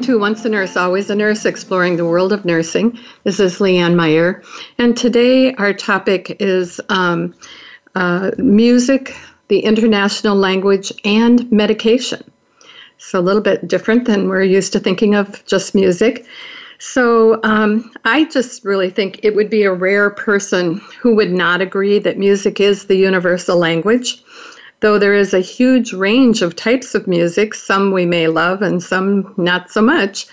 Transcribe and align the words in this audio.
to 0.00 0.18
Once 0.18 0.44
a 0.44 0.48
Nurse, 0.48 0.76
Always 0.76 1.08
a 1.08 1.14
Nurse, 1.14 1.44
exploring 1.44 1.96
the 1.96 2.04
world 2.04 2.32
of 2.32 2.44
nursing. 2.44 2.98
This 3.22 3.38
is 3.38 3.58
Leanne 3.60 3.94
Meyer, 3.94 4.42
and 4.76 4.96
today 4.96 5.54
our 5.54 5.72
topic 5.72 6.36
is 6.40 6.80
um, 6.88 7.32
uh, 7.94 8.32
music, 8.36 9.14
the 9.48 9.60
international 9.60 10.34
language, 10.34 10.92
and 11.04 11.50
medication. 11.52 12.28
So, 12.98 13.20
a 13.20 13.22
little 13.22 13.40
bit 13.40 13.68
different 13.68 14.06
than 14.06 14.28
we're 14.28 14.42
used 14.42 14.72
to 14.72 14.80
thinking 14.80 15.14
of 15.14 15.44
just 15.46 15.76
music. 15.76 16.26
So, 16.78 17.38
um, 17.44 17.92
I 18.04 18.24
just 18.24 18.64
really 18.64 18.90
think 18.90 19.20
it 19.22 19.36
would 19.36 19.48
be 19.48 19.62
a 19.62 19.72
rare 19.72 20.10
person 20.10 20.80
who 21.00 21.14
would 21.14 21.30
not 21.30 21.60
agree 21.60 22.00
that 22.00 22.18
music 22.18 22.60
is 22.60 22.86
the 22.86 22.96
universal 22.96 23.58
language. 23.58 24.24
Though 24.84 24.98
there 24.98 25.14
is 25.14 25.32
a 25.32 25.40
huge 25.40 25.94
range 25.94 26.42
of 26.42 26.56
types 26.56 26.94
of 26.94 27.06
music, 27.06 27.54
some 27.54 27.90
we 27.90 28.04
may 28.04 28.28
love 28.28 28.60
and 28.60 28.82
some 28.82 29.32
not 29.38 29.70
so 29.70 29.80
much, 29.80 30.26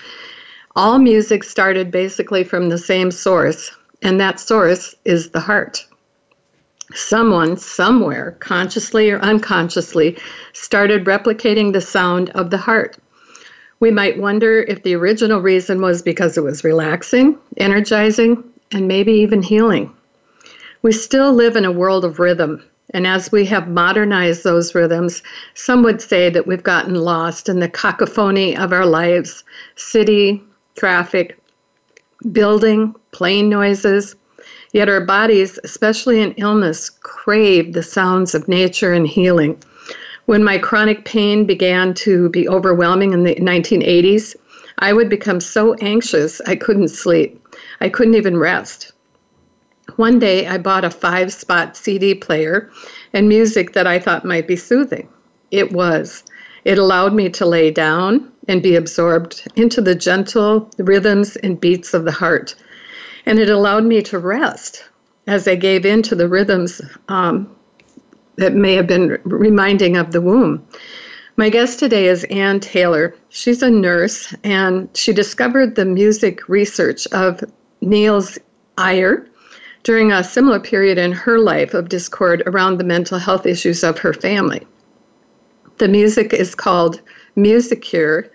all 0.75 0.99
music 0.99 1.45
started 1.45 1.89
basically 1.89 2.43
from 2.43 2.67
the 2.67 2.77
same 2.77 3.11
source, 3.11 3.71
and 4.01 4.19
that 4.19 4.41
source 4.41 4.93
is 5.05 5.29
the 5.29 5.39
heart. 5.39 5.87
Someone, 6.93 7.55
somewhere, 7.55 8.35
consciously 8.41 9.09
or 9.09 9.19
unconsciously, 9.19 10.17
started 10.51 11.05
replicating 11.05 11.71
the 11.71 11.79
sound 11.79 12.29
of 12.31 12.49
the 12.49 12.57
heart. 12.57 12.97
We 13.79 13.89
might 13.89 14.19
wonder 14.19 14.63
if 14.67 14.83
the 14.83 14.95
original 14.95 15.39
reason 15.39 15.79
was 15.79 16.01
because 16.01 16.37
it 16.37 16.43
was 16.43 16.65
relaxing, 16.65 17.37
energizing, 17.55 18.43
and 18.73 18.85
maybe 18.85 19.13
even 19.13 19.43
healing. 19.43 19.95
We 20.81 20.91
still 20.91 21.31
live 21.31 21.55
in 21.55 21.63
a 21.63 21.71
world 21.71 22.03
of 22.03 22.19
rhythm, 22.19 22.61
and 22.91 23.07
as 23.07 23.31
we 23.31 23.45
have 23.45 23.69
modernized 23.69 24.43
those 24.43 24.75
rhythms, 24.75 25.23
some 25.53 25.81
would 25.83 26.01
say 26.01 26.29
that 26.29 26.45
we've 26.45 26.63
gotten 26.63 26.95
lost 26.95 27.47
in 27.47 27.59
the 27.59 27.69
cacophony 27.69 28.55
of 28.55 28.73
our 28.73 28.85
lives 28.85 29.43
city, 29.75 30.43
traffic, 30.77 31.39
building, 32.31 32.93
plane 33.11 33.49
noises. 33.49 34.15
Yet 34.73 34.89
our 34.89 35.01
bodies, 35.01 35.59
especially 35.63 36.21
in 36.21 36.33
illness, 36.33 36.89
crave 36.89 37.73
the 37.73 37.83
sounds 37.83 38.35
of 38.35 38.47
nature 38.47 38.93
and 38.93 39.07
healing. 39.07 39.61
When 40.25 40.43
my 40.43 40.57
chronic 40.57 41.03
pain 41.03 41.45
began 41.45 41.93
to 41.95 42.29
be 42.29 42.47
overwhelming 42.47 43.13
in 43.13 43.23
the 43.23 43.35
1980s, 43.35 44.35
I 44.79 44.93
would 44.93 45.09
become 45.09 45.39
so 45.39 45.73
anxious 45.75 46.41
I 46.41 46.55
couldn't 46.55 46.89
sleep. 46.89 47.37
I 47.81 47.89
couldn't 47.89 48.15
even 48.15 48.37
rest. 48.37 48.93
One 49.95 50.19
day 50.19 50.47
I 50.47 50.57
bought 50.57 50.85
a 50.85 50.89
five 50.89 51.33
spot 51.33 51.75
CD 51.75 52.15
player 52.15 52.69
and 53.13 53.27
music 53.27 53.73
that 53.73 53.87
I 53.87 53.99
thought 53.99 54.25
might 54.25 54.47
be 54.47 54.55
soothing. 54.55 55.07
It 55.51 55.71
was. 55.71 56.23
It 56.63 56.77
allowed 56.77 57.13
me 57.13 57.29
to 57.29 57.45
lay 57.45 57.71
down 57.71 58.31
and 58.47 58.61
be 58.61 58.75
absorbed 58.75 59.47
into 59.55 59.81
the 59.81 59.95
gentle 59.95 60.69
rhythms 60.77 61.35
and 61.37 61.59
beats 61.59 61.93
of 61.93 62.05
the 62.05 62.11
heart. 62.11 62.55
And 63.25 63.39
it 63.39 63.49
allowed 63.49 63.85
me 63.85 64.01
to 64.03 64.19
rest 64.19 64.85
as 65.27 65.47
I 65.47 65.55
gave 65.55 65.85
in 65.85 66.01
to 66.03 66.15
the 66.15 66.27
rhythms 66.27 66.81
um, 67.07 67.53
that 68.37 68.53
may 68.53 68.73
have 68.73 68.87
been 68.87 69.19
reminding 69.25 69.97
of 69.97 70.11
the 70.11 70.21
womb. 70.21 70.65
My 71.37 71.49
guest 71.49 71.79
today 71.79 72.07
is 72.07 72.23
Anne 72.25 72.59
Taylor. 72.59 73.15
She's 73.29 73.63
a 73.63 73.69
nurse 73.69 74.35
and 74.43 74.89
she 74.95 75.13
discovered 75.13 75.75
the 75.75 75.85
music 75.85 76.47
research 76.47 77.07
of 77.07 77.43
Niels 77.81 78.37
Eje 78.77 79.27
during 79.83 80.11
a 80.11 80.23
similar 80.23 80.59
period 80.59 80.97
in 80.97 81.11
her 81.11 81.39
life 81.39 81.73
of 81.73 81.89
discord 81.89 82.43
around 82.45 82.77
the 82.77 82.83
mental 82.83 83.17
health 83.17 83.45
issues 83.45 83.83
of 83.83 83.97
her 83.99 84.13
family. 84.13 84.65
The 85.77 85.87
music 85.87 86.33
is 86.33 86.53
called 86.53 87.01
MusiCure, 87.35 88.29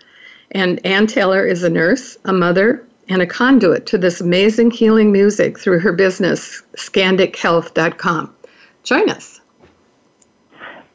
and 0.51 0.85
Anne 0.85 1.07
Taylor 1.07 1.45
is 1.45 1.63
a 1.63 1.69
nurse, 1.69 2.17
a 2.25 2.33
mother, 2.33 2.85
and 3.09 3.21
a 3.21 3.25
conduit 3.25 3.85
to 3.85 3.97
this 3.97 4.19
amazing 4.19 4.71
healing 4.71 5.11
music 5.11 5.57
through 5.57 5.79
her 5.79 5.93
business, 5.93 6.61
ScandicHealth.com. 6.75 8.35
Join 8.83 9.09
us. 9.09 9.39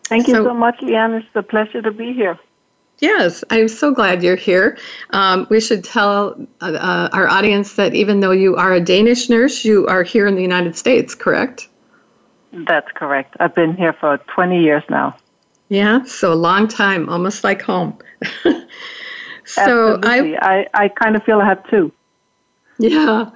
Thank 0.05 0.29
you 0.29 0.34
so, 0.34 0.45
so 0.45 0.55
much, 0.55 0.79
Leanne. 0.81 1.19
It's 1.19 1.29
a 1.34 1.43
pleasure 1.43 1.81
to 1.81 1.91
be 1.91 2.13
here. 2.13 2.39
Yes, 3.03 3.43
I'm 3.51 3.67
so 3.67 3.93
glad 3.93 4.23
you're 4.23 4.37
here. 4.37 4.79
Um, 5.11 5.49
we 5.51 5.61
should 5.61 5.83
tell 5.83 6.37
uh, 6.61 6.67
uh, 6.67 7.09
our 7.13 7.27
audience 7.27 7.75
that 7.75 7.97
even 7.97 8.21
though 8.21 8.31
you 8.31 8.55
are 8.55 8.73
a 8.73 8.81
Danish 8.81 9.29
nurse, 9.29 9.65
you 9.65 9.89
are 9.89 10.05
here 10.05 10.29
in 10.29 10.37
the 10.37 10.41
United 10.41 10.77
States, 10.77 11.13
correct? 11.13 11.69
That's 12.53 12.87
correct. 12.93 13.37
I've 13.41 13.57
been 13.57 13.77
here 13.77 13.93
for 13.93 14.19
20 14.19 14.63
years 14.63 14.85
now. 14.89 15.17
Yeah, 15.69 16.05
so 16.05 16.33
a 16.33 16.35
long 16.35 16.69
time, 16.69 17.09
almost 17.09 17.43
like 17.43 17.61
home. 17.61 17.99
so 18.45 19.95
Absolutely. 19.97 20.37
I, 20.39 20.69
I, 20.73 20.84
I 20.84 20.89
kind 20.89 21.17
of 21.17 21.25
feel 21.25 21.41
I 21.41 21.47
have 21.47 21.69
two. 21.69 21.91
Yeah. 22.79 23.31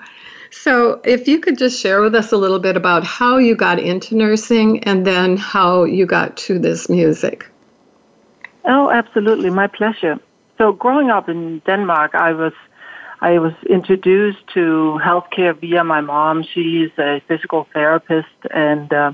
So, 0.52 1.00
if 1.04 1.26
you 1.26 1.40
could 1.40 1.58
just 1.58 1.80
share 1.80 2.00
with 2.02 2.14
us 2.14 2.30
a 2.30 2.36
little 2.36 2.60
bit 2.60 2.76
about 2.76 3.02
how 3.02 3.38
you 3.38 3.56
got 3.56 3.80
into 3.80 4.14
nursing 4.14 4.84
and 4.84 5.04
then 5.04 5.36
how 5.36 5.82
you 5.82 6.06
got 6.06 6.36
to 6.36 6.60
this 6.60 6.88
music. 6.88 7.46
Oh, 8.66 8.90
absolutely, 8.90 9.50
my 9.50 9.68
pleasure. 9.68 10.18
So, 10.58 10.72
growing 10.72 11.10
up 11.10 11.28
in 11.28 11.60
Denmark, 11.66 12.14
I 12.14 12.32
was 12.32 12.52
I 13.20 13.38
was 13.38 13.52
introduced 13.70 14.46
to 14.54 15.00
healthcare 15.02 15.58
via 15.58 15.84
my 15.84 16.00
mom. 16.00 16.42
She's 16.42 16.90
a 16.98 17.22
physical 17.28 17.66
therapist, 17.72 18.38
and 18.50 18.92
uh, 18.92 19.12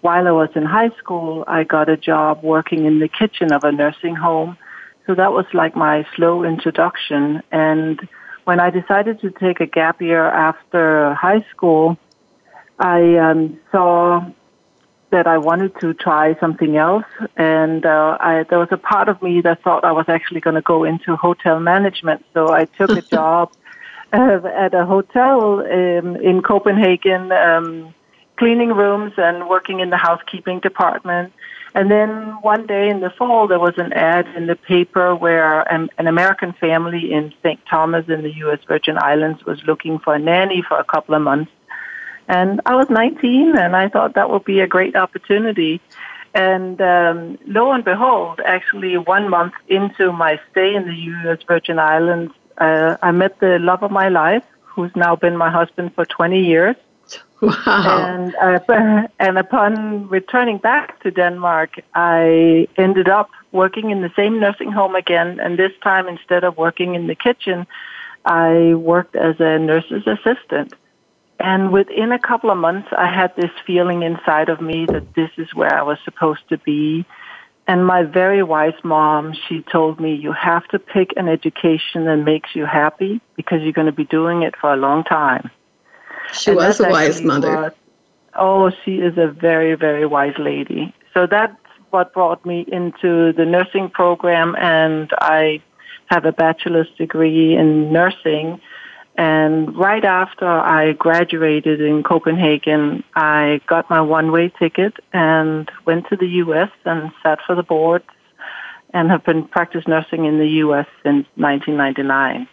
while 0.00 0.26
I 0.26 0.32
was 0.32 0.48
in 0.54 0.64
high 0.64 0.90
school, 0.98 1.44
I 1.46 1.64
got 1.64 1.88
a 1.88 1.96
job 1.96 2.42
working 2.42 2.84
in 2.86 2.98
the 2.98 3.08
kitchen 3.08 3.52
of 3.52 3.62
a 3.64 3.72
nursing 3.72 4.16
home. 4.16 4.56
So 5.06 5.14
that 5.14 5.32
was 5.32 5.46
like 5.52 5.76
my 5.76 6.06
slow 6.16 6.44
introduction. 6.44 7.42
And 7.52 8.00
when 8.44 8.58
I 8.58 8.70
decided 8.70 9.20
to 9.20 9.30
take 9.30 9.60
a 9.60 9.66
gap 9.66 10.00
year 10.00 10.24
after 10.26 11.14
high 11.14 11.44
school, 11.50 11.96
I 12.78 13.16
um, 13.16 13.60
saw 13.70 14.26
that 15.14 15.28
I 15.28 15.38
wanted 15.38 15.78
to 15.80 15.94
try 15.94 16.34
something 16.40 16.76
else, 16.76 17.04
and 17.36 17.86
uh, 17.86 18.18
I, 18.20 18.42
there 18.50 18.58
was 18.58 18.72
a 18.72 18.76
part 18.76 19.08
of 19.08 19.22
me 19.22 19.40
that 19.42 19.62
thought 19.62 19.84
I 19.84 19.92
was 19.92 20.06
actually 20.08 20.40
going 20.40 20.56
to 20.56 20.66
go 20.74 20.82
into 20.82 21.14
hotel 21.14 21.60
management. 21.60 22.24
So 22.34 22.50
I 22.50 22.64
took 22.64 22.90
a 22.90 23.00
job 23.16 23.52
uh, 24.12 24.40
at 24.44 24.74
a 24.74 24.84
hotel 24.84 25.60
in, 25.60 26.16
in 26.16 26.42
Copenhagen, 26.42 27.30
um, 27.30 27.94
cleaning 28.36 28.70
rooms 28.70 29.12
and 29.16 29.48
working 29.48 29.78
in 29.78 29.90
the 29.90 29.96
housekeeping 29.96 30.58
department. 30.58 31.32
And 31.76 31.92
then 31.92 32.10
one 32.42 32.66
day 32.66 32.88
in 32.88 32.98
the 32.98 33.10
fall, 33.10 33.46
there 33.46 33.60
was 33.60 33.74
an 33.76 33.92
ad 33.92 34.26
in 34.36 34.48
the 34.48 34.56
paper 34.56 35.14
where 35.14 35.60
an, 35.72 35.90
an 35.96 36.08
American 36.08 36.54
family 36.54 37.12
in 37.12 37.32
St. 37.40 37.60
Thomas 37.70 38.04
in 38.08 38.22
the 38.22 38.34
U.S. 38.44 38.58
Virgin 38.66 38.98
Islands 38.98 39.44
was 39.44 39.62
looking 39.64 40.00
for 40.00 40.12
a 40.12 40.18
nanny 40.18 40.60
for 40.66 40.76
a 40.76 40.84
couple 40.84 41.14
of 41.14 41.22
months. 41.22 41.52
And 42.28 42.60
I 42.66 42.74
was 42.74 42.88
19, 42.88 43.56
and 43.56 43.76
I 43.76 43.88
thought 43.88 44.14
that 44.14 44.30
would 44.30 44.44
be 44.44 44.60
a 44.60 44.66
great 44.66 44.96
opportunity. 44.96 45.80
And 46.34 46.80
um, 46.80 47.38
lo 47.46 47.72
and 47.72 47.84
behold, 47.84 48.40
actually, 48.44 48.96
one 48.96 49.28
month 49.28 49.54
into 49.68 50.12
my 50.12 50.40
stay 50.50 50.74
in 50.74 50.84
the 50.86 50.94
U.S. 50.94 51.38
Virgin 51.46 51.78
Islands, 51.78 52.32
uh, 52.58 52.96
I 53.02 53.10
met 53.12 53.38
the 53.40 53.58
love 53.58 53.82
of 53.82 53.90
my 53.90 54.08
life, 54.08 54.44
who's 54.62 54.94
now 54.96 55.14
been 55.14 55.36
my 55.36 55.50
husband 55.50 55.94
for 55.94 56.04
20 56.04 56.44
years. 56.44 56.76
Wow. 57.40 57.54
And, 57.66 58.34
uh, 58.36 59.08
and 59.20 59.38
upon 59.38 60.08
returning 60.08 60.58
back 60.58 61.00
to 61.02 61.10
Denmark, 61.10 61.80
I 61.94 62.68
ended 62.76 63.08
up 63.08 63.30
working 63.52 63.90
in 63.90 64.02
the 64.02 64.10
same 64.16 64.40
nursing 64.40 64.72
home 64.72 64.94
again. 64.94 65.38
And 65.40 65.58
this 65.58 65.72
time, 65.82 66.08
instead 66.08 66.42
of 66.42 66.56
working 66.56 66.94
in 66.94 67.06
the 67.06 67.14
kitchen, 67.14 67.66
I 68.24 68.74
worked 68.74 69.14
as 69.14 69.36
a 69.38 69.58
nurse's 69.58 70.06
assistant. 70.06 70.74
And 71.40 71.72
within 71.72 72.12
a 72.12 72.18
couple 72.18 72.50
of 72.50 72.58
months, 72.58 72.88
I 72.96 73.12
had 73.12 73.34
this 73.36 73.50
feeling 73.66 74.02
inside 74.02 74.48
of 74.48 74.60
me 74.60 74.86
that 74.86 75.14
this 75.14 75.30
is 75.36 75.54
where 75.54 75.74
I 75.74 75.82
was 75.82 75.98
supposed 76.04 76.48
to 76.48 76.58
be. 76.58 77.04
And 77.66 77.86
my 77.86 78.02
very 78.02 78.42
wise 78.42 78.74
mom, 78.82 79.34
she 79.48 79.62
told 79.62 79.98
me, 79.98 80.14
you 80.14 80.32
have 80.32 80.66
to 80.68 80.78
pick 80.78 81.12
an 81.16 81.28
education 81.28 82.04
that 82.04 82.16
makes 82.16 82.50
you 82.54 82.66
happy 82.66 83.20
because 83.36 83.62
you're 83.62 83.72
going 83.72 83.86
to 83.86 83.92
be 83.92 84.04
doing 84.04 84.42
it 84.42 84.54
for 84.60 84.72
a 84.72 84.76
long 84.76 85.02
time. 85.04 85.50
She 86.32 86.50
and 86.50 86.58
was 86.58 86.80
a 86.80 86.88
wise 86.88 87.22
mother. 87.22 87.56
What, 87.56 87.76
oh, 88.34 88.70
she 88.84 88.96
is 88.96 89.16
a 89.16 89.28
very, 89.28 89.74
very 89.74 90.06
wise 90.06 90.34
lady. 90.38 90.94
So 91.14 91.26
that's 91.26 91.56
what 91.90 92.12
brought 92.12 92.44
me 92.44 92.64
into 92.68 93.32
the 93.32 93.44
nursing 93.46 93.88
program 93.88 94.56
and 94.58 95.10
I 95.20 95.62
have 96.06 96.24
a 96.24 96.32
bachelor's 96.32 96.88
degree 96.98 97.56
in 97.56 97.92
nursing. 97.92 98.60
And 99.16 99.76
right 99.76 100.04
after 100.04 100.46
I 100.46 100.92
graduated 100.92 101.80
in 101.80 102.02
Copenhagen, 102.02 103.04
I 103.14 103.60
got 103.66 103.88
my 103.88 104.00
one-way 104.00 104.52
ticket 104.58 104.94
and 105.12 105.70
went 105.84 106.08
to 106.08 106.16
the 106.16 106.26
U.S. 106.26 106.70
and 106.84 107.12
sat 107.22 107.38
for 107.46 107.54
the 107.54 107.62
boards 107.62 108.06
and 108.92 109.10
have 109.10 109.24
been 109.24 109.46
practice 109.46 109.86
nursing 109.86 110.24
in 110.24 110.38
the 110.38 110.48
U.S. 110.64 110.86
since 111.02 111.26
1999. 111.36 112.48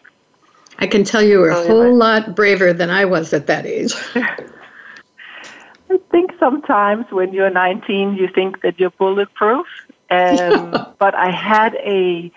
I 0.79 0.87
can 0.87 1.03
tell 1.03 1.21
you 1.21 1.39
were 1.39 1.49
a 1.49 1.67
whole 1.67 1.95
lot 1.95 2.35
braver 2.35 2.73
than 2.73 2.89
I 2.89 3.05
was 3.05 3.33
at 3.33 3.47
that 3.47 3.65
age. 3.65 3.93
I 4.15 5.97
think 6.09 6.31
sometimes 6.39 7.05
when 7.11 7.33
you're 7.33 7.49
19, 7.49 8.15
you 8.15 8.29
think 8.33 8.61
that 8.61 8.79
you're 8.79 8.91
bulletproof. 8.91 9.67
Um, 10.11 10.71
but 10.99 11.15
I 11.15 11.31
had 11.31 11.73
a, 11.75 12.29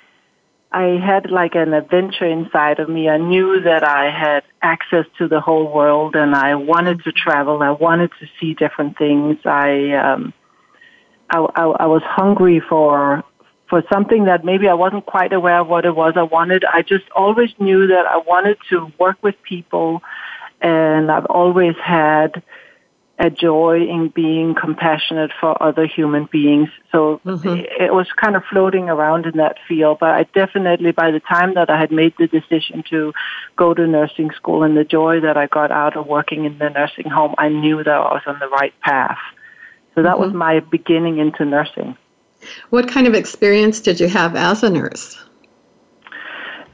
I 0.74 0.98
had 0.98 1.30
like 1.30 1.54
an 1.54 1.72
adventure 1.72 2.26
inside 2.26 2.80
of 2.80 2.88
me. 2.88 3.08
I 3.08 3.16
knew 3.16 3.60
that 3.60 3.84
I 3.84 4.10
had 4.10 4.42
access 4.60 5.06
to 5.18 5.28
the 5.28 5.40
whole 5.40 5.72
world, 5.72 6.16
and 6.16 6.34
I 6.34 6.56
wanted 6.56 7.04
to 7.04 7.12
travel. 7.12 7.62
I 7.62 7.70
wanted 7.70 8.10
to 8.18 8.26
see 8.40 8.54
different 8.54 8.98
things. 8.98 9.36
I, 9.44 9.92
um, 9.92 10.34
I, 11.30 11.38
I, 11.54 11.62
I 11.84 11.86
was 11.86 12.02
hungry 12.04 12.60
for 12.68 13.22
for 13.70 13.84
something 13.90 14.24
that 14.24 14.44
maybe 14.44 14.68
I 14.68 14.74
wasn't 14.74 15.06
quite 15.06 15.32
aware 15.32 15.60
of 15.60 15.68
what 15.68 15.84
it 15.84 15.94
was 15.94 16.14
I 16.16 16.24
wanted. 16.24 16.64
I 16.64 16.82
just 16.82 17.04
always 17.14 17.50
knew 17.60 17.86
that 17.86 18.06
I 18.06 18.16
wanted 18.18 18.58
to 18.70 18.92
work 18.98 19.16
with 19.22 19.36
people, 19.44 20.02
and 20.60 21.08
I've 21.08 21.26
always 21.26 21.76
had 21.82 22.42
a 23.18 23.30
joy 23.30 23.80
in 23.82 24.08
being 24.08 24.54
compassionate 24.54 25.30
for 25.40 25.60
other 25.62 25.86
human 25.86 26.24
beings. 26.32 26.68
So 26.90 27.20
mm-hmm. 27.24 27.62
it 27.80 27.94
was 27.94 28.08
kind 28.16 28.34
of 28.34 28.42
floating 28.50 28.88
around 28.88 29.26
in 29.26 29.36
that 29.36 29.56
field. 29.68 29.98
But 30.00 30.10
I 30.10 30.24
definitely, 30.34 30.90
by 30.90 31.12
the 31.12 31.20
time 31.20 31.54
that 31.54 31.70
I 31.70 31.78
had 31.78 31.92
made 31.92 32.14
the 32.18 32.26
decision 32.26 32.82
to 32.90 33.12
go 33.56 33.72
to 33.72 33.86
nursing 33.86 34.32
school 34.32 34.64
and 34.64 34.76
the 34.76 34.84
joy 34.84 35.20
that 35.20 35.36
I 35.36 35.46
got 35.46 35.70
out 35.70 35.96
of 35.96 36.06
working 36.06 36.44
in 36.44 36.58
the 36.58 36.70
nursing 36.70 37.08
home, 37.08 37.34
I 37.38 37.48
knew 37.48 37.84
that 37.84 37.88
I 37.88 38.12
was 38.12 38.22
on 38.26 38.38
the 38.40 38.48
right 38.48 38.74
path. 38.80 39.18
So 39.94 40.02
that 40.02 40.14
mm-hmm. 40.14 40.22
was 40.22 40.32
my 40.32 40.60
beginning 40.60 41.18
into 41.18 41.44
nursing. 41.44 41.96
What 42.70 42.88
kind 42.88 43.06
of 43.06 43.14
experience 43.14 43.80
did 43.80 44.00
you 44.00 44.08
have 44.08 44.34
as 44.34 44.64
a 44.64 44.70
nurse? 44.70 45.16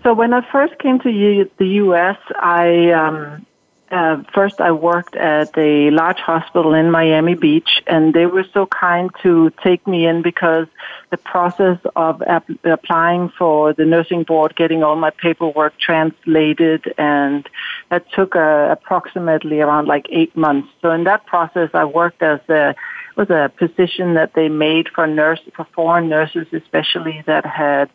So 0.03 0.15
when 0.15 0.33
I 0.33 0.41
first 0.51 0.79
came 0.79 0.99
to 1.01 1.49
the 1.59 1.67
U.S., 1.67 2.17
I 2.37 2.91
um, 2.93 3.47
uh, 3.91 4.23
first 4.33 4.61
I 4.61 4.73
worked 4.73 5.17
at 5.17 5.57
a 5.57 5.91
large 5.91 6.19
hospital 6.19 6.75
in 6.75 6.91
Miami 6.91 7.35
Beach, 7.35 7.83
and 7.87 8.15
they 8.15 8.27
were 8.27 8.45
so 8.53 8.67
kind 8.67 9.11
to 9.23 9.51
take 9.63 9.87
me 9.87 10.07
in 10.07 10.23
because 10.23 10.67
the 11.11 11.17
process 11.17 11.79
of 11.97 12.23
ap- 12.23 12.49
applying 12.65 13.31
for 13.31 13.73
the 13.73 13.85
nursing 13.85 14.23
board, 14.23 14.55
getting 14.55 14.83
all 14.83 14.97
my 14.97 15.11
paperwork 15.11 15.79
translated, 15.79 16.93
and 16.99 17.49
that 17.91 18.11
took 18.13 18.37
uh, 18.37 18.69
approximately 18.71 19.61
around 19.61 19.87
like 19.87 20.07
eight 20.11 20.37
months. 20.37 20.69
So 20.83 20.93
in 20.93 21.05
that 21.05 21.27
process, 21.27 21.71
I 21.75 21.85
worked 21.85 22.23
as 22.23 22.41
a 22.49 22.75
was 23.17 23.29
a 23.29 23.51
position 23.59 24.15
that 24.15 24.35
they 24.35 24.49
made 24.49 24.89
for 24.89 25.07
nurse 25.07 25.41
for 25.55 25.67
foreign 25.75 26.09
nurses, 26.09 26.47
especially 26.53 27.23
that 27.27 27.45
had 27.45 27.91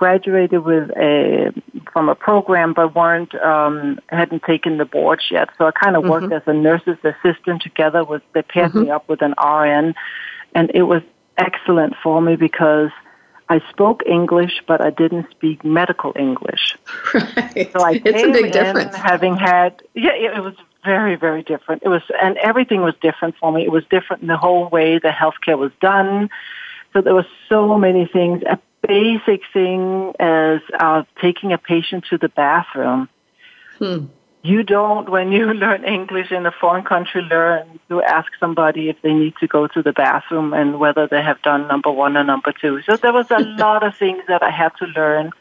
graduated 0.00 0.64
with 0.64 0.88
a 0.96 1.52
from 1.92 2.08
a 2.08 2.14
program 2.14 2.72
but 2.72 2.94
weren't 2.94 3.34
um, 3.34 4.00
hadn't 4.08 4.42
taken 4.44 4.78
the 4.78 4.86
boards 4.86 5.24
yet. 5.30 5.50
So 5.58 5.66
I 5.66 5.72
kind 5.72 5.94
of 5.94 6.04
worked 6.04 6.28
mm-hmm. 6.32 6.32
as 6.32 6.42
a 6.46 6.54
nurse's 6.54 6.96
assistant 7.04 7.60
together 7.60 8.02
with 8.02 8.22
they 8.32 8.40
paired 8.40 8.70
mm-hmm. 8.70 8.84
me 8.84 8.90
up 8.90 9.06
with 9.10 9.20
an 9.20 9.34
RN, 9.38 9.94
and 10.54 10.70
it 10.74 10.84
was 10.84 11.02
excellent 11.36 11.94
for 12.02 12.22
me 12.22 12.34
because 12.36 12.90
I 13.50 13.60
spoke 13.68 14.00
English, 14.06 14.62
but 14.66 14.80
I 14.80 14.88
didn't 14.88 15.26
speak 15.32 15.64
medical 15.64 16.12
English. 16.16 16.78
Right. 17.14 17.70
So 17.72 17.84
I 17.84 17.98
came 17.98 18.14
it's 18.14 18.22
a 18.22 18.32
big 18.32 18.52
difference. 18.52 18.96
having 18.96 19.36
had 19.36 19.82
yeah, 19.94 20.14
it 20.38 20.42
was 20.42 20.54
very 20.82 21.16
very 21.16 21.42
different. 21.42 21.82
It 21.84 21.90
was 21.90 22.02
and 22.22 22.38
everything 22.38 22.80
was 22.80 22.94
different 23.02 23.34
for 23.36 23.52
me. 23.52 23.64
It 23.64 23.72
was 23.78 23.84
different 23.90 24.22
in 24.22 24.28
the 24.28 24.38
whole 24.38 24.70
way 24.70 24.98
the 24.98 25.14
healthcare 25.22 25.58
was 25.58 25.72
done. 25.82 26.30
So 26.92 27.02
there 27.02 27.14
were 27.14 27.30
so 27.50 27.78
many 27.78 28.06
things 28.06 28.42
basic 28.86 29.42
thing 29.52 30.12
as 30.18 30.60
uh, 30.78 31.02
taking 31.20 31.52
a 31.52 31.58
patient 31.58 32.06
to 32.10 32.18
the 32.18 32.28
bathroom. 32.28 33.08
Hmm. 33.78 34.06
You 34.42 34.62
don't, 34.62 35.10
when 35.10 35.32
you 35.32 35.52
learn 35.64 35.84
English 35.84 36.30
in 36.30 36.46
a 36.46 36.52
foreign 36.52 36.84
country, 36.84 37.22
learn 37.22 37.78
to 37.88 38.02
ask 38.02 38.30
somebody 38.38 38.88
if 38.88 38.96
they 39.02 39.12
need 39.12 39.34
to 39.40 39.46
go 39.46 39.66
to 39.66 39.82
the 39.82 39.92
bathroom 39.92 40.54
and 40.54 40.78
whether 40.80 41.06
they 41.06 41.22
have 41.22 41.42
done 41.42 41.68
number 41.68 41.90
one 41.90 42.16
or 42.16 42.24
number 42.24 42.52
two. 42.52 42.80
So 42.82 42.96
there 42.96 43.12
was 43.12 43.30
a 43.30 43.38
lot 43.58 43.82
of 43.82 43.96
things 43.96 44.22
that 44.28 44.42
I 44.42 44.50
had 44.50 44.70
to 44.78 44.86
learn 44.86 45.32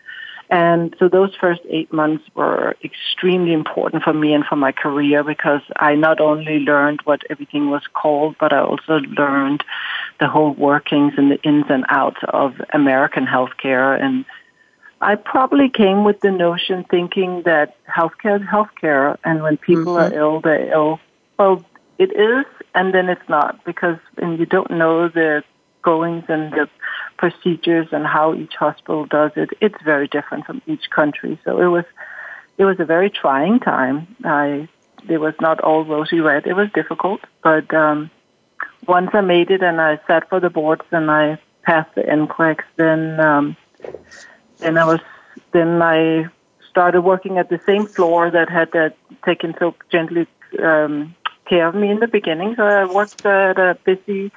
and 0.49 0.95
so 0.97 1.07
those 1.07 1.35
first 1.35 1.61
eight 1.69 1.93
months 1.93 2.23
were 2.33 2.75
extremely 2.83 3.53
important 3.53 4.01
for 4.01 4.13
me 4.13 4.33
and 4.33 4.43
for 4.43 4.55
my 4.55 4.71
career 4.71 5.23
because 5.23 5.61
I 5.75 5.93
not 5.93 6.19
only 6.19 6.59
learned 6.59 7.01
what 7.03 7.21
everything 7.29 7.69
was 7.69 7.83
called, 7.93 8.35
but 8.39 8.51
I 8.51 8.61
also 8.61 8.95
learned 9.17 9.63
the 10.19 10.27
whole 10.27 10.53
workings 10.53 11.13
and 11.17 11.31
the 11.31 11.41
ins 11.43 11.65
and 11.69 11.85
outs 11.89 12.19
of 12.29 12.59
American 12.73 13.27
healthcare. 13.27 14.01
And 14.01 14.25
I 15.01 15.15
probably 15.15 15.69
came 15.69 16.03
with 16.03 16.21
the 16.21 16.31
notion 16.31 16.83
thinking 16.83 17.43
that 17.43 17.75
healthcare 17.85 18.41
is 18.41 18.47
healthcare, 18.47 19.17
and 19.23 19.43
when 19.43 19.57
people 19.57 19.95
mm-hmm. 19.95 20.13
are 20.13 20.17
ill, 20.17 20.41
they're 20.41 20.71
ill. 20.71 20.99
Well, 21.37 21.63
it 21.99 22.11
is, 22.11 22.45
and 22.73 22.91
then 22.91 23.07
it's 23.07 23.29
not 23.29 23.63
because 23.65 23.99
when 24.15 24.37
you 24.37 24.47
don't 24.47 24.71
know 24.71 25.09
the 25.09 25.43
goings 25.81 26.25
and 26.27 26.51
the 26.51 26.69
procedures 27.17 27.87
and 27.91 28.05
how 28.05 28.33
each 28.33 28.55
hospital 28.55 29.05
does 29.05 29.31
it, 29.35 29.49
it's 29.61 29.81
very 29.83 30.07
different 30.07 30.45
from 30.45 30.61
each 30.67 30.89
country. 30.89 31.39
So 31.43 31.59
it 31.61 31.67
was 31.67 31.85
it 32.57 32.65
was 32.65 32.79
a 32.79 32.85
very 32.85 33.09
trying 33.09 33.59
time. 33.59 34.15
I 34.23 34.67
it 35.07 35.19
was 35.19 35.33
not 35.39 35.61
all 35.61 35.85
rosy 35.85 36.19
red. 36.19 36.45
It 36.45 36.53
was 36.53 36.69
difficult, 36.73 37.21
but 37.43 37.73
um, 37.73 38.09
once 38.87 39.11
I 39.13 39.21
made 39.21 39.49
it 39.51 39.63
and 39.63 39.79
I 39.79 39.99
sat 40.07 40.29
for 40.29 40.39
the 40.39 40.49
boards 40.49 40.83
and 40.91 41.09
I 41.09 41.39
passed 41.63 41.93
the 41.95 42.01
NCLEX, 42.01 42.59
then 42.75 43.19
um, 43.19 43.55
then 44.57 44.77
I 44.77 44.85
was 44.85 44.99
then 45.51 45.81
I 45.81 46.27
started 46.69 47.01
working 47.01 47.37
at 47.37 47.49
the 47.49 47.59
same 47.65 47.85
floor 47.85 48.29
that 48.31 48.49
had 48.49 48.75
uh, 48.75 48.89
taken 49.25 49.55
so 49.59 49.75
gently 49.91 50.27
um, 50.63 51.15
care 51.45 51.67
of 51.67 51.75
me 51.75 51.89
in 51.89 51.99
the 51.99 52.07
beginning. 52.07 52.55
So 52.55 52.63
I 52.63 52.85
worked 52.85 53.25
at 53.25 53.57
a 53.57 53.77
busy 53.83 54.31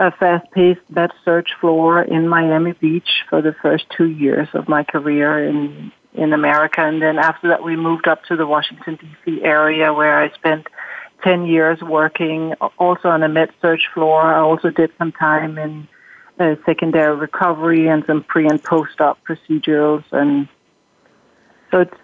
a 0.00 0.10
fast-paced 0.10 0.88
med 0.88 1.10
surg 1.24 1.46
floor 1.60 2.00
in 2.00 2.26
Miami 2.26 2.72
Beach 2.72 3.10
for 3.28 3.42
the 3.42 3.54
first 3.62 3.84
two 3.96 4.08
years 4.08 4.48
of 4.54 4.66
my 4.66 4.82
career 4.82 5.46
in 5.46 5.92
in 6.14 6.32
America, 6.32 6.80
and 6.80 7.00
then 7.00 7.18
after 7.18 7.48
that 7.48 7.62
we 7.62 7.76
moved 7.76 8.08
up 8.08 8.24
to 8.24 8.34
the 8.34 8.46
Washington 8.46 8.98
D.C. 9.00 9.44
area 9.44 9.92
where 9.92 10.16
I 10.24 10.30
spent 10.32 10.66
ten 11.22 11.44
years 11.44 11.80
working 11.82 12.54
also 12.78 13.08
on 13.10 13.22
a 13.22 13.28
med 13.28 13.50
surg 13.60 13.80
floor. 13.92 14.22
I 14.22 14.40
also 14.40 14.70
did 14.70 14.90
some 14.98 15.12
time 15.12 15.58
in 15.58 15.86
uh, 16.40 16.56
secondary 16.64 17.14
recovery 17.14 17.86
and 17.86 18.02
some 18.06 18.24
pre 18.24 18.48
and 18.48 18.60
post-op 18.62 19.22
procedures, 19.22 20.04
and 20.10 20.48
so 21.70 21.80
it's 21.84 21.98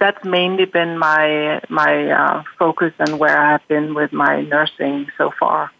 that's 0.00 0.24
mainly 0.24 0.64
been 0.64 0.98
my 0.98 1.60
my 1.68 1.92
uh, 2.10 2.42
focus 2.58 2.94
and 2.98 3.18
where 3.18 3.38
I've 3.38 3.68
been 3.68 3.94
with 3.94 4.12
my 4.12 4.40
nursing 4.40 5.08
so 5.18 5.30
far. 5.38 5.70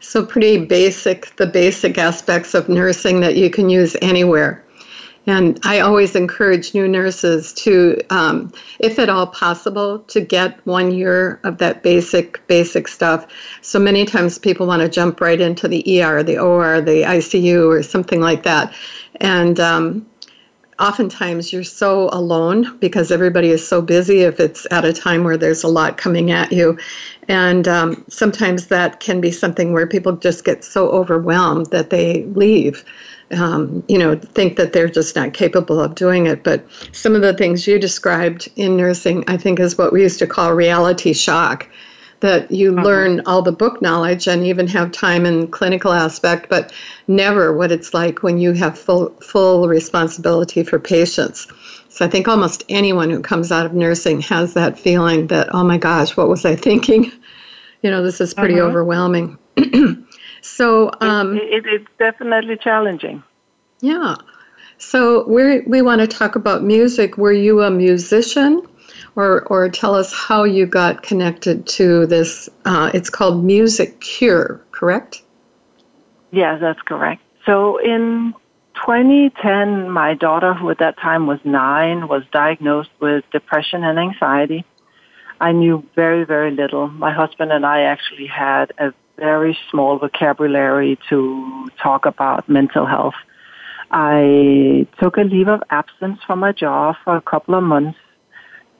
So, 0.00 0.24
pretty 0.24 0.64
basic, 0.64 1.34
the 1.36 1.46
basic 1.46 1.98
aspects 1.98 2.54
of 2.54 2.68
nursing 2.68 3.20
that 3.20 3.36
you 3.36 3.50
can 3.50 3.68
use 3.68 3.96
anywhere. 4.02 4.64
And 5.26 5.60
I 5.62 5.80
always 5.80 6.16
encourage 6.16 6.74
new 6.74 6.88
nurses 6.88 7.52
to, 7.54 8.00
um, 8.10 8.52
if 8.80 8.98
at 8.98 9.08
all 9.08 9.28
possible, 9.28 10.00
to 10.08 10.20
get 10.20 10.64
one 10.66 10.92
year 10.92 11.38
of 11.44 11.58
that 11.58 11.82
basic, 11.82 12.44
basic 12.48 12.88
stuff. 12.88 13.26
So 13.60 13.78
many 13.78 14.04
times 14.04 14.38
people 14.38 14.66
want 14.66 14.82
to 14.82 14.88
jump 14.88 15.20
right 15.20 15.40
into 15.40 15.68
the 15.68 16.02
ER, 16.02 16.24
the 16.24 16.38
OR, 16.38 16.80
the 16.80 17.02
ICU, 17.02 17.68
or 17.68 17.82
something 17.84 18.20
like 18.20 18.42
that. 18.42 18.74
And 19.20 19.60
um, 19.60 20.06
oftentimes 20.78 21.52
you're 21.52 21.64
so 21.64 22.08
alone 22.12 22.78
because 22.78 23.10
everybody 23.10 23.50
is 23.50 23.66
so 23.66 23.82
busy 23.82 24.22
if 24.22 24.40
it's 24.40 24.66
at 24.70 24.84
a 24.84 24.92
time 24.92 25.24
where 25.24 25.36
there's 25.36 25.62
a 25.62 25.68
lot 25.68 25.96
coming 25.96 26.30
at 26.30 26.52
you. 26.52 26.78
And 27.28 27.68
um, 27.68 28.04
sometimes 28.08 28.66
that 28.68 29.00
can 29.00 29.20
be 29.20 29.30
something 29.30 29.72
where 29.72 29.86
people 29.86 30.12
just 30.16 30.44
get 30.44 30.64
so 30.64 30.88
overwhelmed 30.90 31.66
that 31.66 31.90
they 31.90 32.24
leave. 32.24 32.84
Um, 33.30 33.82
you 33.88 33.96
know, 33.96 34.16
think 34.16 34.56
that 34.56 34.74
they're 34.74 34.90
just 34.90 35.16
not 35.16 35.32
capable 35.32 35.80
of 35.80 35.94
doing 35.94 36.26
it. 36.26 36.44
But 36.44 36.66
some 36.92 37.14
of 37.14 37.22
the 37.22 37.32
things 37.32 37.66
you 37.66 37.78
described 37.78 38.48
in 38.56 38.76
nursing, 38.76 39.24
I 39.26 39.38
think, 39.38 39.58
is 39.58 39.78
what 39.78 39.92
we 39.92 40.02
used 40.02 40.18
to 40.18 40.26
call 40.26 40.52
reality 40.52 41.12
shock 41.14 41.68
that 42.22 42.50
you 42.50 42.72
uh-huh. 42.72 42.82
learn 42.84 43.22
all 43.26 43.42
the 43.42 43.52
book 43.52 43.82
knowledge 43.82 44.28
and 44.28 44.44
even 44.44 44.66
have 44.68 44.92
time 44.92 45.26
in 45.26 45.48
clinical 45.48 45.92
aspect, 45.92 46.48
but 46.48 46.72
never 47.08 47.52
what 47.52 47.72
it's 47.72 47.92
like 47.92 48.22
when 48.22 48.38
you 48.38 48.52
have 48.52 48.78
full 48.78 49.10
full 49.20 49.68
responsibility 49.68 50.62
for 50.62 50.78
patients. 50.78 51.48
So 51.88 52.06
I 52.06 52.08
think 52.08 52.28
almost 52.28 52.64
anyone 52.68 53.10
who 53.10 53.20
comes 53.20 53.52
out 53.52 53.66
of 53.66 53.74
nursing 53.74 54.20
has 54.22 54.54
that 54.54 54.78
feeling 54.78 55.26
that 55.26 55.52
oh 55.52 55.64
my 55.64 55.78
gosh, 55.78 56.16
what 56.16 56.28
was 56.28 56.44
I 56.46 56.56
thinking? 56.56 57.12
You 57.84 57.90
know, 57.90 58.04
this 58.04 58.20
is 58.20 58.32
pretty 58.32 58.60
uh-huh. 58.60 58.68
overwhelming. 58.68 59.36
so 60.40 60.92
um, 61.00 61.36
it, 61.36 61.42
it, 61.42 61.66
it's 61.66 61.88
definitely 61.98 62.56
challenging. 62.56 63.24
Yeah. 63.80 64.14
So 64.78 65.26
we 65.26 65.62
we 65.62 65.82
want 65.82 66.00
to 66.00 66.06
talk 66.06 66.36
about 66.36 66.62
music. 66.62 67.18
Were 67.18 67.32
you 67.32 67.62
a 67.62 67.72
musician, 67.72 68.62
or 69.16 69.42
or 69.42 69.68
tell 69.68 69.94
us 69.94 70.12
how 70.12 70.44
you 70.44 70.66
got 70.66 71.02
connected 71.02 71.66
to 71.66 72.06
this? 72.06 72.48
Uh, 72.64 72.90
it's 72.94 73.10
called 73.10 73.44
MusiCure, 73.44 74.60
correct? 74.70 75.22
Yeah, 76.30 76.56
that's 76.58 76.80
correct. 76.82 77.22
So 77.44 77.78
in 77.78 78.34
2010, 78.74 79.90
my 79.90 80.14
daughter, 80.14 80.54
who 80.54 80.70
at 80.70 80.78
that 80.78 80.98
time 80.98 81.26
was 81.26 81.38
nine, 81.44 82.08
was 82.08 82.22
diagnosed 82.32 82.90
with 83.00 83.24
depression 83.30 83.84
and 83.84 83.98
anxiety. 83.98 84.64
I 85.40 85.52
knew 85.52 85.86
very, 85.94 86.24
very 86.24 86.52
little. 86.52 86.88
My 86.88 87.12
husband 87.12 87.52
and 87.52 87.66
I 87.66 87.82
actually 87.82 88.26
had 88.26 88.72
a 88.78 88.94
very 89.18 89.58
small 89.70 89.98
vocabulary 89.98 90.98
to 91.08 91.68
talk 91.82 92.06
about 92.06 92.48
mental 92.48 92.86
health. 92.86 93.14
I 93.90 94.86
took 95.00 95.18
a 95.18 95.22
leave 95.22 95.48
of 95.48 95.62
absence 95.68 96.20
from 96.26 96.40
my 96.40 96.52
job 96.52 96.96
for 97.04 97.16
a 97.16 97.20
couple 97.20 97.54
of 97.54 97.62
months. 97.62 97.98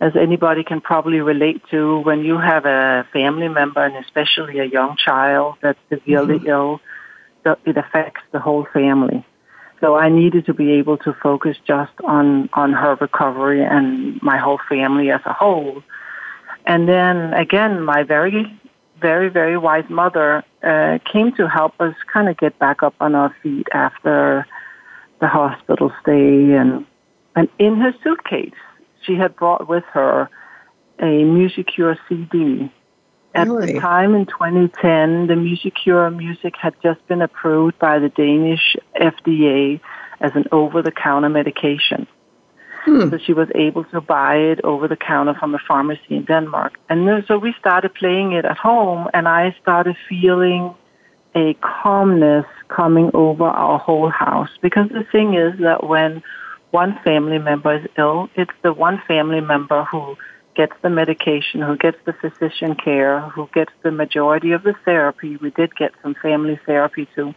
As 0.03 0.17
anybody 0.17 0.65
can 0.65 0.81
probably 0.81 1.21
relate 1.21 1.63
to, 1.71 2.01
when 2.01 2.25
you 2.25 2.37
have 2.37 2.65
a 2.67 3.07
family 3.13 3.47
member 3.47 3.85
and 3.85 3.95
especially 4.05 4.59
a 4.59 4.65
young 4.65 4.97
child 4.97 5.59
that's 5.63 5.79
severely 5.89 6.41
mm-hmm. 6.41 6.49
ill, 6.49 6.81
it 7.65 7.77
affects 7.77 8.23
the 8.33 8.41
whole 8.41 8.67
family. 8.73 9.25
So 9.81 9.95
I 9.95 10.09
needed 10.09 10.47
to 10.47 10.55
be 10.55 10.73
able 10.73 10.99
to 10.99 11.13
focus 11.23 11.57
just 11.69 11.93
on, 12.03 12.51
on 12.53 12.73
her 12.73 12.97
recovery 13.01 13.65
and 13.65 14.21
my 14.23 14.39
whole 14.39 14.59
family 14.69 15.13
as 15.13 15.21
a 15.25 15.33
whole. 15.33 15.85
And 16.67 16.89
then 16.89 17.33
again, 17.35 17.83
my 17.85 18.03
very, 18.03 18.61
very, 19.01 19.29
very 19.29 19.57
wise 19.57 19.89
mother 19.89 20.43
uh, 20.65 20.99
came 21.13 21.31
to 21.37 21.49
help 21.49 21.81
us 21.81 21.95
kind 22.13 22.29
of 22.29 22.37
get 22.39 22.59
back 22.59 22.83
up 22.83 22.95
on 22.99 23.15
our 23.15 23.33
feet 23.41 23.69
after 23.73 24.49
the 25.21 25.29
hospital 25.29 25.93
stay 26.03 26.55
and 26.55 26.85
and 27.37 27.49
in 27.61 27.77
her 27.77 27.95
suitcase 28.03 28.63
she 29.05 29.15
had 29.15 29.37
brought 29.37 29.69
with 29.69 29.85
her 29.93 30.29
a 30.99 31.25
MusiCure 31.25 31.97
CD. 32.09 32.73
At 33.35 33.49
really? 33.49 33.75
the 33.75 33.81
time 33.81 34.15
in 34.15 34.27
2010, 34.27 35.27
the 35.27 35.35
MusiCure 35.35 36.15
music 36.15 36.55
had 36.61 36.75
just 36.83 37.07
been 37.09 37.23
approved 37.23 37.79
by 37.79 37.99
the 37.99 38.11
Danish 38.11 38.77
FDA 38.95 39.81
as 40.21 40.33
an 40.35 40.45
over-the-counter 40.53 41.31
medication. 41.31 42.07
Hmm. 42.85 43.11
So 43.11 43.19
she 43.19 43.33
was 43.33 43.49
able 43.55 43.85
to 43.85 44.01
buy 44.01 44.37
it 44.37 44.61
over 44.65 44.89
the 44.89 44.97
counter 44.97 45.35
from 45.35 45.55
a 45.55 45.59
pharmacy 45.67 46.17
in 46.17 46.25
Denmark. 46.25 46.79
And 46.89 47.25
so 47.27 47.39
we 47.39 47.55
started 47.59 47.95
playing 47.95 48.33
it 48.33 48.45
at 48.45 48.59
home, 48.59 49.09
and 49.15 49.29
I 49.29 49.57
started 49.63 49.97
feeling 50.09 50.75
a 51.35 51.55
calmness 51.55 52.45
coming 52.69 53.11
over 53.15 53.45
our 53.45 53.79
whole 53.79 54.11
house. 54.11 54.51
Because 54.61 54.89
the 54.91 55.05
thing 55.11 55.35
is 55.35 55.59
that 55.61 55.87
when 55.87 56.23
one 56.73 56.99
family 57.05 57.39
member 57.39 57.77
is 57.77 57.87
ill, 57.97 58.29
it's 58.35 58.53
the 58.63 58.73
one 58.73 59.01
family 59.07 59.41
member 59.41 59.85
who 59.85 60.17
gets 60.55 60.73
the 60.83 60.91
medication, 60.91 61.61
who 61.61 61.77
gets 61.77 61.99
the 62.05 62.15
physician 62.15 62.75
care, 62.75 63.21
who 63.21 63.49
gets 63.55 63.73
the 63.83 63.91
majority 63.91 64.53
of 64.53 64.63
the 64.63 64.75
therapy. 64.85 65.37
We 65.37 65.51
did 65.51 65.75
get 65.77 65.93
some 66.03 66.15
family 66.15 66.59
therapy 66.67 67.09
too. 67.15 67.35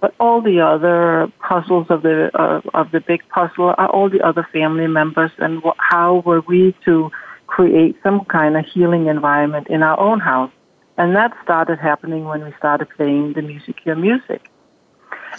But 0.00 0.14
all 0.18 0.42
the 0.42 0.60
other 0.60 1.30
puzzles 1.38 1.86
of 1.88 2.02
the 2.02 2.30
uh, 2.34 2.60
of 2.74 2.90
the 2.90 3.00
big 3.00 3.22
puzzle 3.28 3.74
are 3.78 3.88
all 3.88 4.10
the 4.10 4.20
other 4.20 4.46
family 4.52 4.88
members, 4.88 5.30
and 5.38 5.62
wh- 5.62 5.78
how 5.78 6.22
were 6.26 6.40
we 6.40 6.74
to 6.84 7.10
create 7.46 7.96
some 8.02 8.24
kind 8.24 8.56
of 8.56 8.64
healing 8.64 9.06
environment 9.06 9.68
in 9.68 9.82
our 9.82 9.98
own 10.00 10.18
house? 10.18 10.50
And 10.98 11.14
that 11.14 11.32
started 11.44 11.78
happening 11.78 12.24
when 12.24 12.42
we 12.42 12.52
started 12.58 12.88
playing 12.96 13.34
the 13.34 13.42
MusiCure 13.42 13.98
music. 13.98 14.51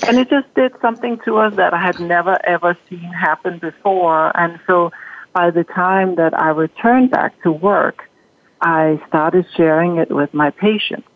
And 0.07 0.17
it 0.17 0.29
just 0.29 0.53
did 0.53 0.73
something 0.81 1.19
to 1.25 1.37
us 1.37 1.55
that 1.55 1.73
I 1.73 1.81
had 1.81 1.99
never 1.99 2.37
ever 2.45 2.77
seen 2.89 2.99
happen 2.99 3.59
before. 3.59 4.35
And 4.37 4.59
so 4.67 4.91
by 5.33 5.51
the 5.51 5.63
time 5.63 6.15
that 6.15 6.39
I 6.39 6.49
returned 6.49 7.11
back 7.11 7.41
to 7.43 7.51
work, 7.51 8.09
I 8.61 9.01
started 9.07 9.45
sharing 9.55 9.97
it 9.97 10.09
with 10.11 10.33
my 10.33 10.51
patients. 10.51 11.07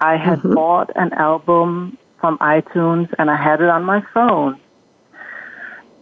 I 0.00 0.16
had 0.16 0.38
mm-hmm. 0.38 0.54
bought 0.54 0.90
an 0.96 1.12
album 1.12 1.98
from 2.20 2.38
iTunes 2.38 3.12
and 3.18 3.30
I 3.30 3.36
had 3.36 3.60
it 3.60 3.68
on 3.68 3.84
my 3.84 4.02
phone. 4.14 4.60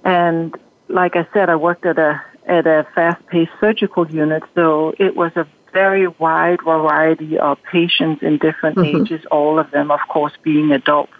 And 0.05 0.55
like 0.89 1.17
I 1.17 1.27
said, 1.33 1.49
I 1.49 1.57
worked 1.57 1.85
at 1.85 1.99
a 1.99 2.23
at 2.47 2.65
a 2.65 2.87
fast-paced 2.95 3.51
surgical 3.59 4.09
unit, 4.09 4.45
so 4.55 4.95
it 5.01 5.17
was 5.17 5.33
a 5.35 5.49
very 5.73 6.07
wide 6.07 6.61
variety 6.63 7.37
of 7.39 7.59
patients 7.65 8.23
in 8.23 8.39
different 8.39 8.77
mm-hmm. 8.77 9.03
ages, 9.03 9.27
all 9.33 9.59
of 9.59 9.69
them, 9.73 9.91
of 9.91 10.01
course, 10.09 10.33
being 10.43 10.71
adults. 10.71 11.13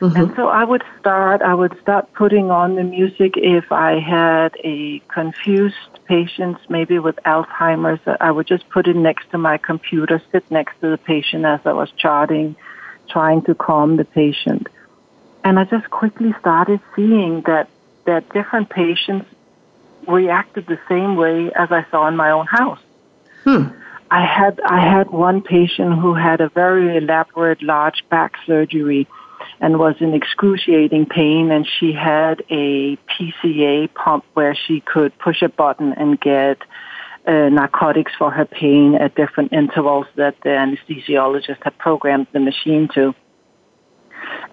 Mm-hmm. 0.00 0.16
And 0.16 0.36
so 0.36 0.48
I 0.48 0.62
would 0.62 0.84
start, 1.00 1.40
I 1.40 1.54
would 1.54 1.78
start 1.80 2.12
putting 2.12 2.50
on 2.50 2.74
the 2.74 2.84
music 2.84 3.34
if 3.36 3.72
I 3.72 3.98
had 3.98 4.54
a 4.62 5.00
confused 5.08 5.76
patient, 6.04 6.58
maybe 6.68 6.98
with 6.98 7.16
Alzheimer's. 7.24 8.00
I 8.20 8.30
would 8.30 8.46
just 8.46 8.68
put 8.68 8.88
it 8.88 8.96
next 8.96 9.30
to 9.30 9.38
my 9.38 9.56
computer, 9.56 10.20
sit 10.32 10.50
next 10.50 10.78
to 10.80 10.90
the 10.90 10.98
patient 10.98 11.46
as 11.46 11.60
I 11.64 11.72
was 11.72 11.90
charting, 11.96 12.56
trying 13.08 13.42
to 13.42 13.54
calm 13.54 13.96
the 13.96 14.04
patient. 14.04 14.68
And 15.44 15.58
I 15.58 15.64
just 15.64 15.88
quickly 15.90 16.34
started 16.40 16.80
seeing 16.94 17.40
that, 17.42 17.68
that 18.04 18.28
different 18.30 18.68
patients 18.68 19.26
reacted 20.06 20.66
the 20.66 20.78
same 20.88 21.16
way 21.16 21.50
as 21.54 21.72
I 21.72 21.86
saw 21.90 22.06
in 22.06 22.16
my 22.16 22.30
own 22.32 22.46
house. 22.46 22.80
Hmm. 23.44 23.68
I 24.10 24.24
had 24.24 24.60
I 24.60 24.80
had 24.80 25.10
one 25.10 25.42
patient 25.42 25.98
who 25.98 26.14
had 26.14 26.40
a 26.40 26.48
very 26.48 26.96
elaborate 26.96 27.60
large 27.62 28.04
back 28.08 28.34
surgery 28.46 29.08
and 29.60 29.78
was 29.78 29.96
in 30.00 30.14
excruciating 30.14 31.06
pain 31.06 31.50
and 31.50 31.66
she 31.78 31.92
had 31.92 32.42
a 32.50 32.96
PCA 33.08 33.92
pump 33.94 34.24
where 34.34 34.54
she 34.54 34.80
could 34.80 35.16
push 35.18 35.42
a 35.42 35.48
button 35.48 35.92
and 35.94 36.20
get 36.20 36.58
uh, 37.26 37.48
narcotics 37.48 38.12
for 38.18 38.30
her 38.30 38.44
pain 38.44 38.94
at 38.94 39.14
different 39.14 39.52
intervals 39.52 40.06
that 40.16 40.36
the 40.42 40.50
anesthesiologist 40.50 41.62
had 41.62 41.76
programmed 41.78 42.26
the 42.32 42.40
machine 42.40 42.88
to. 42.94 43.14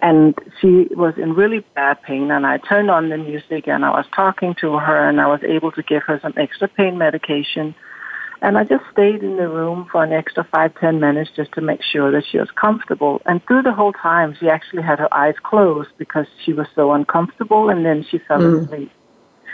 And 0.01 0.37
she 0.59 0.87
was 0.91 1.13
in 1.17 1.33
really 1.33 1.59
bad 1.75 2.01
pain 2.03 2.31
and 2.31 2.45
I 2.45 2.57
turned 2.57 2.91
on 2.91 3.09
the 3.09 3.17
music 3.17 3.67
and 3.67 3.85
I 3.85 3.89
was 3.89 4.05
talking 4.15 4.55
to 4.61 4.77
her 4.77 5.09
and 5.09 5.21
I 5.21 5.27
was 5.27 5.41
able 5.43 5.71
to 5.73 5.83
give 5.83 6.03
her 6.03 6.19
some 6.21 6.33
extra 6.35 6.67
pain 6.67 6.97
medication 6.97 7.75
and 8.43 8.57
I 8.57 8.65
just 8.65 8.83
stayed 8.91 9.23
in 9.23 9.37
the 9.37 9.47
room 9.47 9.87
for 9.89 10.03
an 10.03 10.11
extra 10.11 10.43
five, 10.43 10.75
ten 10.75 10.99
minutes 10.99 11.31
just 11.33 11.53
to 11.53 11.61
make 11.61 11.81
sure 11.81 12.11
that 12.11 12.25
she 12.29 12.37
was 12.37 12.51
comfortable. 12.51 13.21
And 13.25 13.41
through 13.45 13.61
the 13.61 13.71
whole 13.71 13.93
time, 13.93 14.35
she 14.37 14.49
actually 14.49 14.83
had 14.83 14.99
her 14.99 15.11
eyes 15.13 15.35
closed 15.41 15.91
because 15.97 16.25
she 16.43 16.51
was 16.51 16.67
so 16.75 16.91
uncomfortable, 16.91 17.69
and 17.69 17.85
then 17.85 18.05
she 18.11 18.17
fell 18.17 18.41
mm. 18.41 18.65
asleep. 18.65 18.91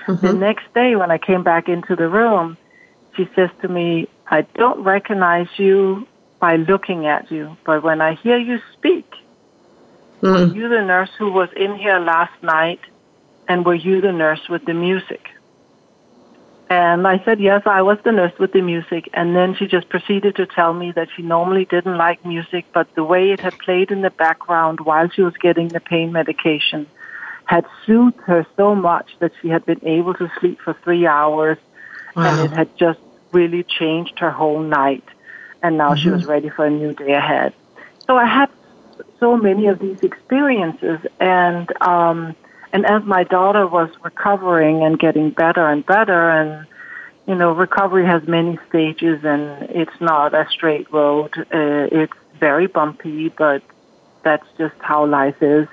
Mm-hmm. 0.08 0.25
The 0.25 0.34
next 0.34 0.74
day, 0.74 0.96
when 0.96 1.12
I 1.12 1.19
came 1.19 1.43
back 1.43 1.69
into 1.69 1.96
the 1.96 2.10
room, 2.10 2.58
she 3.15 3.29
says 3.36 3.51
to 3.62 3.67
me, 3.67 4.10
I 4.25 4.41
don't 4.41 4.84
recognize 4.84 5.48
you 5.58 6.08
by 6.39 6.55
looking 6.55 7.05
at 7.05 7.29
you, 7.29 7.55
but 7.67 7.84
when 7.84 8.01
I 8.01 8.15
hear 8.15 8.39
you 8.39 8.58
speak, 8.74 9.05
mm. 10.24 10.50
were 10.50 10.55
you 10.55 10.67
the 10.67 10.81
nurse 10.81 11.12
who 11.19 11.31
was 11.31 11.50
in 11.55 11.75
here 11.75 12.00
last 12.00 12.41
night, 12.41 12.79
and 13.48 13.63
were 13.63 13.75
you 13.75 14.01
the 14.01 14.12
nurse 14.12 14.50
with 14.50 14.65
the 14.65 14.74
music? 14.74 15.29
And 16.70 17.08
I 17.08 17.24
said, 17.26 17.40
yes, 17.40 17.64
I 17.66 17.82
was 17.82 17.98
the 18.04 18.12
nurse 18.12 18.38
with 18.38 18.54
the 18.54 18.62
music. 18.62 19.10
And 19.14 19.36
then 19.36 19.56
she 19.56 19.66
just 19.66 19.90
proceeded 19.90 20.36
to 20.36 20.46
tell 20.46 20.72
me 20.72 20.92
that 20.92 21.08
she 21.16 21.24
normally 21.24 21.66
didn't 21.66 21.98
like 21.98 22.24
music, 22.24 22.66
but 22.74 22.94
the 22.94 23.04
way 23.04 23.32
it 23.32 23.40
had 23.40 23.58
played 23.58 23.90
in 23.90 24.02
the 24.02 24.12
background 24.12 24.80
while 24.82 25.10
she 25.10 25.24
was 25.24 25.34
getting 25.38 25.70
the 25.70 25.80
pain 25.80 26.12
medication 26.12 26.86
had 27.46 27.66
soothed 27.88 28.20
her 28.20 28.46
so 28.56 28.76
much 28.76 29.10
that 29.18 29.32
she 29.42 29.48
had 29.48 29.66
been 29.66 29.84
able 29.84 30.14
to 30.14 30.32
sleep 30.40 30.60
for 30.62 30.76
three 30.84 31.08
hours. 31.08 31.58
Wow. 32.16 32.24
And 32.26 32.52
it 32.52 32.56
had 32.56 32.78
just 32.78 33.00
really 33.32 33.64
changed 33.64 34.20
her 34.20 34.30
whole 34.30 34.62
night. 34.62 35.04
And 35.64 35.76
now 35.76 35.94
mm-hmm. 35.94 36.04
she 36.04 36.10
was 36.12 36.26
ready 36.26 36.50
for 36.50 36.66
a 36.66 36.70
new 36.70 36.94
day 36.94 37.14
ahead. 37.14 37.54
So 38.06 38.16
I 38.16 38.26
had 38.26 38.52
so 39.20 39.36
many 39.36 39.66
of 39.68 39.80
these 39.80 40.02
experiences. 40.02 41.00
And, 41.20 41.72
um, 41.82 42.36
and 42.72 42.86
as 42.86 43.04
my 43.04 43.24
daughter 43.24 43.68
was 43.68 43.90
recovering 44.04 44.84
and 44.84 45.00
getting 45.00 45.32
better 45.32 45.68
and 45.68 45.86
better 45.86 46.30
and 46.30 46.68
you 47.28 47.36
know 47.36 47.52
recovery 47.52 48.06
has 48.06 48.28
many 48.28 48.58
stages 48.68 49.24
and 49.24 49.70
it's 49.70 50.00
not 50.00 50.34
a 50.34 50.48
straight 50.50 50.92
road 50.92 51.32
uh, 51.38 51.88
it's 51.92 52.14
very 52.40 52.68
bumpy 52.68 53.30
but 53.30 53.62
that's 54.24 54.48
just 54.58 54.76
how 54.80 55.06
life 55.06 55.42
is 55.42 55.68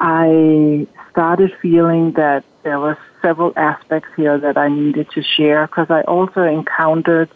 i 0.00 0.86
started 1.10 1.52
feeling 1.60 2.12
that 2.12 2.44
there 2.62 2.78
were 2.78 2.98
several 3.22 3.52
aspects 3.56 4.08
here 4.16 4.38
that 4.38 4.56
i 4.56 4.68
needed 4.68 5.10
to 5.10 5.22
share 5.22 5.66
because 5.66 5.90
i 5.90 6.02
also 6.02 6.42
encountered 6.42 7.28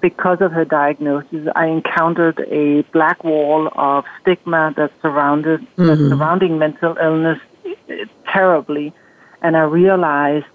because 0.00 0.40
of 0.40 0.52
her 0.52 0.64
diagnosis, 0.64 1.48
I 1.56 1.66
encountered 1.66 2.40
a 2.48 2.82
black 2.92 3.24
wall 3.24 3.68
of 3.74 4.04
stigma 4.20 4.72
that 4.76 4.92
surrounded 5.02 5.66
mm-hmm. 5.76 6.08
surrounding 6.08 6.58
mental 6.58 6.96
illness 6.98 7.40
terribly. 8.26 8.92
And 9.42 9.56
I 9.56 9.62
realized 9.62 10.46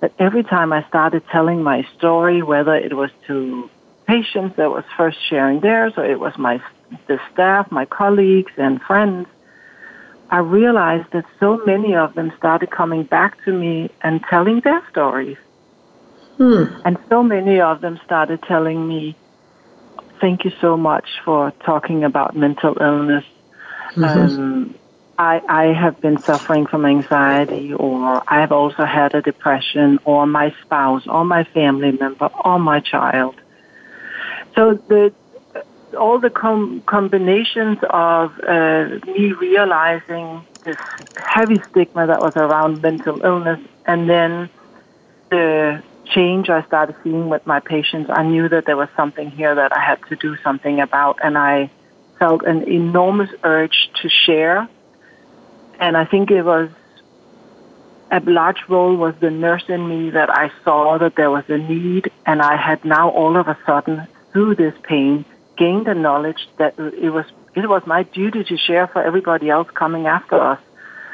that 0.00 0.12
every 0.18 0.44
time 0.44 0.72
I 0.72 0.86
started 0.88 1.22
telling 1.30 1.62
my 1.62 1.86
story, 1.96 2.42
whether 2.42 2.74
it 2.74 2.94
was 2.94 3.10
to 3.26 3.68
patients 4.06 4.56
that 4.56 4.70
was 4.70 4.84
first 4.96 5.18
sharing 5.28 5.60
theirs 5.60 5.92
or 5.96 6.04
it 6.04 6.18
was 6.18 6.32
my 6.38 6.62
the 7.06 7.20
staff, 7.32 7.70
my 7.70 7.84
colleagues 7.84 8.52
and 8.56 8.80
friends, 8.82 9.26
I 10.30 10.38
realized 10.38 11.12
that 11.12 11.24
so 11.38 11.60
many 11.66 11.94
of 11.94 12.14
them 12.14 12.32
started 12.38 12.70
coming 12.70 13.02
back 13.04 13.42
to 13.44 13.52
me 13.52 13.90
and 14.02 14.22
telling 14.30 14.60
their 14.60 14.82
stories. 14.90 15.36
Hmm. 16.38 16.64
And 16.84 16.96
so 17.08 17.22
many 17.22 17.60
of 17.60 17.80
them 17.80 18.00
started 18.04 18.42
telling 18.42 18.86
me, 18.86 19.16
thank 20.20 20.44
you 20.44 20.52
so 20.60 20.76
much 20.76 21.06
for 21.24 21.52
talking 21.64 22.04
about 22.04 22.36
mental 22.36 22.76
illness. 22.80 23.24
Mm-hmm. 23.94 24.40
Um, 24.40 24.74
I, 25.18 25.42
I 25.48 25.64
have 25.72 26.00
been 26.00 26.18
suffering 26.18 26.66
from 26.66 26.86
anxiety, 26.86 27.74
or 27.74 28.22
I 28.28 28.40
have 28.40 28.52
also 28.52 28.84
had 28.84 29.14
a 29.14 29.20
depression, 29.20 29.98
or 30.04 30.26
my 30.26 30.54
spouse, 30.62 31.06
or 31.08 31.24
my 31.24 31.42
family 31.44 31.92
member, 31.92 32.30
or 32.44 32.58
my 32.60 32.78
child. 32.80 33.34
So 34.54 34.74
the 34.88 35.12
all 35.98 36.20
the 36.20 36.30
com- 36.30 36.82
combinations 36.86 37.78
of 37.90 38.32
uh, 38.46 38.88
me 39.06 39.32
realizing 39.32 40.44
this 40.64 40.78
heavy 41.16 41.62
stigma 41.70 42.06
that 42.06 42.20
was 42.20 42.34
around 42.36 42.82
mental 42.82 43.20
illness, 43.22 43.60
and 43.86 44.08
then 44.08 44.48
the 45.30 45.82
change 46.04 46.48
I 46.48 46.64
started 46.66 46.94
seeing 47.02 47.28
with 47.28 47.46
my 47.46 47.60
patients, 47.60 48.10
I 48.12 48.22
knew 48.22 48.48
that 48.48 48.66
there 48.66 48.76
was 48.76 48.88
something 48.96 49.30
here 49.30 49.54
that 49.54 49.76
I 49.76 49.80
had 49.80 49.98
to 50.10 50.16
do 50.16 50.36
something 50.44 50.80
about, 50.80 51.18
and 51.22 51.36
I 51.36 51.70
felt 52.18 52.44
an 52.44 52.68
enormous 52.68 53.30
urge 53.42 53.90
to 54.02 54.08
share. 54.08 54.68
And 55.78 55.96
I 55.96 56.04
think 56.04 56.30
it 56.30 56.42
was 56.42 56.70
a 58.10 58.20
large 58.20 58.62
role 58.68 58.96
was 58.96 59.14
the 59.20 59.30
nurse 59.30 59.64
in 59.68 59.86
me 59.88 60.10
that 60.10 60.30
I 60.30 60.50
saw 60.64 60.98
that 60.98 61.14
there 61.16 61.30
was 61.30 61.44
a 61.48 61.58
need, 61.58 62.10
and 62.26 62.40
I 62.40 62.56
had 62.56 62.84
now 62.84 63.10
all 63.10 63.36
of 63.36 63.48
a 63.48 63.58
sudden, 63.66 64.06
through 64.32 64.54
this 64.56 64.74
pain, 64.82 65.24
gained 65.56 65.86
the 65.86 65.94
knowledge 65.94 66.48
that 66.56 66.78
it 66.78 67.10
was 67.10 67.26
it 67.54 67.68
was 67.68 67.82
my 67.86 68.04
duty 68.04 68.44
to 68.44 68.56
share 68.56 68.86
for 68.86 69.02
everybody 69.02 69.50
else 69.50 69.68
coming 69.74 70.06
after 70.06 70.40
us. 70.40 70.60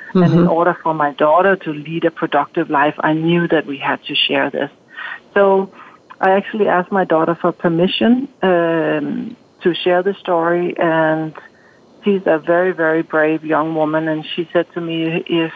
Mm-hmm. 0.09 0.23
And 0.23 0.33
in 0.35 0.47
order 0.47 0.77
for 0.83 0.95
my 0.95 1.13
daughter 1.13 1.57
to 1.57 1.71
lead 1.73 2.05
a 2.05 2.11
productive 2.11 2.71
life, 2.71 2.95
I 3.01 3.15
knew 3.15 3.49
that 3.49 3.67
we 3.67 3.79
had 3.79 4.03
to 4.05 4.15
share 4.15 4.51
this. 4.51 4.71
So 5.33 5.73
I 6.21 6.33
actually 6.33 6.69
asked 6.69 6.93
my 6.93 7.05
daughter 7.05 7.35
for 7.35 7.51
permission 7.51 8.29
um, 8.43 9.37
to 9.63 9.75
share 9.75 10.03
the 10.03 10.15
story, 10.15 10.77
and 10.79 11.35
she's 12.05 12.23
a 12.27 12.39
very, 12.39 12.73
very 12.73 13.03
brave 13.03 13.45
young 13.45 13.75
woman. 13.75 14.09
And 14.09 14.25
she 14.35 14.49
said 14.53 14.73
to 14.75 14.81
me, 14.81 15.25
if 15.27 15.53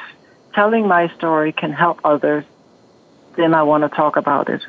telling 0.54 0.88
my 0.88 1.08
story 1.16 1.52
can 1.52 1.72
help 1.72 2.00
others, 2.04 2.44
then 3.36 3.54
I 3.54 3.62
want 3.62 3.84
to 3.84 3.88
talk 3.88 4.16
about 4.16 4.48
it. 4.48 4.62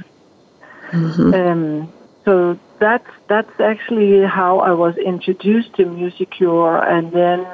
Mm-hmm. 0.91 1.33
Um, 1.33 1.93
so 2.25 2.59
that's 2.79 3.09
that's 3.27 3.59
actually 3.59 4.25
how 4.25 4.59
I 4.59 4.71
was 4.71 4.97
introduced 4.97 5.75
to 5.75 5.85
Musicure, 5.85 6.77
and 6.87 7.11
then 7.11 7.47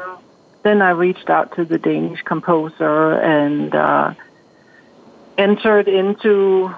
then 0.63 0.82
I 0.82 0.91
reached 0.91 1.29
out 1.29 1.55
to 1.55 1.65
the 1.65 1.77
Danish 1.77 2.22
composer 2.24 3.13
and 3.20 3.74
uh, 3.75 4.13
entered 5.38 5.88
into 5.88 6.74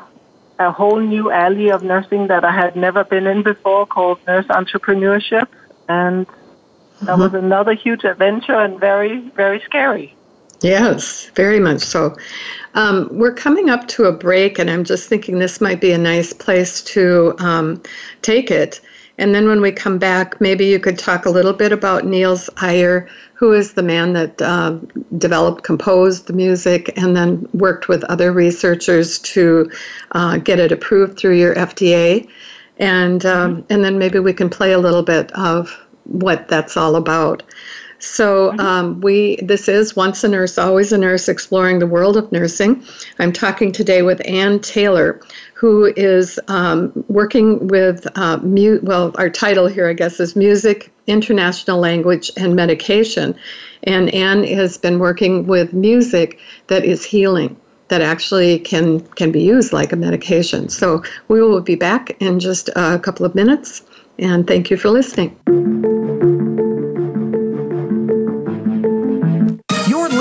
a 0.59 0.71
whole 0.71 0.99
new 0.99 1.31
alley 1.31 1.69
of 1.69 1.83
nursing 1.83 2.27
that 2.27 2.43
I 2.43 2.51
had 2.51 2.75
never 2.75 3.03
been 3.03 3.27
in 3.27 3.43
before 3.43 3.85
called 3.85 4.19
nurse 4.27 4.45
entrepreneurship. 4.47 5.47
And 5.87 6.25
that 7.01 7.09
mm-hmm. 7.09 7.21
was 7.21 7.33
another 7.33 7.73
huge 7.73 8.03
adventure 8.03 8.55
and 8.55 8.79
very, 8.79 9.19
very 9.35 9.59
scary. 9.61 10.15
Yes, 10.61 11.29
very 11.35 11.59
much 11.59 11.81
so. 11.81 12.17
Um, 12.73 13.09
we're 13.11 13.33
coming 13.33 13.69
up 13.69 13.87
to 13.89 14.05
a 14.05 14.11
break, 14.11 14.57
and 14.57 14.69
I'm 14.69 14.83
just 14.83 15.07
thinking 15.07 15.37
this 15.37 15.61
might 15.61 15.79
be 15.79 15.91
a 15.91 15.97
nice 15.97 16.33
place 16.33 16.81
to 16.85 17.35
um, 17.39 17.81
take 18.21 18.49
it. 18.49 18.81
And 19.19 19.33
then 19.33 19.47
when 19.47 19.61
we 19.61 19.71
come 19.71 19.97
back, 19.97 20.39
maybe 20.39 20.65
you 20.65 20.79
could 20.79 20.97
talk 20.97 21.25
a 21.25 21.29
little 21.29 21.53
bit 21.53 21.71
about 21.71 22.05
Niels 22.05 22.49
Eje, 22.57 23.07
who 23.33 23.51
is 23.51 23.73
the 23.73 23.83
man 23.83 24.13
that 24.13 24.41
uh, 24.41 24.77
developed, 25.17 25.63
composed 25.63 26.27
the 26.27 26.33
music, 26.33 26.91
and 26.97 27.15
then 27.15 27.47
worked 27.53 27.87
with 27.87 28.03
other 28.05 28.31
researchers 28.31 29.19
to 29.19 29.71
uh, 30.11 30.37
get 30.37 30.59
it 30.59 30.71
approved 30.71 31.17
through 31.17 31.35
your 31.35 31.55
FDA. 31.55 32.27
And 32.79 33.25
um, 33.25 33.65
and 33.69 33.83
then 33.83 33.97
maybe 33.97 34.19
we 34.19 34.33
can 34.33 34.51
play 34.51 34.71
a 34.71 34.77
little 34.77 35.01
bit 35.01 35.31
of 35.31 35.86
what 36.07 36.47
that's 36.47 36.77
all 36.77 36.95
about. 36.95 37.43
So 37.99 38.51
mm-hmm. 38.51 38.59
um, 38.59 39.01
we 39.01 39.37
this 39.37 39.67
is 39.67 39.95
once 39.95 40.23
a 40.23 40.27
nurse, 40.27 40.57
always 40.57 40.91
a 40.91 40.97
nurse, 40.97 41.27
exploring 41.27 41.79
the 41.79 41.87
world 41.87 42.17
of 42.17 42.31
nursing. 42.31 42.83
I'm 43.19 43.33
talking 43.33 43.71
today 43.71 44.01
with 44.01 44.21
Anne 44.27 44.59
Taylor, 44.59 45.19
who 45.53 45.85
is 45.95 46.39
um, 46.47 46.91
working 47.07 47.67
with 47.67 48.07
uh, 48.15 48.37
mu- 48.37 48.79
well, 48.83 49.13
our 49.17 49.29
title 49.29 49.67
here, 49.67 49.89
I 49.89 49.93
guess, 49.93 50.19
is 50.19 50.35
music, 50.35 50.91
international 51.07 51.79
language, 51.79 52.31
and 52.37 52.55
medication. 52.55 53.35
And 53.83 54.13
Anne 54.13 54.43
has 54.43 54.77
been 54.77 54.99
working 54.99 55.47
with 55.47 55.73
music 55.73 56.39
that 56.67 56.85
is 56.85 57.03
healing 57.03 57.55
that 57.87 58.01
actually 58.01 58.59
can 58.59 58.99
can 58.99 59.31
be 59.31 59.41
used 59.41 59.73
like 59.73 59.91
a 59.91 59.95
medication. 59.95 60.69
So 60.69 61.03
we 61.29 61.41
will 61.41 61.61
be 61.61 61.75
back 61.75 62.15
in 62.21 62.39
just 62.39 62.69
a 62.75 62.99
couple 62.99 63.25
of 63.25 63.33
minutes, 63.33 63.81
and 64.19 64.45
thank 64.45 64.69
you 64.69 64.77
for 64.77 64.89
listening. 64.89 65.96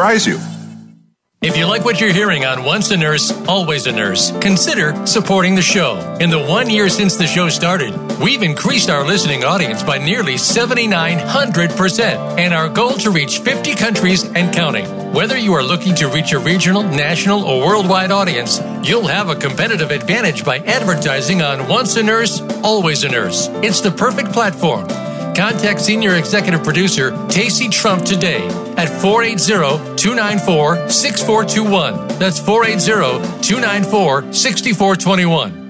surprise 0.00 0.26
you. 0.26 0.40
If 1.42 1.58
you 1.58 1.66
like 1.66 1.84
what 1.84 2.00
you're 2.00 2.10
hearing 2.10 2.46
on 2.46 2.64
Once 2.64 2.90
a 2.90 2.96
Nurse, 2.96 3.32
Always 3.46 3.86
a 3.86 3.92
Nurse, 3.92 4.32
consider 4.40 4.94
supporting 5.06 5.54
the 5.54 5.60
show. 5.60 6.16
In 6.18 6.30
the 6.30 6.38
one 6.38 6.70
year 6.70 6.88
since 6.88 7.16
the 7.16 7.26
show 7.26 7.50
started, 7.50 7.94
we've 8.18 8.42
increased 8.42 8.88
our 8.88 9.04
listening 9.04 9.44
audience 9.44 9.82
by 9.82 9.98
nearly 9.98 10.36
7,900%, 10.36 12.38
and 12.38 12.54
our 12.54 12.70
goal 12.70 12.92
to 12.92 13.10
reach 13.10 13.40
50 13.40 13.74
countries 13.74 14.24
and 14.24 14.54
counting. 14.54 14.86
Whether 15.12 15.36
you 15.36 15.52
are 15.52 15.62
looking 15.62 15.94
to 15.96 16.08
reach 16.08 16.32
a 16.32 16.38
regional, 16.38 16.82
national, 16.82 17.44
or 17.44 17.66
worldwide 17.66 18.10
audience, 18.10 18.58
you'll 18.82 19.06
have 19.06 19.28
a 19.28 19.36
competitive 19.36 19.90
advantage 19.90 20.46
by 20.46 20.60
advertising 20.60 21.42
on 21.42 21.68
Once 21.68 21.94
a 21.96 22.02
Nurse, 22.02 22.40
Always 22.62 23.04
a 23.04 23.10
Nurse. 23.10 23.48
It's 23.62 23.82
the 23.82 23.90
perfect 23.90 24.32
platform. 24.32 24.88
Contact 25.40 25.80
Senior 25.80 26.16
Executive 26.16 26.62
Producer 26.62 27.12
Tacey 27.28 27.70
Trump 27.70 28.04
today 28.04 28.46
at 28.76 28.90
480 29.00 29.96
294 29.96 30.90
6421. 30.90 32.08
That's 32.18 32.38
480 32.38 33.40
294 33.40 34.34
6421. 34.34 35.69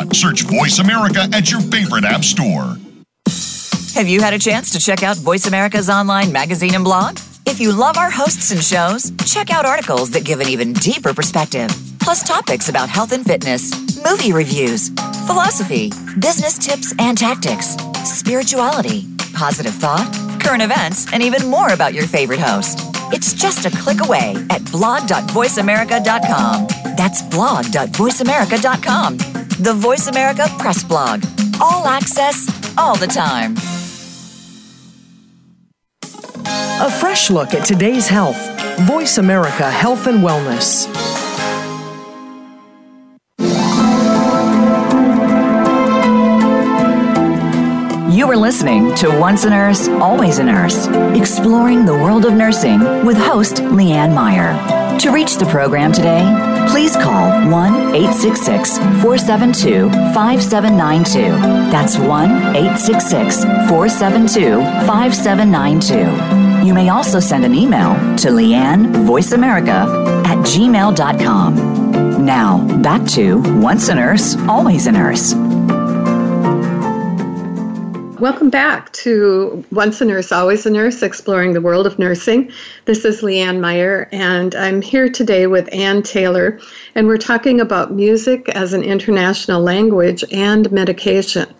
Search 0.11 0.43
Voice 0.43 0.79
America 0.79 1.27
at 1.33 1.51
your 1.51 1.59
favorite 1.61 2.05
app 2.05 2.23
store. 2.23 2.77
Have 3.95 4.07
you 4.07 4.21
had 4.21 4.33
a 4.33 4.39
chance 4.39 4.71
to 4.71 4.79
check 4.79 5.03
out 5.03 5.17
Voice 5.17 5.45
America's 5.47 5.89
online 5.89 6.31
magazine 6.31 6.73
and 6.75 6.83
blog? 6.83 7.17
If 7.45 7.59
you 7.59 7.73
love 7.73 7.97
our 7.97 8.09
hosts 8.09 8.51
and 8.51 8.63
shows, 8.63 9.11
check 9.25 9.51
out 9.51 9.65
articles 9.65 10.11
that 10.11 10.23
give 10.23 10.39
an 10.39 10.47
even 10.47 10.71
deeper 10.73 11.13
perspective, 11.13 11.69
plus 11.99 12.23
topics 12.23 12.69
about 12.69 12.89
health 12.89 13.11
and 13.11 13.25
fitness, 13.25 13.71
movie 14.03 14.31
reviews, 14.31 14.89
philosophy, 15.27 15.91
business 16.19 16.57
tips 16.57 16.93
and 16.99 17.17
tactics, 17.17 17.75
spirituality, 18.03 19.05
positive 19.33 19.73
thought, 19.73 20.07
current 20.41 20.63
events, 20.63 21.11
and 21.13 21.21
even 21.21 21.45
more 21.47 21.73
about 21.73 21.93
your 21.93 22.07
favorite 22.07 22.39
host. 22.39 22.79
It's 23.13 23.33
just 23.33 23.65
a 23.65 23.71
click 23.71 24.05
away 24.05 24.35
at 24.49 24.63
blog.voiceamerica.com. 24.71 26.67
That's 26.95 27.21
blog.voiceamerica.com 27.23 29.30
the 29.61 29.73
Voice 29.75 30.07
America 30.07 30.47
Press 30.57 30.83
Blog. 30.83 31.23
All 31.61 31.85
access, 31.85 32.47
all 32.79 32.95
the 32.95 33.05
time. 33.05 33.55
A 36.81 36.89
fresh 36.89 37.29
look 37.29 37.53
at 37.53 37.63
today's 37.63 38.07
health. 38.07 38.39
Voice 38.87 39.19
America 39.19 39.69
Health 39.69 40.07
and 40.07 40.23
Wellness. 40.23 40.87
You 48.11 48.31
are 48.31 48.37
listening 48.37 48.95
to 48.95 49.15
Once 49.19 49.43
a 49.43 49.51
Nurse, 49.51 49.87
Always 49.87 50.39
a 50.39 50.43
Nurse, 50.43 50.87
exploring 51.15 51.85
the 51.85 51.93
world 51.93 52.25
of 52.25 52.33
nursing 52.33 53.05
with 53.05 53.17
host 53.17 53.57
Leanne 53.57 54.15
Meyer. 54.15 54.97
To 54.97 55.11
reach 55.11 55.35
the 55.35 55.45
program 55.45 55.91
today, 55.91 56.50
please 56.69 56.95
call 56.95 57.29
1 57.49 57.95
866 57.95 58.77
472 58.77 59.89
5792. 60.13 61.21
That's 61.71 61.97
1 61.97 62.55
866 62.55 63.43
472 63.69 64.61
5792. 64.87 66.65
You 66.65 66.73
may 66.73 66.89
also 66.89 67.19
send 67.19 67.45
an 67.45 67.55
email 67.55 67.93
to 68.17 68.29
Leanne 68.29 68.93
VoiceAmerica 69.05 70.25
at 70.25 70.37
gmail.com. 70.39 72.25
Now, 72.25 72.59
back 72.81 73.05
to 73.09 73.41
Once 73.59 73.89
a 73.89 73.95
Nurse, 73.95 74.35
Always 74.47 74.87
a 74.87 74.91
Nurse. 74.91 75.33
Welcome 78.21 78.51
back 78.51 78.93
to 78.93 79.65
Once 79.71 79.99
a 79.99 80.05
Nurse, 80.05 80.31
Always 80.31 80.67
a 80.67 80.69
Nurse, 80.69 81.01
exploring 81.01 81.53
the 81.53 81.59
world 81.59 81.87
of 81.87 81.97
nursing. 81.97 82.51
This 82.85 83.03
is 83.03 83.21
Leanne 83.23 83.59
Meyer, 83.59 84.07
and 84.11 84.53
I'm 84.53 84.83
here 84.83 85.09
today 85.09 85.47
with 85.47 85.67
Anne 85.73 86.03
Taylor, 86.03 86.59
and 86.93 87.07
we're 87.07 87.17
talking 87.17 87.59
about 87.59 87.93
music 87.93 88.47
as 88.49 88.73
an 88.73 88.83
international 88.83 89.63
language 89.63 90.23
and 90.31 90.71
medication. 90.71 91.51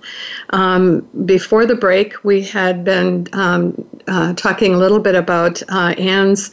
Um, 0.52 1.00
before 1.26 1.66
the 1.66 1.74
break, 1.74 2.24
we 2.24 2.44
had 2.44 2.84
been 2.84 3.28
um, 3.34 3.84
uh, 4.08 4.34
talking 4.34 4.76
a 4.76 4.78
little 4.78 5.00
bit 5.00 5.16
about 5.16 5.64
uh, 5.68 5.96
Anne's 5.98 6.52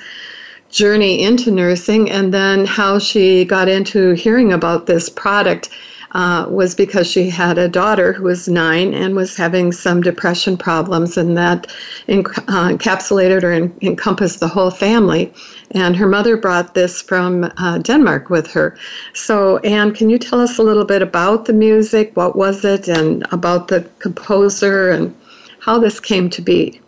journey 0.71 1.23
into 1.23 1.51
nursing 1.51 2.11
and 2.11 2.33
then 2.33 2.64
how 2.64 2.99
she 2.99 3.44
got 3.44 3.68
into 3.68 4.12
hearing 4.12 4.55
about 4.55 4.87
this 4.87 5.11
product 5.11 5.68
uh, 6.12 6.47
was 6.49 6.75
because 6.75 7.11
she 7.11 7.29
had 7.29 7.59
a 7.59 7.68
daughter 7.68 8.12
who 8.12 8.25
was 8.25 8.49
nine 8.49 8.94
and 8.94 9.14
was 9.14 9.37
having 9.37 9.73
some 9.73 10.01
depression 10.01 10.57
problems, 10.57 11.16
and 11.16 11.37
that 11.37 11.66
enc- 12.09 12.38
uh, 12.49 12.68
encapsulated 12.77 13.42
or 13.42 13.53
en- 13.53 13.75
encompassed 13.83 14.40
the 14.40 14.49
whole 14.49 14.71
family. 14.71 15.33
And 15.73 15.94
her 15.97 16.07
mother 16.07 16.37
brought 16.37 16.75
this 16.75 17.03
from 17.03 17.51
uh, 17.59 17.79
Denmark 17.79 18.31
with 18.31 18.47
her. 18.53 18.77
So, 19.12 19.59
Anne, 19.59 19.92
can 19.92 20.09
you 20.09 20.18
tell 20.18 20.40
us 20.40 20.59
a 20.59 20.62
little 20.62 20.87
bit 20.87 21.03
about 21.03 21.44
the 21.44 21.53
music? 21.53 22.16
What 22.16 22.37
was 22.37 22.64
it, 22.64 22.88
and 22.88 23.27
about 23.33 23.68
the 23.68 23.87
composer, 23.99 24.90
and 24.90 25.14
how 25.61 25.79
this 25.79 26.01
came 26.01 26.31
to 26.31 26.40
be? 26.40 26.81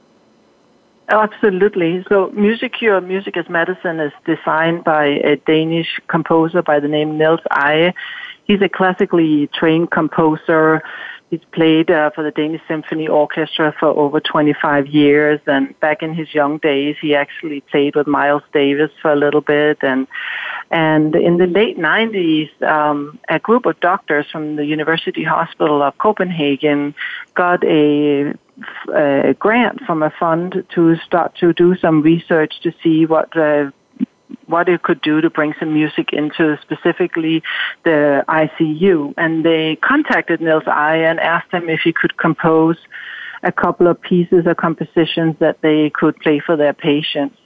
Absolutely. 1.11 2.05
So, 2.09 2.29
MusiCure, 2.31 3.05
Music 3.05 3.37
as 3.37 3.49
Medicine, 3.49 3.99
is 3.99 4.13
designed 4.25 4.85
by 4.85 5.07
a 5.07 5.37
Danish 5.37 6.01
composer 6.07 6.63
by 6.63 6.79
the 6.79 6.87
name 6.87 7.19
Niels 7.19 7.41
Eje 7.51 7.93
he's 8.51 8.63
a 8.63 8.69
classically 8.69 9.47
trained 9.55 9.91
composer. 9.91 10.83
He's 11.31 11.45
played 11.53 11.89
uh, 11.93 12.11
for 12.11 12.25
the 12.25 12.33
Danish 12.33 12.63
Symphony 12.67 13.07
Orchestra 13.07 13.73
for 13.79 13.87
over 13.87 14.19
25 14.19 14.89
years, 14.89 15.41
and 15.47 15.79
back 15.79 16.03
in 16.03 16.13
his 16.13 16.35
young 16.35 16.59
days, 16.59 16.97
he 17.01 17.15
actually 17.15 17.61
played 17.61 17.95
with 17.95 18.09
Miles 18.09 18.43
Davis 18.53 18.91
for 19.01 19.13
a 19.13 19.17
little 19.17 19.41
bit. 19.41 19.79
And 19.83 20.09
and 20.73 21.15
in 21.15 21.37
the 21.39 21.47
late 21.47 21.79
90s, 21.79 22.51
um, 22.63 23.19
a 23.29 23.39
group 23.39 23.67
of 23.67 23.79
doctors 23.81 24.27
from 24.31 24.57
the 24.57 24.65
University 24.65 25.23
Hospital 25.23 25.83
of 25.83 25.97
Copenhagen 25.99 26.95
got 27.35 27.63
a, 27.65 28.35
a 28.93 29.35
grant 29.35 29.81
from 29.83 30.03
a 30.03 30.11
fund 30.11 30.65
to 30.75 30.97
start 30.97 31.37
to 31.37 31.53
do 31.53 31.77
some 31.77 32.03
research 32.03 32.61
to 32.63 32.73
see 32.83 33.07
what 33.07 33.37
uh, 33.37 33.71
what 34.47 34.69
it 34.69 34.83
could 34.83 35.01
do 35.01 35.21
to 35.21 35.31
bring 35.31 35.55
some 35.59 35.73
music 35.73 36.13
into 36.13 36.59
specifically 36.63 37.43
the 37.85 38.25
ICU. 38.29 39.15
And 39.17 39.45
they 39.45 39.77
contacted 39.77 40.41
Niels 40.41 40.65
Eje 40.65 41.11
and 41.11 41.21
asked 41.21 41.53
him 41.53 41.69
if 41.69 41.81
he 41.81 41.93
could 41.93 42.17
compose 42.17 42.77
a 43.43 43.53
couple 43.53 43.87
of 43.87 44.01
pieces 44.01 44.47
or 44.47 44.55
compositions 44.55 45.37
that 45.39 45.61
they 45.63 45.91
could 45.91 46.17
play 46.21 46.41
for 46.45 46.57
their 46.57 46.75
patients. 46.75 47.37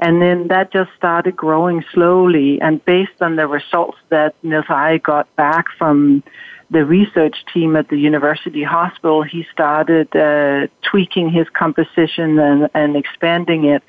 And 0.00 0.22
then 0.22 0.48
that 0.48 0.72
just 0.72 0.90
started 0.96 1.36
growing 1.36 1.84
slowly. 1.92 2.60
And 2.60 2.84
based 2.84 3.20
on 3.20 3.36
the 3.36 3.46
results 3.46 3.98
that 4.10 4.34
Niels 4.42 4.66
Eje 4.66 5.02
got 5.02 5.34
back 5.36 5.66
from 5.76 6.22
the 6.70 6.84
research 6.84 7.36
team 7.52 7.76
at 7.76 7.88
the 7.88 7.96
university 7.96 8.62
hospital, 8.62 9.22
he 9.22 9.46
started 9.52 10.14
uh, 10.14 10.66
tweaking 10.82 11.30
his 11.30 11.48
composition 11.48 12.38
and, 12.38 12.68
and 12.74 12.96
expanding 12.96 13.64
it 13.64 13.82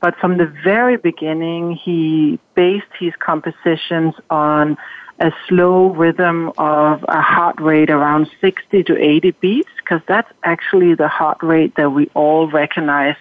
but 0.00 0.16
from 0.16 0.38
the 0.38 0.46
very 0.64 0.96
beginning, 0.96 1.72
he 1.72 2.38
based 2.54 2.86
his 2.98 3.12
compositions 3.18 4.14
on 4.30 4.76
a 5.20 5.32
slow 5.48 5.88
rhythm 5.88 6.52
of 6.58 7.04
a 7.08 7.20
heart 7.20 7.60
rate 7.60 7.90
around 7.90 8.28
60 8.40 8.84
to 8.84 8.96
80 8.96 9.32
beats, 9.32 9.70
because 9.78 10.00
that's 10.06 10.30
actually 10.44 10.94
the 10.94 11.08
heart 11.08 11.42
rate 11.42 11.74
that 11.76 11.90
we 11.90 12.08
all 12.14 12.48
recognize 12.48 13.16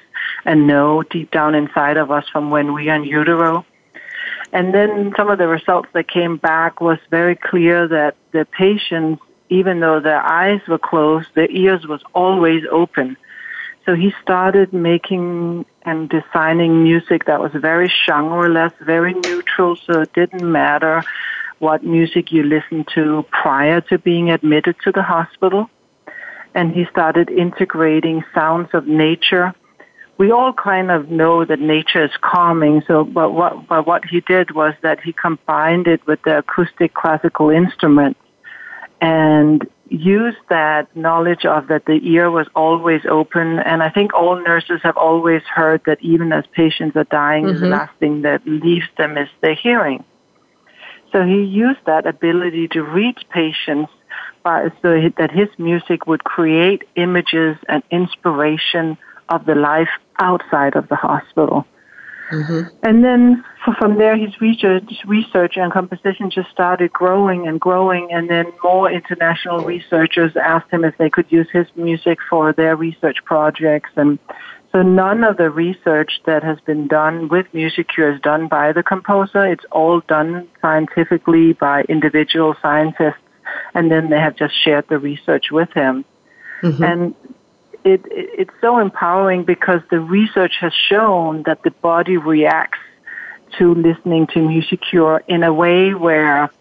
and 0.45 0.67
know 0.67 1.01
deep 1.03 1.31
down 1.31 1.55
inside 1.55 1.97
of 1.97 2.11
us 2.11 2.25
from 2.31 2.51
when 2.51 2.73
we 2.73 2.89
are 2.89 2.95
in 2.95 3.03
utero. 3.03 3.65
And 4.53 4.73
then 4.73 5.13
some 5.17 5.29
of 5.29 5.39
the 5.39 5.47
results 5.47 5.89
that 5.93 6.07
came 6.07 6.37
back 6.37 6.79
was 6.79 6.99
very 7.09 7.35
clear 7.35 7.87
that 7.87 8.15
the 8.31 8.45
patients, 8.45 9.21
even 9.49 9.79
though 9.79 9.99
their 9.99 10.21
eyes 10.21 10.61
were 10.67 10.77
closed, 10.77 11.29
their 11.33 11.49
ears 11.49 11.85
was 11.87 12.01
always 12.13 12.63
open. 12.71 13.17
So 13.87 13.95
he 13.95 14.13
started 14.21 14.73
making 14.73 15.65
and 15.83 16.09
designing 16.09 16.83
music 16.83 17.23
that 17.25 17.39
was 17.39 17.53
very 17.55 17.89
genreless, 18.05 18.73
very 18.85 19.13
neutral, 19.13 19.77
so 19.77 20.01
it 20.01 20.11
didn't 20.11 20.43
matter 20.43 21.03
what 21.59 21.85
music 21.85 22.33
you 22.33 22.43
listened 22.43 22.89
to 22.95 23.25
prior 23.31 23.79
to 23.79 23.97
being 23.97 24.29
admitted 24.29 24.75
to 24.83 24.91
the 24.91 25.03
hospital. 25.03 25.69
And 26.53 26.73
he 26.73 26.85
started 26.91 27.29
integrating 27.29 28.25
sounds 28.33 28.67
of 28.73 28.87
nature. 28.87 29.53
We 30.17 30.31
all 30.31 30.51
kind 30.51 30.91
of 30.91 31.09
know 31.09 31.45
that 31.45 31.61
nature 31.61 32.03
is 32.03 32.11
calming, 32.19 32.83
so 32.87 33.05
but 33.05 33.31
what 33.31 33.69
but 33.69 33.87
what 33.87 34.03
he 34.03 34.19
did 34.19 34.51
was 34.51 34.73
that 34.81 34.99
he 34.99 35.13
combined 35.13 35.87
it 35.87 36.05
with 36.05 36.21
the 36.23 36.39
acoustic 36.39 36.93
classical 36.93 37.51
instruments 37.51 38.19
and 38.99 39.65
use 39.89 40.35
that 40.49 40.95
knowledge 40.95 41.45
of 41.45 41.67
that 41.67 41.85
the 41.85 41.99
ear 42.03 42.29
was 42.29 42.47
always 42.55 43.01
open. 43.09 43.59
And 43.59 43.81
I 43.81 43.89
think 43.89 44.13
all 44.13 44.35
nurses 44.41 44.79
have 44.83 44.97
always 44.97 45.41
heard 45.43 45.81
that 45.85 45.97
even 46.01 46.31
as 46.31 46.45
patients 46.53 46.95
are 46.95 47.05
dying, 47.05 47.45
mm-hmm. 47.45 47.61
the 47.61 47.67
last 47.67 47.93
thing 47.99 48.21
that 48.23 48.45
leaves 48.45 48.87
them 48.97 49.17
is 49.17 49.29
their 49.41 49.55
hearing. 49.55 50.03
So 51.11 51.23
he 51.23 51.43
used 51.43 51.79
that 51.85 52.05
ability 52.05 52.67
to 52.69 52.83
reach 52.83 53.21
patients 53.29 53.91
by, 54.43 54.69
so 54.81 55.09
that 55.17 55.31
his 55.31 55.49
music 55.57 56.05
would 56.05 56.23
create 56.23 56.83
images 56.95 57.57
and 57.69 57.81
inspiration 57.91 58.97
of 59.29 59.45
the 59.45 59.55
life 59.55 59.89
outside 60.19 60.75
of 60.75 60.87
the 60.89 60.95
hospital. 60.95 61.65
Mm-hmm. 62.31 62.75
And 62.83 63.03
then 63.03 63.43
from 63.79 63.97
there, 63.97 64.17
his 64.17 64.39
research, 64.41 64.83
research 65.05 65.55
and 65.55 65.71
composition 65.71 66.29
just 66.29 66.49
started 66.49 66.91
growing 66.91 67.47
and 67.47 67.59
growing. 67.59 68.11
And 68.11 68.29
then 68.29 68.51
more 68.63 68.91
international 68.91 69.63
researchers 69.63 70.35
asked 70.35 70.71
him 70.71 70.83
if 70.83 70.97
they 70.97 71.09
could 71.09 71.25
use 71.29 71.47
his 71.51 71.67
music 71.75 72.19
for 72.29 72.53
their 72.53 72.75
research 72.75 73.17
projects. 73.25 73.89
And 73.95 74.19
so 74.71 74.81
none 74.81 75.23
of 75.23 75.37
the 75.37 75.49
research 75.49 76.21
that 76.25 76.43
has 76.43 76.59
been 76.61 76.87
done 76.87 77.29
with 77.29 77.47
MusiCure 77.53 78.15
is 78.15 78.21
done 78.21 78.47
by 78.47 78.73
the 78.73 78.83
composer. 78.83 79.45
It's 79.45 79.65
all 79.71 80.01
done 80.01 80.47
scientifically 80.61 81.53
by 81.53 81.83
individual 81.83 82.55
scientists. 82.61 83.23
And 83.73 83.89
then 83.89 84.09
they 84.09 84.19
have 84.19 84.35
just 84.35 84.53
shared 84.61 84.85
the 84.89 84.99
research 84.99 85.45
with 85.51 85.69
him. 85.73 86.03
Mm-hmm. 86.61 86.83
And 86.83 87.15
it, 87.87 88.05
it, 88.05 88.29
it's 88.41 88.57
so 88.59 88.79
empowering 88.79 89.43
because 89.43 89.81
the 89.89 89.99
research 89.99 90.55
has 90.59 90.73
shown 90.73 91.43
that 91.43 91.63
the 91.63 91.71
body 91.71 92.17
reacts 92.17 92.79
to 93.57 93.73
listening 93.73 94.27
to 94.27 94.39
MusiCure 94.39 95.21
in 95.27 95.43
a 95.43 95.53
way 95.53 95.93
where 95.93 96.51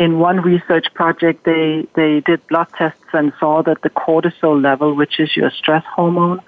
in 0.00 0.18
one 0.18 0.40
research 0.40 0.86
project 0.94 1.44
they, 1.44 1.86
they 1.94 2.20
did 2.20 2.46
blood 2.46 2.68
tests 2.78 3.10
and 3.12 3.32
saw 3.38 3.62
that 3.62 3.82
the 3.82 3.90
cortisol 3.90 4.60
level, 4.62 4.94
which 4.94 5.20
is 5.20 5.36
your 5.36 5.50
stress 5.50 5.84
hormone, 5.94 6.40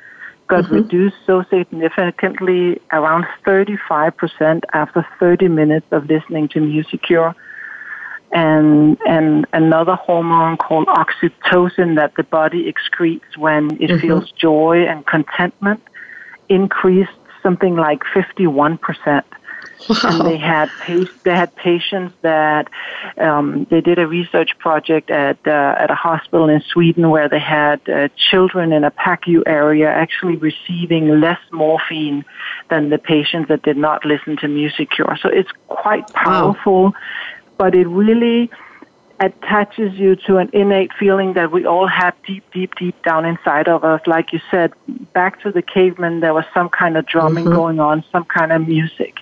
got 0.49 0.64
mm-hmm. 0.64 0.77
reduced 0.77 1.16
so 1.27 1.44
significantly 1.51 2.81
around 2.92 3.27
35% 3.46 4.62
after 4.73 5.07
30 5.18 5.49
minutes 5.49 5.87
of 5.90 6.09
listening 6.09 6.49
to 6.49 6.61
music 6.61 7.03
MusiCure 7.03 7.35
and 8.33 8.99
and 9.07 9.47
another 9.53 9.97
hormone 9.97 10.57
called 10.57 10.87
oxytocin 10.87 11.97
that 11.97 12.14
the 12.16 12.23
body 12.23 12.73
excretes 12.73 13.37
when 13.37 13.71
it 13.81 13.90
mm-hmm. 13.90 13.99
feels 13.99 14.31
joy 14.33 14.85
and 14.87 15.07
contentment 15.07 15.83
increased 16.49 17.11
something 17.43 17.77
like 17.77 18.03
51%. 18.14 19.25
Wow. 19.88 19.97
And 20.05 20.27
they 20.27 20.37
had 20.37 20.71
they 21.25 21.35
had 21.35 21.55
patients 21.57 22.14
that 22.21 22.69
um, 23.16 23.66
they 23.71 23.81
did 23.81 23.99
a 23.99 24.07
research 24.07 24.51
project 24.59 25.11
at 25.11 25.38
uh, 25.47 25.75
at 25.79 25.90
a 25.90 25.95
hospital 25.95 26.51
in 26.51 26.61
Sweden 26.61 27.09
where 27.09 27.31
they 27.31 27.38
had 27.38 27.81
uh, 27.88 28.09
children 28.31 28.73
in 28.73 28.85
a 28.85 28.90
PACU 28.90 29.43
area 29.47 29.90
actually 29.90 30.37
receiving 30.37 31.21
less 31.21 31.40
morphine 31.51 32.27
than 32.69 32.90
the 32.90 32.99
patients 32.99 33.49
that 33.49 33.62
did 33.62 33.79
not 33.79 34.05
listen 34.05 34.37
to 34.38 34.47
MusiCure. 34.47 35.19
So 35.19 35.31
it's 35.31 35.51
quite 35.69 36.07
powerful, 36.12 36.83
wow. 36.83 36.93
But 37.61 37.75
it 37.75 37.87
really 37.88 38.51
attaches 39.20 39.92
you 39.99 40.16
to 40.16 40.38
an 40.38 40.49
innate 40.55 40.90
feeling 40.99 41.35
that 41.35 41.53
we 41.53 41.66
all 41.66 41.87
have 41.87 42.14
deep, 42.27 42.42
deep, 42.55 42.75
deep 42.77 42.96
down 43.03 43.27
inside 43.27 43.68
of 43.68 43.85
us. 43.85 44.01
Like 44.07 44.33
you 44.33 44.40
said, 44.51 44.73
back 45.12 45.42
to 45.42 45.53
the 45.53 45.61
caveman, 45.61 46.20
there 46.20 46.33
was 46.33 46.46
some 46.55 46.70
kind 46.70 46.96
of 46.96 47.05
drumming 47.05 47.44
mm-hmm. 47.44 47.55
going 47.55 47.79
on, 47.79 48.03
some 48.11 48.25
kind 48.25 48.51
of 48.51 48.66
music. 48.66 49.16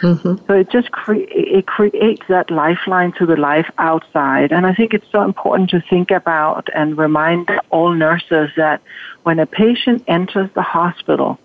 Mm-hmm. 0.00 0.44
So 0.44 0.54
it 0.54 0.70
just 0.72 0.90
cre- 0.90 1.28
it 1.28 1.68
creates 1.68 2.22
that 2.28 2.50
lifeline 2.50 3.12
to 3.12 3.26
the 3.26 3.36
life 3.36 3.70
outside. 3.78 4.50
And 4.50 4.66
I 4.66 4.74
think 4.74 4.92
it's 4.92 5.06
so 5.12 5.22
important 5.22 5.70
to 5.70 5.80
think 5.88 6.10
about 6.10 6.68
and 6.74 6.98
remind 6.98 7.48
all 7.70 7.94
nurses 7.94 8.50
that 8.56 8.82
when 9.22 9.38
a 9.38 9.46
patient 9.46 10.02
enters 10.08 10.50
the 10.54 10.62
hospital, 10.62 11.38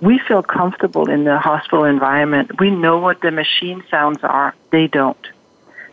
we 0.00 0.18
feel 0.18 0.42
comfortable 0.42 1.08
in 1.08 1.24
the 1.24 1.38
hospital 1.38 1.84
environment. 1.84 2.60
We 2.60 2.70
know 2.70 2.98
what 2.98 3.20
the 3.20 3.30
machine 3.30 3.82
sounds 3.90 4.18
are. 4.22 4.54
They 4.70 4.86
don't. 4.86 5.26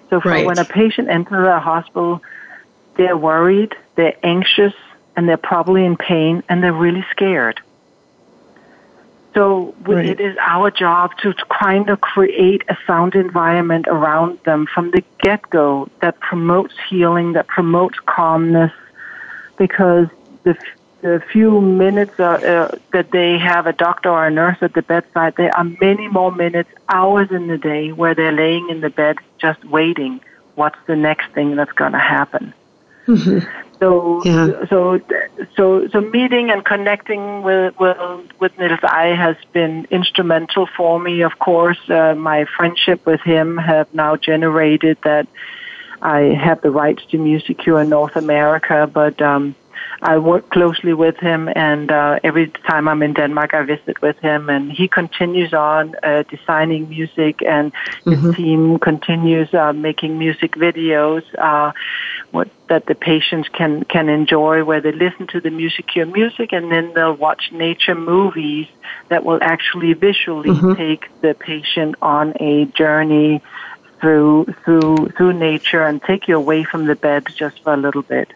So 0.10 0.20
right. 0.20 0.46
when 0.46 0.60
a 0.60 0.66
patient 0.66 1.10
enters 1.10 1.48
a 1.48 1.60
hospital, 1.60 2.22
they're 2.96 3.18
worried, 3.18 3.76
they're 3.96 4.18
anxious, 4.24 4.74
and 5.16 5.28
they're 5.28 5.38
probably 5.38 5.86
in 5.86 5.98
pain, 5.98 6.44
and 6.50 6.62
they're 6.64 6.74
really 6.74 7.06
scared. 7.12 7.62
So 9.34 9.74
right. 9.82 10.06
it 10.06 10.20
is 10.20 10.38
our 10.40 10.70
job 10.70 11.18
to 11.24 11.34
kind 11.50 11.90
of 11.90 12.02
create 12.02 12.64
a 12.70 12.78
sound 12.86 13.16
environment 13.16 13.88
around 13.88 14.38
them 14.44 14.68
from 14.68 14.92
the 14.92 15.04
get-go 15.24 15.90
that 16.02 16.20
promotes 16.20 16.76
healing, 16.88 17.34
that 17.34 17.48
promotes 17.48 17.98
calmness, 18.06 18.72
because 19.58 20.08
the 20.44 20.56
the 21.04 21.22
few 21.34 21.60
minutes 21.60 22.18
uh, 22.18 22.24
uh, 22.24 22.78
that 22.94 23.12
they 23.12 23.38
have 23.38 23.68
a 23.68 23.74
doctor 23.74 24.10
or 24.10 24.26
a 24.26 24.32
nurse 24.32 24.58
at 24.62 24.74
the 24.74 24.82
bedside, 24.82 25.36
there 25.36 25.56
are 25.56 25.66
many 25.66 26.08
more 26.08 26.32
minutes, 26.32 26.70
hours 26.88 27.30
in 27.30 27.48
the 27.48 27.58
day 27.58 27.92
where 27.92 28.16
they're 28.16 28.32
laying 28.32 28.70
in 28.70 28.80
the 28.80 28.90
bed 28.90 29.18
just 29.38 29.64
waiting. 29.66 30.22
What's 30.56 30.80
the 30.88 30.96
next 30.96 31.32
thing 31.34 31.58
that's 31.58 31.74
going 31.74 31.92
to 31.92 32.00
happen? 32.00 32.54
Mm-hmm. 33.06 33.40
So, 33.80 34.22
yeah. 34.24 34.66
so, 34.70 35.02
so, 35.58 35.90
so, 35.90 36.00
meeting 36.00 36.50
and 36.50 36.64
connecting 36.64 37.42
with 37.42 37.78
with, 37.78 37.98
with 38.40 38.58
Niels 38.58 38.80
Eje 38.80 39.18
has 39.18 39.36
been 39.52 39.86
instrumental 39.92 40.70
for 40.78 40.98
me. 41.02 41.22
Of 41.22 41.38
course, 41.38 41.82
uh, 41.90 42.16
my 42.16 42.46
friendship 42.56 43.06
with 43.06 43.20
him 43.22 43.58
have 43.58 43.94
now 43.94 44.16
generated 44.16 45.00
that 45.04 45.28
I 46.02 46.20
have 46.48 46.62
the 46.62 46.72
rights 46.72 47.04
to 47.12 47.18
MusiCure 47.18 47.82
in 47.82 47.90
North 47.90 48.16
America, 48.16 48.90
but. 48.92 49.22
Um, 49.22 49.56
I 50.04 50.18
work 50.18 50.50
closely 50.50 50.94
with 50.94 51.18
him, 51.18 51.50
and 51.56 51.90
uh, 51.90 52.20
every 52.26 52.48
time 52.68 52.90
I'm 52.90 53.02
in 53.02 53.14
Denmark, 53.14 53.54
I 53.54 53.64
visit 53.64 54.02
with 54.02 54.20
him, 54.20 54.50
and 54.50 54.70
he 54.70 54.90
continues 54.90 55.54
on 55.54 55.96
uh, 56.04 56.24
designing 56.24 56.90
music, 56.90 57.42
and 57.42 57.72
his 58.04 58.20
mm-hmm. 58.20 58.32
team 58.32 58.80
continues 58.80 59.54
uh, 59.54 59.72
making 59.72 60.20
music 60.20 60.56
videos. 60.56 61.24
Uh, 61.38 61.72
what 62.32 62.50
that 62.68 62.86
the 62.88 62.96
patients 62.96 63.48
can 63.48 63.86
can 63.86 64.10
enjoy, 64.10 64.66
where 64.66 64.82
they 64.82 64.92
listen 64.92 65.26
to 65.28 65.40
the 65.40 65.50
music, 65.50 65.88
cure 65.88 66.06
music, 66.06 66.52
and 66.52 66.70
then 66.70 66.92
they'll 66.94 67.16
watch 67.16 67.54
nature 67.54 67.96
movies 67.96 68.68
that 69.08 69.24
will 69.24 69.40
actually 69.42 69.94
visually 69.94 70.50
mm-hmm. 70.50 70.74
take 70.74 71.10
the 71.22 71.34
patient 71.34 71.96
on 72.02 72.34
a 72.42 72.66
journey 72.66 73.42
through 74.02 74.54
through 74.66 74.98
through 75.16 75.32
nature 75.32 75.82
and 75.82 76.04
take 76.04 76.28
you 76.28 76.36
away 76.36 76.66
from 76.66 76.88
the 76.88 76.96
bed 76.96 77.26
just 77.34 77.64
for 77.64 77.74
a 77.74 77.78
little 77.78 78.02
bit. 78.02 78.34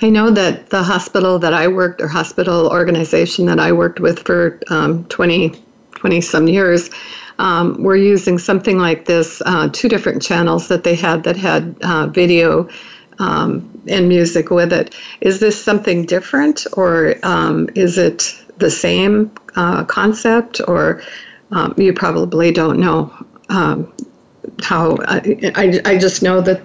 I 0.00 0.10
know 0.10 0.30
that 0.30 0.70
the 0.70 0.82
hospital 0.82 1.38
that 1.38 1.54
I 1.54 1.68
worked, 1.68 2.00
or 2.00 2.08
hospital 2.08 2.68
organization 2.68 3.46
that 3.46 3.60
I 3.60 3.72
worked 3.72 4.00
with 4.00 4.20
for 4.20 4.60
um, 4.70 5.04
20, 5.04 5.54
20 5.94 6.20
some 6.20 6.48
years, 6.48 6.90
um, 7.38 7.82
were 7.82 7.96
using 7.96 8.38
something 8.38 8.78
like 8.78 9.06
this 9.06 9.42
uh, 9.46 9.68
two 9.72 9.88
different 9.88 10.22
channels 10.22 10.68
that 10.68 10.84
they 10.84 10.94
had 10.94 11.24
that 11.24 11.36
had 11.36 11.76
uh, 11.82 12.06
video 12.06 12.68
um, 13.18 13.68
and 13.88 14.08
music 14.08 14.50
with 14.50 14.72
it. 14.72 14.94
Is 15.20 15.40
this 15.40 15.62
something 15.62 16.04
different, 16.04 16.66
or 16.74 17.14
um, 17.22 17.68
is 17.74 17.98
it 17.98 18.38
the 18.58 18.70
same 18.70 19.30
uh, 19.56 19.84
concept, 19.84 20.60
or 20.66 21.02
um, 21.50 21.74
you 21.76 21.92
probably 21.92 22.52
don't 22.52 22.78
know? 22.78 23.12
Um, 23.48 23.92
how 24.62 24.96
I, 25.06 25.52
I, 25.54 25.80
I 25.84 25.98
just 25.98 26.22
know 26.22 26.40
that 26.40 26.62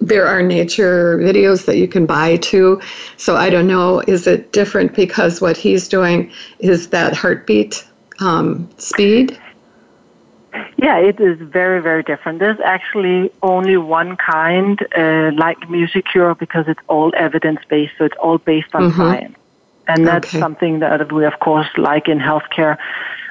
there 0.00 0.26
are 0.26 0.42
nature 0.42 1.18
videos 1.18 1.66
that 1.66 1.76
you 1.76 1.88
can 1.88 2.06
buy 2.06 2.36
too. 2.36 2.80
So 3.16 3.36
I 3.36 3.50
don't 3.50 3.66
know, 3.66 4.00
is 4.06 4.26
it 4.26 4.52
different 4.52 4.94
because 4.94 5.40
what 5.40 5.56
he's 5.56 5.88
doing 5.88 6.30
is 6.58 6.88
that 6.88 7.14
heartbeat 7.14 7.86
um, 8.20 8.68
speed? 8.78 9.38
Yeah, 10.76 10.98
it 10.98 11.20
is 11.20 11.38
very, 11.40 11.80
very 11.82 12.02
different. 12.02 12.38
There's 12.38 12.60
actually 12.60 13.30
only 13.42 13.76
one 13.76 14.16
kind, 14.16 14.80
uh, 14.96 15.32
like 15.34 15.58
MusiCure, 15.60 16.38
because 16.38 16.66
it's 16.68 16.80
all 16.88 17.12
evidence 17.16 17.60
based, 17.68 17.92
so 17.98 18.04
it's 18.04 18.16
all 18.18 18.38
based 18.38 18.74
on 18.74 18.90
mm-hmm. 18.90 19.00
science. 19.00 19.36
And 19.88 20.06
that's 20.06 20.28
okay. 20.28 20.38
something 20.38 20.80
that 20.80 21.12
we, 21.12 21.24
of 21.24 21.38
course, 21.40 21.68
like 21.76 22.08
in 22.08 22.18
healthcare, 22.18 22.76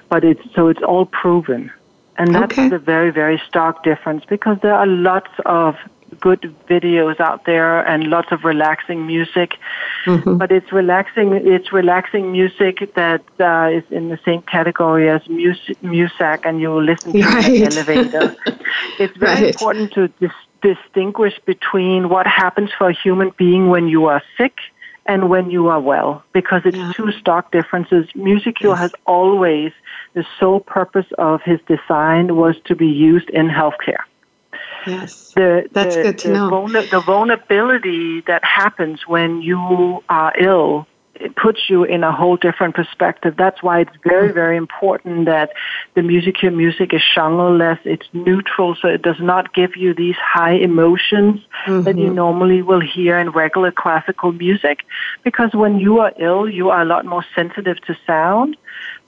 but 0.10 0.24
it's 0.24 0.42
so 0.56 0.70
it's 0.70 0.82
all 0.82 1.06
proven. 1.06 1.72
And 2.18 2.34
that's 2.34 2.54
okay. 2.54 2.70
the 2.70 2.80
very, 2.80 3.12
very 3.12 3.42
stark 3.48 3.84
difference 3.84 4.24
because 4.26 4.58
there 4.62 4.74
are 4.74 4.88
lots 4.88 5.32
of 5.46 5.76
good 6.20 6.56
videos 6.70 7.20
out 7.20 7.46
there 7.46 7.86
and 7.88 8.06
lots 8.08 8.32
of 8.32 8.44
relaxing 8.44 9.06
music. 9.06 9.56
Mm-hmm. 10.06 10.38
But 10.38 10.52
it's 10.52 10.72
relaxing. 10.72 11.34
It's 11.34 11.72
relaxing 11.72 12.32
music 12.32 12.94
that 12.96 13.24
uh, 13.40 13.70
is 13.78 13.84
in 13.92 14.10
the 14.10 14.20
same 14.26 14.42
category 14.44 15.10
as 15.10 15.22
music, 15.28 16.46
and 16.46 16.62
you 16.62 16.80
listen 16.82 17.14
to 17.14 17.22
right. 17.22 17.46
in 17.46 17.54
the 17.54 17.66
elevator. 17.66 18.36
it's 19.00 19.18
very 19.18 19.36
right. 19.36 19.54
important 19.54 19.94
to 19.94 20.08
dis- 20.20 20.32
distinguish 20.62 21.40
between 21.46 22.10
what 22.10 22.28
happens 22.28 22.72
for 22.78 22.90
a 22.90 22.94
human 22.94 23.32
being 23.38 23.70
when 23.70 23.88
you 23.88 24.06
are 24.06 24.22
sick 24.38 24.58
and 25.06 25.30
when 25.30 25.52
you 25.52 25.68
are 25.68 25.80
well, 25.80 26.24
because 26.34 26.62
it's 26.66 26.78
yeah. 26.78 26.92
two 26.96 27.12
stark 27.12 27.52
differences. 27.52 28.08
Music 28.16 28.58
yes. 28.62 28.78
has 28.78 28.92
always 29.06 29.72
the 30.14 30.26
sole 30.40 30.60
purpose 30.60 31.06
of 31.18 31.42
his 31.44 31.60
design 31.68 32.36
was 32.36 32.56
to 32.66 32.76
be 32.76 32.88
used 32.88 33.30
in 33.30 33.48
healthcare. 33.48 34.04
Yes, 34.88 35.34
the, 35.34 35.68
that's 35.72 35.96
the, 35.96 36.04
good 36.04 36.18
to 36.20 36.28
the 36.28 36.34
know. 36.34 36.50
Vulner- 36.50 36.90
the 36.90 37.02
vulnerability 37.02 38.22
that 38.22 38.44
happens 38.44 39.08
when 39.08 39.42
you 39.42 40.04
are 40.10 40.34
ill 40.40 40.88
it 41.20 41.36
puts 41.36 41.70
you 41.70 41.84
in 41.84 42.04
a 42.04 42.12
whole 42.12 42.36
different 42.36 42.76
perspective. 42.76 43.36
That's 43.38 43.64
why 43.64 43.82
it's 43.82 43.96
very, 44.04 44.28
mm-hmm. 44.28 44.34
very 44.34 44.58
important 44.58 45.26
that 45.26 45.52
the 45.94 46.02
MusiCure 46.02 46.54
music 46.54 46.94
is 46.94 47.02
genreless. 47.16 47.80
It's 47.86 48.08
neutral, 48.14 48.76
so 48.76 48.90
it 48.90 49.02
does 49.02 49.20
not 49.20 49.54
give 49.54 49.78
you 49.78 49.94
these 49.94 50.16
high 50.16 50.54
emotions 50.54 51.42
mm-hmm. 51.66 51.84
that 51.84 51.98
you 51.98 52.08
mm-hmm. 52.08 52.16
normally 52.16 52.62
will 52.62 52.82
hear 52.82 53.18
in 53.18 53.30
regular 53.30 53.72
classical 53.72 54.32
music. 54.34 54.80
Because 55.24 55.54
when 55.54 55.80
you 55.80 56.00
are 56.00 56.14
ill, 56.20 56.50
you 56.50 56.70
are 56.70 56.82
a 56.82 56.86
lot 56.86 57.06
more 57.06 57.26
sensitive 57.34 57.80
to 57.86 57.98
sound. 58.06 58.58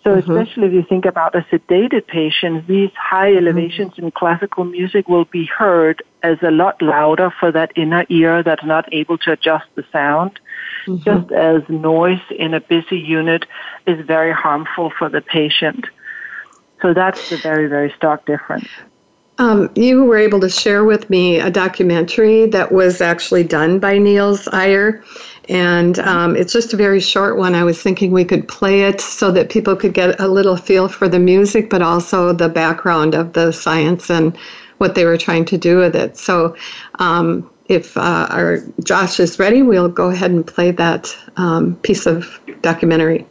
So 0.07 0.15
mm-hmm. 0.15 0.31
especially 0.31 0.67
if 0.67 0.73
you 0.73 0.83
think 0.83 1.05
about 1.05 1.35
a 1.35 1.41
sedated 1.51 2.07
patient, 2.07 2.65
these 2.65 2.91
high 2.95 3.31
mm-hmm. 3.31 3.45
elevations 3.45 3.91
mm-hmm. 3.91 4.05
in 4.05 4.11
classical 4.11 4.63
music 4.63 5.09
will 5.09 5.25
be 5.25 5.45
heard 5.45 6.01
as 6.23 6.37
a 6.41 6.49
lot 6.49 6.81
louder 6.81 7.29
for 7.37 7.51
that 7.51 7.73
inner 7.75 8.05
ear 8.07 8.41
that's 8.41 8.63
not 8.63 8.87
able 8.93 9.17
to 9.17 9.33
adjust 9.33 9.65
the 9.75 9.83
sound. 9.91 10.39
Mm-hmm. 10.85 11.03
Just 11.03 11.31
as 11.33 11.61
noise 11.67 12.21
in 12.29 12.53
a 12.53 12.61
busy 12.61 12.97
unit 12.97 13.45
is 13.85 14.05
very 14.05 14.31
harmful 14.31 14.93
for 14.97 15.09
the 15.09 15.19
patient. 15.19 15.87
So 16.81 16.93
that's 16.93 17.29
the 17.29 17.35
very, 17.35 17.67
very 17.67 17.91
stark 17.97 18.25
difference. 18.25 18.69
Um, 19.39 19.69
you 19.75 20.05
were 20.05 20.17
able 20.17 20.39
to 20.39 20.49
share 20.49 20.85
with 20.85 21.09
me 21.09 21.39
a 21.39 21.51
documentary 21.51 22.47
that 22.47 22.71
was 22.71 23.01
actually 23.01 23.43
done 23.43 23.79
by 23.79 23.97
Niels 23.97 24.45
Eje, 24.45 25.03
and 25.49 25.99
um, 25.99 26.35
it's 26.35 26.51
just 26.51 26.73
a 26.73 26.77
very 26.77 26.99
short 26.99 27.37
one. 27.37 27.55
I 27.55 27.63
was 27.63 27.81
thinking 27.81 28.11
we 28.11 28.25
could 28.25 28.47
play 28.47 28.83
it 28.83 28.99
so 28.99 29.31
that 29.31 29.49
people 29.49 29.75
could 29.75 29.93
get 29.93 30.19
a 30.19 30.27
little 30.27 30.57
feel 30.57 30.87
for 30.87 31.07
the 31.07 31.19
music, 31.19 31.69
but 31.69 31.81
also 31.81 32.33
the 32.33 32.49
background 32.49 33.15
of 33.15 33.33
the 33.33 33.51
science 33.51 34.09
and 34.09 34.37
what 34.77 34.95
they 34.95 35.05
were 35.05 35.17
trying 35.17 35.45
to 35.45 35.57
do 35.57 35.77
with 35.77 35.95
it. 35.95 36.17
So, 36.17 36.55
um, 36.99 37.49
if 37.67 37.97
uh, 37.97 38.27
our 38.29 38.59
Josh 38.83 39.19
is 39.19 39.39
ready, 39.39 39.61
we'll 39.61 39.89
go 39.89 40.09
ahead 40.09 40.31
and 40.31 40.45
play 40.45 40.71
that 40.71 41.13
um, 41.35 41.75
piece 41.77 42.05
of 42.05 42.39
documentary. 42.61 43.25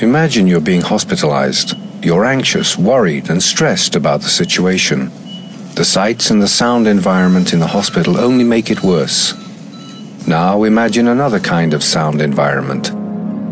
Imagine 0.00 0.46
you're 0.46 0.60
being 0.60 0.82
hospitalized. 0.82 1.74
You're 2.04 2.24
anxious, 2.24 2.76
worried, 2.78 3.30
and 3.30 3.42
stressed 3.42 3.96
about 3.96 4.20
the 4.20 4.28
situation. 4.28 5.10
The 5.76 5.84
sights 5.84 6.30
and 6.30 6.40
the 6.40 6.48
sound 6.48 6.88
environment 6.88 7.52
in 7.52 7.58
the 7.58 7.66
hospital 7.66 8.16
only 8.16 8.44
make 8.44 8.70
it 8.70 8.82
worse. 8.82 9.34
Now 10.26 10.62
imagine 10.62 11.08
another 11.08 11.38
kind 11.38 11.74
of 11.74 11.84
sound 11.84 12.22
environment. 12.22 12.86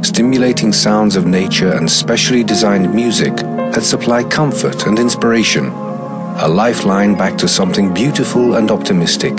stimulating 0.06 0.72
sounds 0.72 1.16
of 1.16 1.26
nature 1.26 1.72
and 1.72 1.90
specially 1.90 2.42
designed 2.42 2.94
music 2.94 3.36
that 3.36 3.82
supply 3.82 4.22
comfort 4.24 4.86
and 4.86 4.98
inspiration, 4.98 5.66
a 5.66 6.48
lifeline 6.48 7.14
back 7.14 7.36
to 7.38 7.46
something 7.46 7.92
beautiful 7.92 8.54
and 8.54 8.70
optimistic. 8.70 9.34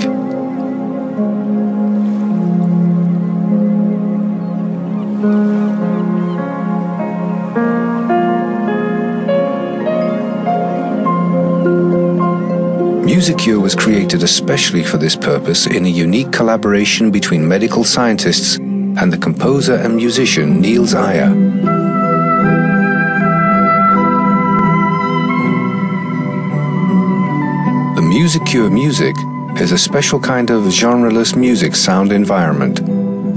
MusiCure 13.26 13.60
was 13.60 13.74
created 13.74 14.22
especially 14.22 14.84
for 14.84 14.98
this 14.98 15.16
purpose 15.16 15.66
in 15.66 15.88
a 15.88 15.90
unique 15.90 16.32
collaboration 16.32 17.10
between 17.10 17.48
medical 17.48 17.84
scientists 17.84 18.58
and 18.58 19.12
the 19.12 19.18
composer 19.18 19.74
and 19.74 19.96
musician 19.96 20.62
Niels 20.62 20.94
Eje. 20.94 21.34
The 27.96 28.02
MusiCure 28.02 28.72
music 28.72 29.16
is 29.60 29.72
a 29.72 29.78
special 29.80 30.20
kind 30.20 30.52
of 30.52 30.66
genreless 30.66 31.36
music 31.36 31.76
sound 31.76 32.12
environment, 32.12 32.82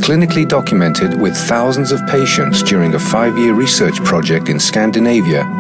clinically 0.03 0.47
documented 0.47 1.19
with 1.19 1.35
thousands 1.35 1.93
of 1.93 2.07
patients 2.09 2.63
during 2.63 2.93
a 2.93 2.99
five 2.99 3.39
year 3.39 3.55
research 3.55 4.05
project 4.05 4.51
in 4.51 4.61
Scandinavia 4.61 5.58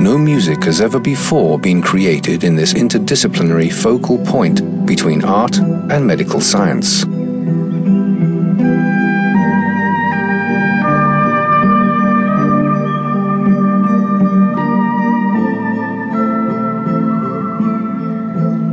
no 0.00 0.16
music 0.18 0.64
has 0.64 0.80
ever 0.80 0.98
before 0.98 1.58
been 1.58 1.82
created 1.82 2.44
in 2.44 2.56
this 2.56 2.72
interdisciplinary 2.74 3.72
focal 3.72 4.18
point 4.24 4.86
between 4.86 5.24
art 5.24 5.56
and 5.58 6.06
medical 6.06 6.40
science. 6.40 7.04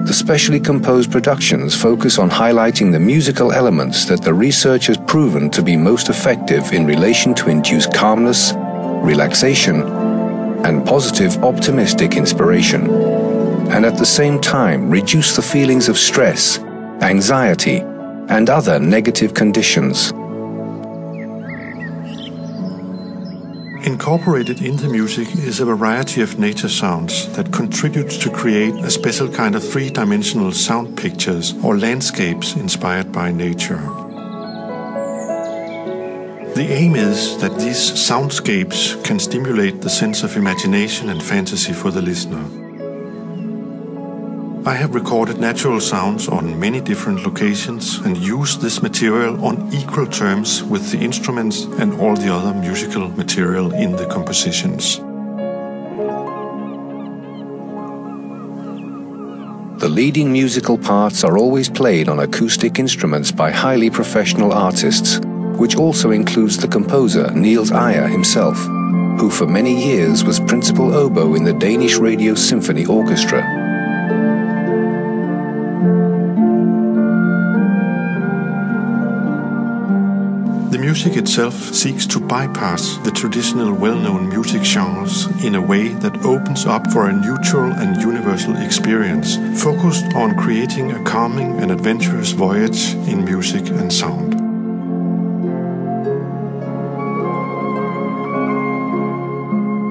The 0.08 0.14
specially 0.14 0.60
composed 0.60 1.12
productions 1.12 1.80
focus 1.80 2.18
on 2.18 2.30
highlighting 2.30 2.92
the 2.92 3.00
musical 3.00 3.52
elements 3.52 4.06
that 4.06 4.24
the 4.24 4.34
research 4.34 4.88
has 4.88 4.98
proven 5.08 5.50
to 5.52 5.62
be 5.62 5.76
most 5.76 6.10
effective 6.10 6.72
in 6.72 6.88
relation 6.88 7.36
to 7.36 7.50
induce 7.50 7.86
calmness, 7.86 8.54
relaxation, 9.04 9.99
and 10.66 10.86
positive, 10.86 11.44
optimistic 11.44 12.16
inspiration, 12.16 12.90
and 13.72 13.86
at 13.86 13.98
the 13.98 14.06
same 14.06 14.40
time 14.40 14.90
reduce 14.90 15.36
the 15.36 15.42
feelings 15.42 15.90
of 15.90 15.98
stress, 15.98 16.60
anxiety, 17.02 17.78
and 18.30 18.50
other 18.50 18.80
negative 18.80 19.34
conditions. 19.34 20.12
Incorporated 23.86 24.62
into 24.62 24.90
music 24.90 25.28
is 25.36 25.62
a 25.62 25.66
variety 25.66 26.22
of 26.22 26.38
nature 26.38 26.68
sounds 26.68 27.28
that 27.36 27.52
contribute 27.54 28.10
to 28.10 28.30
create 28.30 28.76
a 28.76 28.92
special 28.92 29.30
kind 29.30 29.56
of 29.56 29.68
three 29.68 29.90
dimensional 29.90 30.52
sound 30.52 30.98
pictures 30.98 31.56
or 31.64 31.78
landscapes 31.78 32.56
inspired 32.56 33.12
by 33.12 33.32
nature. 33.32 33.99
The 36.56 36.68
aim 36.72 36.96
is 36.96 37.38
that 37.42 37.58
these 37.60 37.92
soundscapes 37.92 39.02
can 39.04 39.20
stimulate 39.20 39.82
the 39.82 39.90
sense 39.90 40.24
of 40.24 40.36
imagination 40.36 41.10
and 41.10 41.22
fantasy 41.22 41.74
for 41.74 41.92
the 41.92 42.02
listener. 42.02 42.44
I 44.66 44.74
have 44.74 44.94
recorded 44.94 45.40
natural 45.40 45.80
sounds 45.80 46.28
on 46.28 46.60
many 46.60 46.82
different 46.82 47.24
locations 47.24 48.00
and 48.00 48.18
used 48.18 48.62
this 48.62 48.82
material 48.82 49.46
on 49.46 49.74
equal 49.74 50.06
terms 50.06 50.64
with 50.64 50.92
the 50.92 50.98
instruments 51.00 51.64
and 51.64 51.94
all 52.02 52.16
the 52.16 52.34
other 52.34 52.54
musical 52.54 53.08
material 53.10 53.72
in 53.74 53.96
the 53.96 54.08
compositions. 54.08 54.98
The 59.80 59.90
leading 59.90 60.34
musical 60.34 60.78
parts 60.78 61.24
are 61.24 61.38
always 61.38 61.70
played 61.70 62.10
on 62.10 62.20
acoustic 62.20 62.80
instruments 62.80 63.32
by 63.32 63.52
highly 63.52 63.90
professional 63.90 64.52
artists 64.52 65.22
which 65.60 65.76
also 65.76 66.12
includes 66.12 66.58
the 66.58 66.68
composer 66.68 67.30
Niels 67.32 67.70
Eje 67.70 68.10
himself, 68.10 68.58
who 69.20 69.30
for 69.30 69.46
many 69.46 69.86
years 69.86 70.24
was 70.24 70.40
principal 70.40 70.94
oboe 70.94 71.36
in 71.36 71.44
the 71.44 71.54
Danish 71.54 71.98
Radio 71.98 72.34
Symphony 72.34 72.86
Orchestra. 72.86 73.42
The 80.72 80.78
music 80.78 81.18
itself 81.18 81.56
seeks 81.56 82.08
to 82.08 82.22
bypass 82.22 82.96
the 83.04 83.12
traditional 83.12 83.74
well-known 83.74 84.30
music 84.30 84.64
genres 84.64 85.26
in 85.44 85.56
a 85.56 85.62
way 85.62 85.90
that 85.90 86.24
opens 86.24 86.66
up 86.66 86.90
for 86.92 87.10
a 87.10 87.14
neutral 87.14 87.74
and 87.74 88.02
universal 88.02 88.56
experience, 88.56 89.36
focused 89.62 90.06
on 90.16 90.38
creating 90.38 90.92
a 90.92 91.04
calming 91.04 91.60
and 91.60 91.72
adventurous 91.72 92.32
voyage 92.32 92.94
in 93.10 93.26
music 93.26 93.68
and 93.72 93.92
sound. 93.92 94.39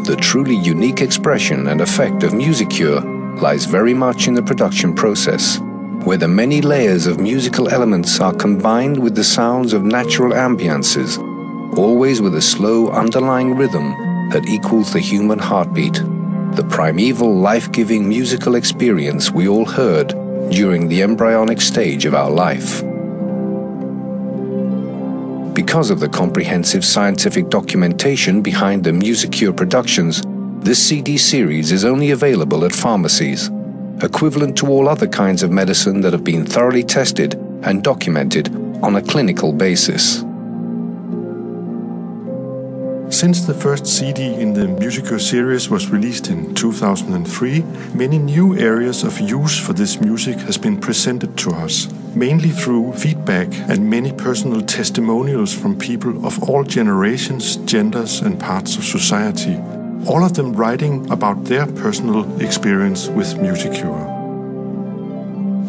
The 0.09 0.17
truly 0.17 0.57
unique 0.57 1.03
expression 1.03 1.69
and 1.69 1.83
effect 1.83 2.23
of 2.23 2.33
MusiCure 2.33 3.43
lies 3.43 3.67
very 3.67 3.93
much 3.93 4.27
in 4.27 4.33
the 4.33 4.43
production 4.43 4.95
process, 4.95 5.59
where 6.05 6.17
the 6.17 6.27
many 6.27 6.63
layers 6.63 7.07
of 7.07 7.21
musical 7.21 7.69
elements 7.69 8.19
are 8.19 8.33
combined 8.33 8.97
with 8.99 9.15
the 9.15 9.23
sounds 9.23 9.75
of 9.75 9.85
natural 9.85 10.33
ambiances, 10.33 11.19
always 11.77 12.23
with 12.23 12.35
a 12.37 12.41
slow 12.41 12.89
underlying 12.89 13.55
rhythm 13.55 13.91
that 14.31 14.47
equals 14.49 14.95
the 14.95 14.99
human 14.99 15.39
heartbeat, 15.39 16.01
the 16.55 16.67
primeval 16.71 17.35
life 17.35 17.71
giving 17.71 18.09
musical 18.09 18.55
experience 18.55 19.31
we 19.31 19.47
all 19.47 19.67
heard 19.67 20.09
during 20.51 20.89
the 20.89 21.03
embryonic 21.03 21.61
stage 21.61 22.07
of 22.07 22.15
our 22.15 22.31
life. 22.31 22.83
Because 25.59 25.91
of 25.91 25.99
the 25.99 26.09
comprehensive 26.09 26.85
scientific 26.85 27.49
documentation 27.49 28.43
behind 28.43 28.85
the 28.85 28.93
MusiCure 28.93 29.57
productions, 29.57 30.23
this 30.61 30.81
CD 30.81 31.19
series 31.19 31.73
is 31.73 31.85
only 31.85 32.13
available 32.13 32.65
at 32.65 32.73
pharmacies, 32.73 33.51
equivalent 34.01 34.57
to 34.59 34.69
all 34.69 34.89
other 34.89 35.09
kinds 35.09 35.43
of 35.43 35.51
medicine 35.51 36.01
that 36.03 36.13
have 36.13 36.23
been 36.23 36.47
thoroughly 36.47 36.85
tested 36.85 37.35
and 37.65 37.83
documented 37.83 38.55
on 38.85 38.95
a 38.95 39.03
clinical 39.03 39.53
basis. 39.53 40.23
Since 43.19 43.47
the 43.47 43.55
first 43.55 43.85
CD 43.85 44.33
in 44.33 44.55
the 44.55 44.67
MusiCure 44.67 45.21
series 45.21 45.69
was 45.69 45.91
released 45.91 46.29
in 46.29 46.55
2003, 46.55 47.63
many 47.93 48.17
new 48.17 48.57
areas 48.57 49.03
of 49.03 49.19
use 49.19 49.59
for 49.59 49.73
this 49.73 50.01
music 50.01 50.37
has 50.47 50.57
been 50.57 50.79
presented 50.79 51.37
to 51.39 51.51
us, 51.51 51.93
mainly 52.15 52.51
through 52.51 52.93
feedback 52.93 53.49
and 53.69 53.91
many 53.91 54.13
personal 54.13 54.61
testimonials 54.63 55.53
from 55.53 55.77
people 55.77 56.25
of 56.25 56.41
all 56.45 56.63
generations, 56.63 57.57
genders, 57.67 58.21
and 58.21 58.39
parts 58.39 58.77
of 58.77 58.85
society, 58.85 59.57
all 60.07 60.23
of 60.23 60.35
them 60.35 60.53
writing 60.53 61.11
about 61.11 61.43
their 61.47 61.67
personal 61.67 62.23
experience 62.41 63.09
with 63.09 63.35
MusiCure. 63.35 64.18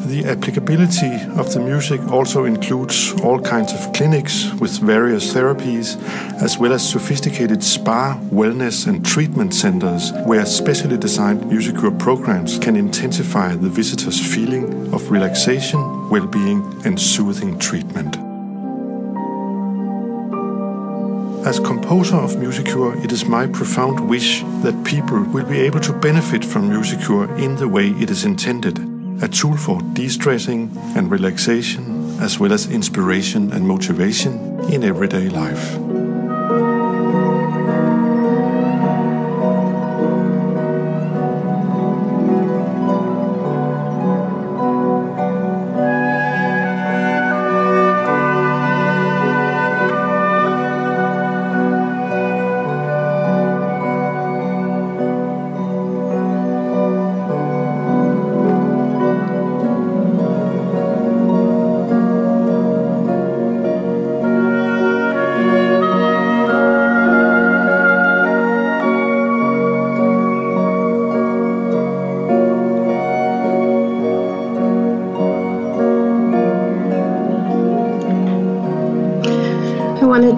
The 0.09 0.25
applicability 0.25 1.21
of 1.39 1.53
the 1.53 1.59
music 1.59 2.01
also 2.11 2.45
includes 2.45 3.13
all 3.21 3.39
kinds 3.39 3.73
of 3.73 3.93
clinics 3.93 4.51
with 4.59 4.79
various 4.79 5.31
therapies, 5.31 6.01
as 6.41 6.57
well 6.57 6.73
as 6.73 6.81
sophisticated 6.89 7.63
spa, 7.63 8.19
wellness, 8.31 8.87
and 8.87 9.05
treatment 9.05 9.53
centers 9.53 10.11
where 10.25 10.47
specially 10.47 10.97
designed 10.97 11.41
MusiCure 11.41 11.99
programs 11.99 12.57
can 12.57 12.75
intensify 12.75 13.53
the 13.53 13.69
visitor's 13.69 14.19
feeling 14.19 14.91
of 14.95 15.11
relaxation, 15.11 15.79
well 16.09 16.25
being, 16.25 16.65
and 16.85 16.99
soothing 16.99 17.59
treatment. 17.59 18.15
As 21.45 21.59
composer 21.59 22.15
of 22.15 22.31
MusiCure, 22.31 23.05
it 23.05 23.11
is 23.11 23.25
my 23.25 23.45
profound 23.45 24.09
wish 24.09 24.41
that 24.63 24.83
people 24.83 25.21
will 25.21 25.45
be 25.45 25.59
able 25.59 25.81
to 25.81 25.93
benefit 25.93 26.43
from 26.43 26.67
MusiCure 26.67 27.39
in 27.39 27.57
the 27.57 27.67
way 27.67 27.89
it 27.89 28.09
is 28.09 28.25
intended 28.25 28.88
a 29.21 29.27
tool 29.27 29.57
for 29.57 29.81
de 29.93 30.07
stressing 30.07 30.71
and 30.95 31.11
relaxation, 31.11 32.19
as 32.21 32.39
well 32.39 32.53
as 32.53 32.71
inspiration 32.71 33.51
and 33.51 33.67
motivation 33.67 34.59
in 34.71 34.83
everyday 34.83 35.29
life. 35.29 35.77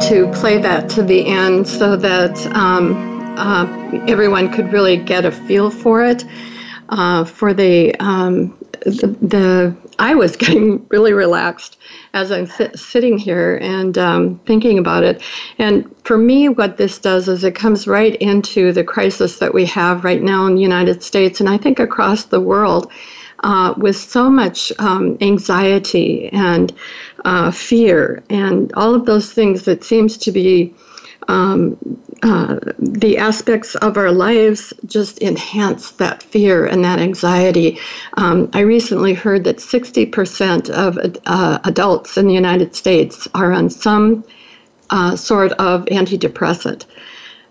To 0.09 0.31
play 0.33 0.57
that 0.57 0.89
to 0.89 1.03
the 1.03 1.27
end 1.27 1.67
so 1.67 1.95
that 1.95 2.45
um, 2.55 3.37
uh, 3.37 3.65
everyone 4.07 4.51
could 4.51 4.71
really 4.73 4.97
get 4.97 5.25
a 5.25 5.31
feel 5.31 5.69
for 5.69 6.03
it. 6.03 6.25
Uh, 6.89 7.23
for 7.23 7.53
the, 7.53 7.95
um, 7.99 8.57
the, 8.81 9.15
the 9.21 9.77
I 10.01 10.15
was 10.15 10.35
getting 10.37 10.85
really 10.89 11.13
relaxed 11.13 11.77
as 12.13 12.31
I'm 12.31 12.47
sit, 12.47 12.77
sitting 12.77 13.17
here 13.17 13.57
and 13.61 13.97
um, 13.97 14.39
thinking 14.45 14.77
about 14.77 15.03
it. 15.03 15.21
And 15.57 15.95
for 16.03 16.17
me, 16.17 16.49
what 16.49 16.77
this 16.77 16.97
does 16.97 17.27
is 17.27 17.43
it 17.43 17.55
comes 17.55 17.87
right 17.87 18.15
into 18.15 18.73
the 18.73 18.83
crisis 18.83 19.39
that 19.39 19.53
we 19.53 19.65
have 19.67 20.03
right 20.03 20.21
now 20.21 20.47
in 20.47 20.55
the 20.55 20.61
United 20.61 21.03
States, 21.03 21.39
and 21.39 21.47
I 21.47 21.57
think 21.57 21.79
across 21.79 22.25
the 22.25 22.41
world. 22.41 22.91
Uh, 23.43 23.73
with 23.75 23.95
so 23.95 24.29
much 24.29 24.71
um, 24.77 25.17
anxiety 25.19 26.29
and 26.31 26.71
uh, 27.25 27.51
fear 27.51 28.23
and 28.29 28.71
all 28.73 28.93
of 28.95 29.05
those 29.05 29.31
things 29.31 29.65
that 29.65 29.83
seems 29.83 30.17
to 30.17 30.31
be 30.31 30.73
um, 31.27 31.77
uh, 32.23 32.59
the 32.77 33.17
aspects 33.17 33.75
of 33.75 33.97
our 33.97 34.11
lives 34.11 34.73
just 34.85 35.21
enhance 35.21 35.91
that 35.91 36.21
fear 36.23 36.65
and 36.65 36.83
that 36.83 36.99
anxiety. 36.99 37.79
Um, 38.17 38.49
I 38.53 38.61
recently 38.61 39.13
heard 39.13 39.43
that 39.45 39.57
60% 39.57 40.69
of 40.69 40.97
uh, 41.25 41.59
adults 41.63 42.17
in 42.17 42.27
the 42.27 42.33
United 42.33 42.75
States 42.75 43.27
are 43.33 43.51
on 43.51 43.69
some 43.69 44.23
uh, 44.89 45.15
sort 45.15 45.53
of 45.53 45.85
antidepressant. 45.85 46.85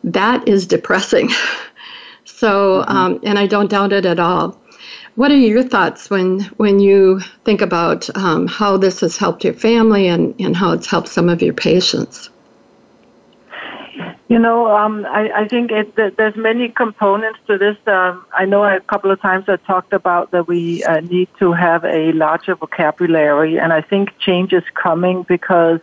That 0.04 0.46
is 0.46 0.66
depressing. 0.66 1.30
so, 2.24 2.82
mm-hmm. 2.82 2.96
um, 2.96 3.20
and 3.22 3.38
I 3.38 3.46
don't 3.46 3.70
doubt 3.70 3.92
it 3.92 4.04
at 4.04 4.18
all. 4.18 4.59
What 5.20 5.30
are 5.30 5.36
your 5.36 5.62
thoughts 5.62 6.08
when 6.08 6.40
when 6.56 6.80
you 6.80 7.20
think 7.44 7.60
about 7.60 8.08
um, 8.16 8.46
how 8.46 8.78
this 8.78 9.00
has 9.00 9.18
helped 9.18 9.44
your 9.44 9.52
family 9.52 10.08
and, 10.08 10.34
and 10.40 10.56
how 10.56 10.72
it's 10.72 10.86
helped 10.86 11.08
some 11.08 11.28
of 11.28 11.42
your 11.42 11.52
patients? 11.52 12.30
You 14.28 14.38
know, 14.38 14.74
um, 14.74 15.04
I, 15.04 15.42
I 15.42 15.46
think 15.46 15.72
it, 15.72 15.94
there's 16.16 16.36
many 16.36 16.70
components 16.70 17.38
to 17.48 17.58
this. 17.58 17.76
Um, 17.86 18.24
I 18.32 18.46
know 18.46 18.64
a 18.64 18.80
couple 18.80 19.10
of 19.10 19.20
times 19.20 19.44
I 19.46 19.56
talked 19.56 19.92
about 19.92 20.30
that 20.30 20.48
we 20.48 20.82
uh, 20.84 21.00
need 21.00 21.28
to 21.38 21.52
have 21.52 21.84
a 21.84 22.12
larger 22.12 22.54
vocabulary, 22.54 23.58
and 23.58 23.74
I 23.74 23.82
think 23.82 24.18
change 24.20 24.54
is 24.54 24.64
coming 24.72 25.24
because 25.24 25.80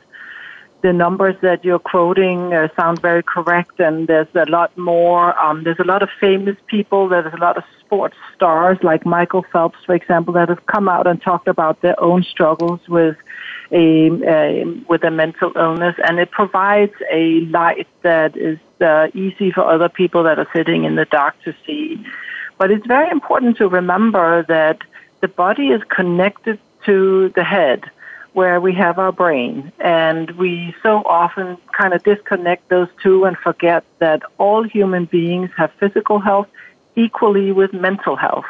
the 0.82 0.94
numbers 0.94 1.36
that 1.42 1.66
you're 1.66 1.80
quoting 1.80 2.54
uh, 2.54 2.68
sound 2.76 3.02
very 3.02 3.24
correct, 3.24 3.80
and 3.80 4.08
there's 4.08 4.28
a 4.36 4.46
lot 4.46 4.78
more. 4.78 5.38
Um, 5.40 5.64
there's 5.64 5.80
a 5.80 5.84
lot 5.84 6.04
of 6.04 6.10
famous 6.20 6.56
people. 6.68 7.10
There's 7.10 7.34
a 7.34 7.38
lot 7.38 7.58
of 7.58 7.64
sports 7.80 8.18
stars 8.36 8.78
like 8.84 9.06
Michael 9.06 9.44
Phelps, 9.52 9.80
for 9.86 9.96
example, 9.96 10.34
that 10.34 10.50
have 10.50 10.66
come 10.68 10.88
out 10.88 11.08
and 11.08 11.22
talked 11.22 11.48
about 11.48 11.82
their 11.82 12.00
own 12.00 12.24
struggles 12.24 12.80
with 12.88 13.18
a, 13.72 14.08
a 14.28 14.66
with 14.88 15.04
a 15.04 15.12
mental 15.12 15.52
illness, 15.56 15.96
and 16.08 16.20
it 16.20 16.32
provides 16.32 16.94
a 17.12 17.42
light 17.42 17.88
that 18.04 18.38
is 18.38 18.60
uh, 18.82 19.08
easy 19.14 19.52
for 19.52 19.62
other 19.62 19.90
people 19.90 20.24
that 20.24 20.38
are 20.38 20.48
sitting 20.54 20.84
in 20.84 20.96
the 20.96 21.06
dark 21.06 21.42
to 21.44 21.56
see. 21.66 22.06
But 22.60 22.72
it's 22.72 22.86
very 22.86 23.10
important 23.10 23.58
to 23.58 23.68
remember 23.68 24.44
that 24.44 24.82
the 25.22 25.28
body 25.28 25.70
is 25.70 25.82
connected 25.90 26.60
to 26.86 27.30
the 27.30 27.44
head 27.44 27.90
where 28.38 28.62
we 28.62 28.72
have 28.72 29.00
our 29.00 29.12
brain. 29.12 29.72
And 29.80 30.30
we 30.38 30.76
so 30.84 31.02
often 31.06 31.58
kind 31.76 31.92
of 31.96 32.04
disconnect 32.04 32.70
those 32.70 32.88
two 33.02 33.26
and 33.26 33.36
forget 33.36 33.84
that 33.98 34.22
all 34.38 34.62
human 34.62 35.06
beings 35.06 35.50
have 35.58 35.72
physical 35.80 36.20
health 36.20 36.48
equally 36.96 37.52
with 37.52 37.74
mental 37.74 38.16
health 38.16 38.46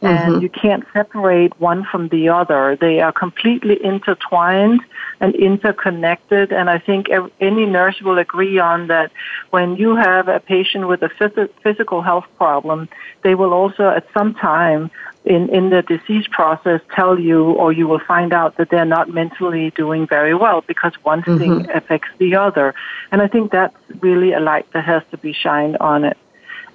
and 0.00 0.34
mm-hmm. 0.34 0.42
you 0.42 0.48
can't 0.48 0.84
separate 0.92 1.58
one 1.60 1.84
from 1.84 2.08
the 2.08 2.28
other. 2.28 2.76
They 2.80 3.00
are 3.00 3.12
completely 3.12 3.82
intertwined 3.84 4.80
and 5.20 5.34
interconnected. 5.34 6.52
And 6.52 6.70
I 6.70 6.78
think 6.78 7.08
any 7.40 7.66
nurse 7.66 8.00
will 8.00 8.18
agree 8.18 8.58
on 8.58 8.86
that 8.86 9.10
when 9.50 9.76
you 9.76 9.96
have 9.96 10.28
a 10.28 10.38
patient 10.38 10.86
with 10.86 11.02
a 11.02 11.08
phys- 11.08 11.50
physical 11.62 12.02
health 12.02 12.26
problem, 12.36 12.88
they 13.22 13.34
will 13.34 13.52
also 13.52 13.88
at 13.88 14.06
some 14.14 14.34
time 14.34 14.90
in, 15.24 15.48
in 15.50 15.70
the 15.70 15.82
disease 15.82 16.26
process 16.28 16.80
tell 16.94 17.18
you 17.18 17.50
or 17.52 17.72
you 17.72 17.88
will 17.88 18.00
find 18.00 18.32
out 18.32 18.56
that 18.56 18.70
they're 18.70 18.84
not 18.84 19.10
mentally 19.10 19.70
doing 19.70 20.06
very 20.06 20.34
well 20.34 20.62
because 20.62 20.92
one 21.02 21.22
mm-hmm. 21.22 21.38
thing 21.38 21.70
affects 21.70 22.08
the 22.18 22.36
other. 22.36 22.74
And 23.10 23.20
I 23.20 23.26
think 23.26 23.50
that's 23.50 23.76
really 24.00 24.32
a 24.32 24.40
light 24.40 24.70
that 24.72 24.84
has 24.84 25.02
to 25.10 25.18
be 25.18 25.32
shined 25.32 25.76
on 25.78 26.04
it. 26.04 26.16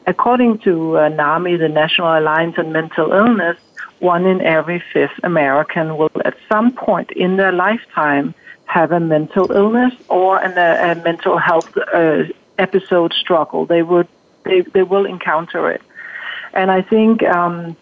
According 0.06 0.60
to 0.60 0.98
uh, 0.98 1.10
NAMI, 1.10 1.58
the 1.58 1.70
National 1.70 2.18
Alliance 2.20 2.56
on 2.58 2.72
Mental 2.72 3.12
Illness, 3.12 3.58
one 4.00 4.26
in 4.26 4.42
every 4.42 4.84
fifth 4.92 5.18
American 5.24 5.98
will 5.98 6.12
at 6.26 6.36
some 6.50 6.74
point 6.74 7.12
in 7.12 7.38
their 7.38 7.54
lifetime 7.54 8.36
have 8.66 8.92
a 8.92 9.00
mental 9.00 9.52
illness 9.52 9.94
or 10.10 10.40
an, 10.40 10.58
a, 10.58 10.92
a 10.92 11.04
mental 11.04 11.38
health 11.38 11.72
uh, 11.94 12.24
episode 12.58 13.14
struggle. 13.14 13.66
They 13.66 13.84
would 13.84 14.08
they, 14.44 14.62
they 14.62 14.84
will 14.84 15.06
encounter 15.06 15.72
it, 15.72 15.82
and 16.54 16.70
I 16.70 16.82
think 16.82 17.24
um, 17.24 17.78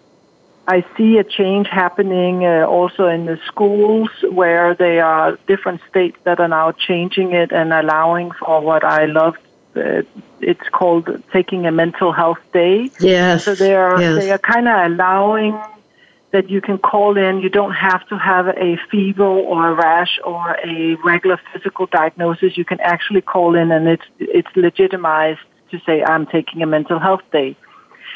I 0.67 0.85
see 0.95 1.17
a 1.17 1.23
change 1.23 1.67
happening 1.67 2.45
uh, 2.45 2.65
also 2.67 3.07
in 3.07 3.25
the 3.25 3.39
schools 3.47 4.09
where 4.29 4.75
there 4.75 5.03
are 5.03 5.39
different 5.47 5.81
states 5.89 6.17
that 6.23 6.39
are 6.39 6.47
now 6.47 6.71
changing 6.71 7.31
it 7.33 7.51
and 7.51 7.73
allowing 7.73 8.31
for 8.31 8.61
what 8.61 8.83
I 8.83 9.05
love 9.05 9.35
uh, 9.75 10.03
it's 10.41 10.67
called 10.69 11.21
taking 11.31 11.65
a 11.65 11.71
mental 11.71 12.11
health 12.11 12.39
day. 12.53 12.89
Yes. 12.99 13.45
So 13.45 13.55
they 13.55 13.75
are 13.75 13.99
yes. 14.01 14.23
they 14.23 14.31
are 14.31 14.37
kind 14.37 14.67
of 14.67 14.91
allowing 14.91 15.59
that 16.31 16.49
you 16.49 16.61
can 16.61 16.77
call 16.77 17.17
in. 17.17 17.39
You 17.39 17.49
don't 17.49 17.73
have 17.73 18.07
to 18.07 18.17
have 18.17 18.47
a 18.47 18.77
fever 18.89 19.25
or 19.25 19.69
a 19.69 19.73
rash 19.73 20.19
or 20.23 20.57
a 20.63 20.95
regular 21.03 21.39
physical 21.53 21.85
diagnosis. 21.85 22.57
You 22.57 22.65
can 22.65 22.79
actually 22.79 23.21
call 23.21 23.55
in, 23.55 23.71
and 23.71 23.87
it's 23.87 24.05
it's 24.19 24.49
legitimized 24.55 25.39
to 25.71 25.79
say 25.85 26.03
I'm 26.03 26.25
taking 26.25 26.61
a 26.61 26.65
mental 26.65 26.99
health 26.99 27.23
day. 27.31 27.55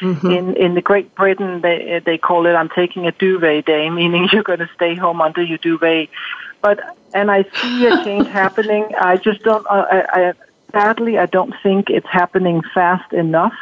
Mm-hmm. 0.00 0.30
In 0.30 0.56
in 0.56 0.74
the 0.74 0.82
Great 0.82 1.14
Britain, 1.14 1.60
they 1.60 2.00
they 2.04 2.18
call 2.18 2.46
it 2.46 2.52
I'm 2.52 2.68
taking 2.70 3.06
a 3.06 3.12
duvet 3.12 3.66
day, 3.66 3.88
meaning 4.00 4.28
you're 4.32 4.42
going 4.42 4.60
to 4.60 4.70
stay 4.74 4.94
home 4.94 5.20
under 5.20 5.42
your 5.42 5.58
duvet. 5.58 6.08
But 6.62 6.96
and 7.14 7.30
I 7.30 7.44
see 7.54 7.86
a 7.86 8.02
change 8.04 8.26
happening. 8.28 8.88
I 8.98 9.16
just 9.16 9.42
don't. 9.42 9.66
Uh, 9.66 9.86
I, 9.90 10.06
I 10.12 10.32
sadly, 10.76 11.18
I 11.18 11.26
don't 11.26 11.54
think 11.62 11.90
it's 11.90 12.08
happening 12.10 12.62
fast 12.74 13.12
enough. 13.12 13.54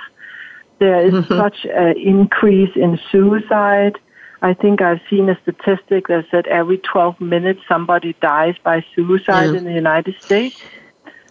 There 0.78 1.00
is 1.00 1.14
mm-hmm. 1.14 1.34
such 1.34 1.64
an 1.64 1.96
increase 1.96 2.74
in 2.74 2.98
suicide. 3.10 3.98
I 4.42 4.52
think 4.52 4.82
I've 4.82 5.00
seen 5.08 5.28
a 5.30 5.38
statistic 5.42 6.08
that 6.08 6.26
said 6.30 6.46
every 6.48 6.78
12 6.78 7.20
minutes 7.20 7.60
somebody 7.68 8.14
dies 8.20 8.56
by 8.62 8.84
suicide 8.94 9.52
yeah. 9.52 9.58
in 9.58 9.64
the 9.64 9.72
United 9.72 10.20
States. 10.20 10.60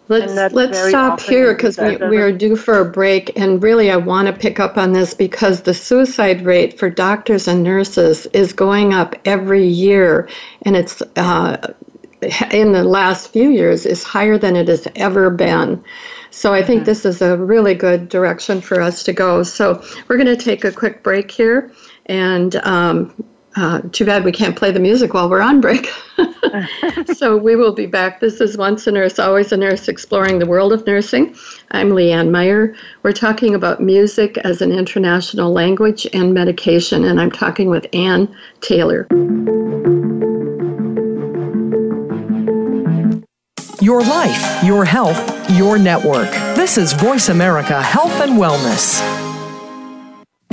Let's 0.10 0.54
let's 0.54 0.78
stop 0.90 1.22
here 1.22 1.54
because 1.54 1.78
we, 1.78 1.96
we 1.96 2.18
are 2.18 2.32
due 2.32 2.58
for 2.58 2.80
a 2.80 2.86
break, 2.86 3.40
and 3.40 3.64
really 3.64 3.90
I 3.90 3.96
want 3.96 4.28
to 4.28 4.34
pick 4.34 4.60
up 4.60 4.78
on 4.78 4.92
this 4.92 5.14
because 5.14 5.62
the 5.62 5.74
suicide 5.74 6.42
rate 6.46 6.78
for 6.78 6.90
doctors 6.90 7.48
and 7.48 7.64
nurses 7.64 8.26
is 8.28 8.52
going 8.52 8.94
up 8.94 9.16
every 9.24 9.66
year, 9.66 10.28
and 10.64 10.76
it's 10.76 11.02
uh, 11.16 11.74
in 12.52 12.72
the 12.72 12.84
last 12.84 13.32
few 13.32 13.50
years 13.50 13.86
is 13.86 14.04
higher 14.04 14.38
than 14.38 14.56
it 14.56 14.68
has 14.68 14.88
ever 14.96 15.30
been. 15.30 15.84
So 16.32 16.54
I 16.54 16.64
think 16.64 16.80
mm-hmm. 16.80 16.86
this 16.86 17.06
is 17.06 17.22
a 17.22 17.38
really 17.38 17.76
good 17.76 18.10
direction 18.10 18.62
for 18.62 18.82
us 18.82 19.04
to 19.04 19.14
go. 19.14 19.44
So 19.44 19.84
we're 20.08 20.18
going 20.18 20.36
to 20.36 20.36
take 20.36 20.64
a 20.66 20.72
quick 20.72 21.04
break 21.04 21.30
here, 21.30 21.72
and 22.08 22.56
um, 22.58 23.14
uh, 23.56 23.82
too 23.92 24.06
bad 24.06 24.24
we 24.24 24.32
can't 24.32 24.56
play 24.56 24.72
the 24.72 24.80
music 24.80 25.14
while 25.14 25.30
we're 25.30 25.42
on 25.42 25.62
break. 25.62 25.88
so 27.14 27.38
we 27.38 27.56
will 27.56 27.72
be 27.72 27.86
back. 27.86 28.20
This 28.20 28.42
is 28.42 28.58
Once 28.58 28.88
a 28.88 28.92
Nurse, 28.92 29.20
Always 29.20 29.52
a 29.52 29.58
Nurse, 29.58 29.88
exploring 29.88 30.40
the 30.40 30.48
world 30.48 30.74
of 30.74 30.86
nursing. 30.88 31.36
I'm 31.72 31.92
Leanne 31.92 32.32
Meyer. 32.32 32.76
We're 33.04 33.12
talking 33.12 33.54
about 33.54 33.80
music 33.80 34.40
as 34.40 34.62
an 34.62 34.72
international 34.72 35.52
language 35.52 36.08
and 36.14 36.34
medication, 36.34 37.06
and 37.06 37.22
I'm 37.22 37.32
talking 37.32 37.70
with 37.70 37.86
Anne 37.94 38.36
Taylor. 38.62 39.08
Your 43.84 44.00
life, 44.00 44.64
your 44.64 44.86
health, 44.86 45.52
your 45.52 45.78
network. 45.78 46.32
This 46.56 46.78
is 46.78 46.94
Voice 46.94 47.28
America 47.28 47.82
Health 47.82 48.22
and 48.22 48.40
Wellness. 48.40 49.33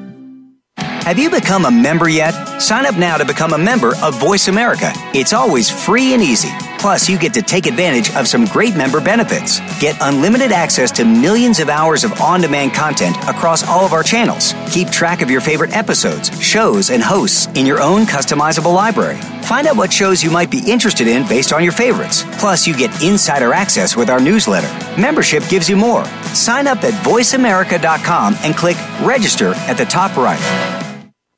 Have 0.77 1.17
you 1.19 1.29
become 1.29 1.65
a 1.65 1.71
member 1.71 2.07
yet? 2.09 2.31
Sign 2.59 2.85
up 2.85 2.97
now 2.97 3.17
to 3.17 3.25
become 3.25 3.53
a 3.53 3.57
member 3.57 3.93
of 4.03 4.19
Voice 4.19 4.47
America. 4.47 4.91
It's 5.13 5.33
always 5.33 5.69
free 5.69 6.13
and 6.13 6.23
easy. 6.23 6.49
Plus, 6.79 7.09
you 7.09 7.17
get 7.17 7.33
to 7.33 7.41
take 7.41 7.65
advantage 7.65 8.13
of 8.15 8.27
some 8.27 8.45
great 8.45 8.75
member 8.75 9.01
benefits. 9.01 9.59
Get 9.79 9.97
unlimited 10.01 10.51
access 10.51 10.91
to 10.91 11.05
millions 11.05 11.59
of 11.59 11.69
hours 11.69 12.03
of 12.03 12.19
on 12.21 12.41
demand 12.41 12.73
content 12.73 13.17
across 13.27 13.67
all 13.67 13.85
of 13.85 13.93
our 13.93 14.03
channels. 14.03 14.53
Keep 14.71 14.91
track 14.91 15.21
of 15.21 15.31
your 15.31 15.41
favorite 15.41 15.75
episodes, 15.75 16.29
shows, 16.41 16.91
and 16.91 17.01
hosts 17.01 17.47
in 17.55 17.65
your 17.65 17.81
own 17.81 18.05
customizable 18.05 18.73
library. 18.73 19.19
Find 19.45 19.67
out 19.67 19.77
what 19.77 19.93
shows 19.93 20.23
you 20.23 20.31
might 20.31 20.49
be 20.49 20.61
interested 20.67 21.07
in 21.07 21.27
based 21.27 21.53
on 21.53 21.63
your 21.63 21.71
favorites. 21.71 22.23
Plus, 22.39 22.65
you 22.65 22.75
get 22.75 23.03
insider 23.03 23.53
access 23.53 23.95
with 23.95 24.09
our 24.09 24.19
newsletter. 24.19 24.67
Membership 24.99 25.47
gives 25.49 25.69
you 25.69 25.77
more. 25.77 26.03
Sign 26.33 26.65
up 26.65 26.83
at 26.83 26.93
voiceamerica.com 27.05 28.35
and 28.39 28.55
click 28.55 28.77
register 29.01 29.53
at 29.69 29.77
the 29.77 29.85
top 29.85 30.17
right. 30.17 30.41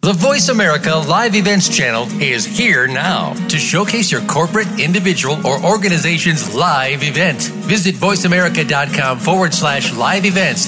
The 0.02 0.14
Voice 0.14 0.48
America 0.48 0.96
Live 0.96 1.36
Events 1.36 1.68
channel 1.76 2.08
is 2.22 2.46
here 2.46 2.88
now 2.88 3.34
to 3.50 3.58
showcase 3.58 4.10
your 4.10 4.22
corporate, 4.22 4.80
individual, 4.80 5.46
or 5.46 5.62
organization's 5.66 6.56
live 6.56 7.04
event. 7.04 7.42
Visit 7.42 7.96
voiceamerica.com 7.96 9.20
forward 9.20 9.54
slash 9.54 9.94
live 9.94 10.26
events 10.26 10.68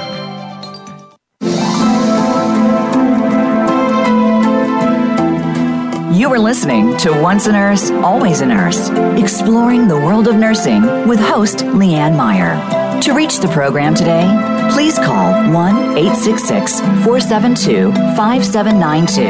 You 6.31 6.37
are 6.37 6.39
listening 6.39 6.95
to 6.99 7.11
Once 7.21 7.47
a 7.47 7.51
Nurse, 7.51 7.91
Always 7.91 8.39
a 8.39 8.45
Nurse, 8.45 8.89
exploring 9.21 9.89
the 9.89 9.97
world 9.97 10.29
of 10.29 10.37
nursing 10.37 11.05
with 11.05 11.19
host 11.19 11.57
Leanne 11.57 12.15
Meyer. 12.15 12.55
To 13.01 13.11
reach 13.13 13.39
the 13.39 13.49
program 13.49 13.93
today, 13.93 14.23
please 14.71 14.97
call 14.97 15.33
1 15.51 15.97
866 15.97 16.79
472 16.79 17.91
5792. 18.15 19.23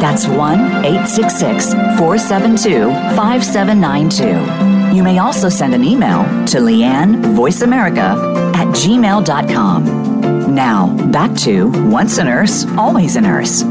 That's 0.00 0.26
1 0.26 0.36
866 0.84 1.74
472 1.74 2.90
5792. 3.14 4.96
You 4.96 5.04
may 5.04 5.18
also 5.20 5.48
send 5.48 5.76
an 5.76 5.84
email 5.84 6.24
to 6.46 6.58
Leanne 6.58 7.22
VoiceAmerica 7.36 8.16
at 8.56 8.66
gmail.com. 8.74 10.52
Now, 10.52 10.88
back 11.12 11.36
to 11.36 11.70
Once 11.88 12.18
a 12.18 12.24
Nurse, 12.24 12.66
Always 12.76 13.14
a 13.14 13.20
Nurse. 13.20 13.62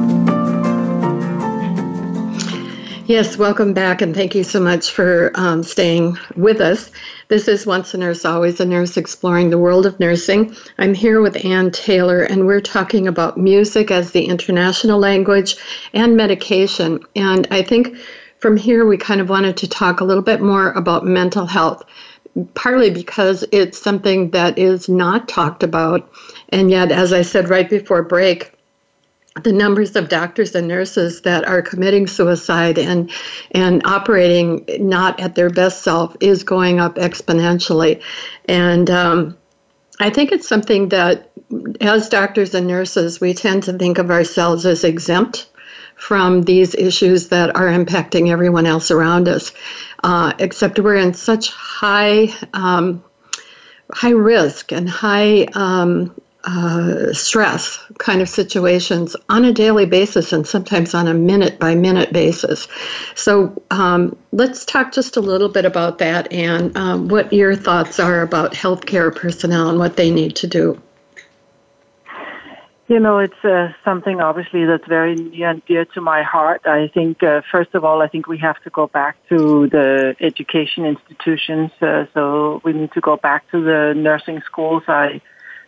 Yes, 3.08 3.38
welcome 3.38 3.74
back, 3.74 4.02
and 4.02 4.14
thank 4.14 4.36
you 4.36 4.44
so 4.44 4.60
much 4.60 4.92
for 4.92 5.32
um, 5.36 5.64
staying 5.64 6.18
with 6.36 6.60
us. 6.60 6.92
This 7.30 7.48
is 7.48 7.66
Once 7.66 7.94
a 7.94 7.98
Nurse, 7.98 8.26
Always 8.26 8.60
a 8.60 8.66
Nurse, 8.66 8.98
exploring 8.98 9.50
the 9.50 9.58
world 9.58 9.86
of 9.86 9.98
nursing. 9.98 10.54
I'm 10.78 10.94
here 10.94 11.22
with 11.22 11.46
Anne 11.46 11.72
Taylor, 11.72 12.24
and 12.24 12.46
we're 12.46 12.60
talking 12.60 13.08
about 13.08 13.38
music 13.38 13.92
as 13.92 14.12
the 14.12 14.26
international 14.26 15.00
language 15.00 15.56
and 15.94 16.18
medication. 16.18 17.00
And 17.16 17.48
I 17.50 17.62
think 17.62 17.96
from 18.40 18.58
here, 18.58 18.86
we 18.86 18.98
kind 18.98 19.22
of 19.22 19.30
wanted 19.30 19.56
to 19.56 19.70
talk 19.70 20.02
a 20.02 20.06
little 20.06 20.22
bit 20.22 20.42
more 20.42 20.72
about 20.72 21.06
mental 21.06 21.46
health, 21.46 21.86
partly 22.56 22.90
because 22.90 23.46
it's 23.54 23.82
something 23.82 24.32
that 24.32 24.60
is 24.60 24.90
not 24.90 25.30
talked 25.30 25.64
about. 25.64 26.12
And 26.50 26.70
yet, 26.70 26.92
as 26.92 27.14
I 27.14 27.22
said 27.22 27.48
right 27.48 27.70
before 27.70 28.04
break, 28.04 28.57
the 29.44 29.54
numbers 29.54 29.96
of 29.96 30.10
doctors 30.10 30.56
and 30.56 30.68
nurses 30.68 31.22
that 31.22 31.48
are 31.48 31.62
committing 31.62 32.08
suicide 32.08 32.78
and 32.78 33.12
and 33.52 33.86
operating 33.86 34.66
not 34.80 35.20
at 35.20 35.36
their 35.36 35.50
best 35.50 35.84
self 35.84 36.16
is 36.20 36.44
going 36.44 36.80
up 36.80 36.96
exponentially, 36.96 38.02
and 38.46 38.90
um, 38.90 39.38
I 40.00 40.10
think 40.10 40.32
it's 40.32 40.48
something 40.48 40.90
that 40.90 41.32
as 41.82 42.10
doctors 42.10 42.54
and 42.54 42.68
nurses 42.68 43.22
we 43.22 43.34
tend 43.34 43.64
to 43.64 43.74
think 43.74 43.98
of 43.98 44.12
ourselves 44.12 44.66
as 44.66 44.84
exempt 44.84 45.48
from 45.96 46.44
these 46.44 46.76
issues 46.76 47.30
that 47.30 47.56
are 47.56 47.68
impacting 47.68 48.30
everyone 48.30 48.68
else 48.68 48.92
around 48.92 49.28
us. 49.28 49.52
Uh, 50.04 50.32
except 50.38 50.80
we're 50.80 50.96
in 50.96 51.14
such 51.14 51.50
high 51.50 52.30
um, 52.54 53.04
high 53.92 54.12
risk 54.12 54.72
and 54.72 54.90
high 54.90 55.46
um, 55.54 56.14
uh, 56.48 57.12
stress 57.12 57.78
kind 58.00 58.22
of 58.22 58.30
situations 58.30 59.18
on 59.28 59.44
a 59.44 59.52
daily 59.52 59.86
basis 59.86 60.32
and 60.32 60.48
sometimes 60.48 60.94
on 60.94 61.06
a 61.06 61.14
minute 61.14 61.60
by 61.60 61.76
minute 61.76 62.14
basis. 62.14 62.70
So 63.16 63.62
um, 63.70 64.16
let's 64.32 64.64
talk 64.64 64.94
just 64.94 65.18
a 65.18 65.22
little 65.22 65.50
bit 65.50 65.66
about 65.66 65.98
that 65.98 66.32
and 66.32 66.76
um, 66.78 67.10
what 67.10 67.34
your 67.34 67.54
thoughts 67.54 68.00
are 68.00 68.22
about 68.22 68.54
healthcare 68.54 69.14
personnel 69.14 69.70
and 69.70 69.78
what 69.78 69.98
they 69.98 70.10
need 70.10 70.38
to 70.38 70.48
do. 70.48 70.82
You 72.88 73.02
know, 73.02 73.20
it's 73.20 73.44
uh, 73.44 73.74
something 73.84 74.22
obviously 74.22 74.64
that's 74.64 74.88
very 74.88 75.16
near 75.16 75.50
and 75.50 75.66
dear 75.66 75.84
to 75.84 76.00
my 76.00 76.24
heart. 76.24 76.66
I 76.66 76.88
think, 76.88 77.22
uh, 77.22 77.42
first 77.52 77.76
of 77.76 77.84
all, 77.84 78.02
I 78.02 78.08
think 78.08 78.28
we 78.28 78.38
have 78.38 78.64
to 78.64 78.70
go 78.70 78.88
back 78.88 79.18
to 79.28 79.68
the 79.68 80.16
education 80.22 80.86
institutions. 80.86 81.72
Uh, 81.82 82.06
so 82.14 82.62
we 82.64 82.72
need 82.72 82.94
to 82.94 83.02
go 83.02 83.18
back 83.18 83.52
to 83.52 83.62
the 83.62 83.94
nursing 83.94 84.42
schools. 84.44 84.84
I 84.88 85.20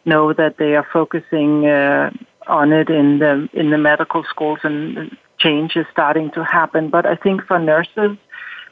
know 0.05 0.33
that 0.33 0.57
they 0.57 0.75
are 0.75 0.87
focusing 0.91 1.65
uh, 1.67 2.11
on 2.47 2.73
it 2.73 2.89
in 2.89 3.19
the 3.19 3.49
in 3.53 3.69
the 3.69 3.77
medical 3.77 4.23
schools, 4.23 4.59
and 4.63 5.15
change 5.37 5.75
is 5.75 5.85
starting 5.91 6.31
to 6.31 6.43
happen. 6.43 6.89
But 6.89 7.05
I 7.05 7.15
think 7.15 7.43
for 7.45 7.59
nurses, 7.59 8.17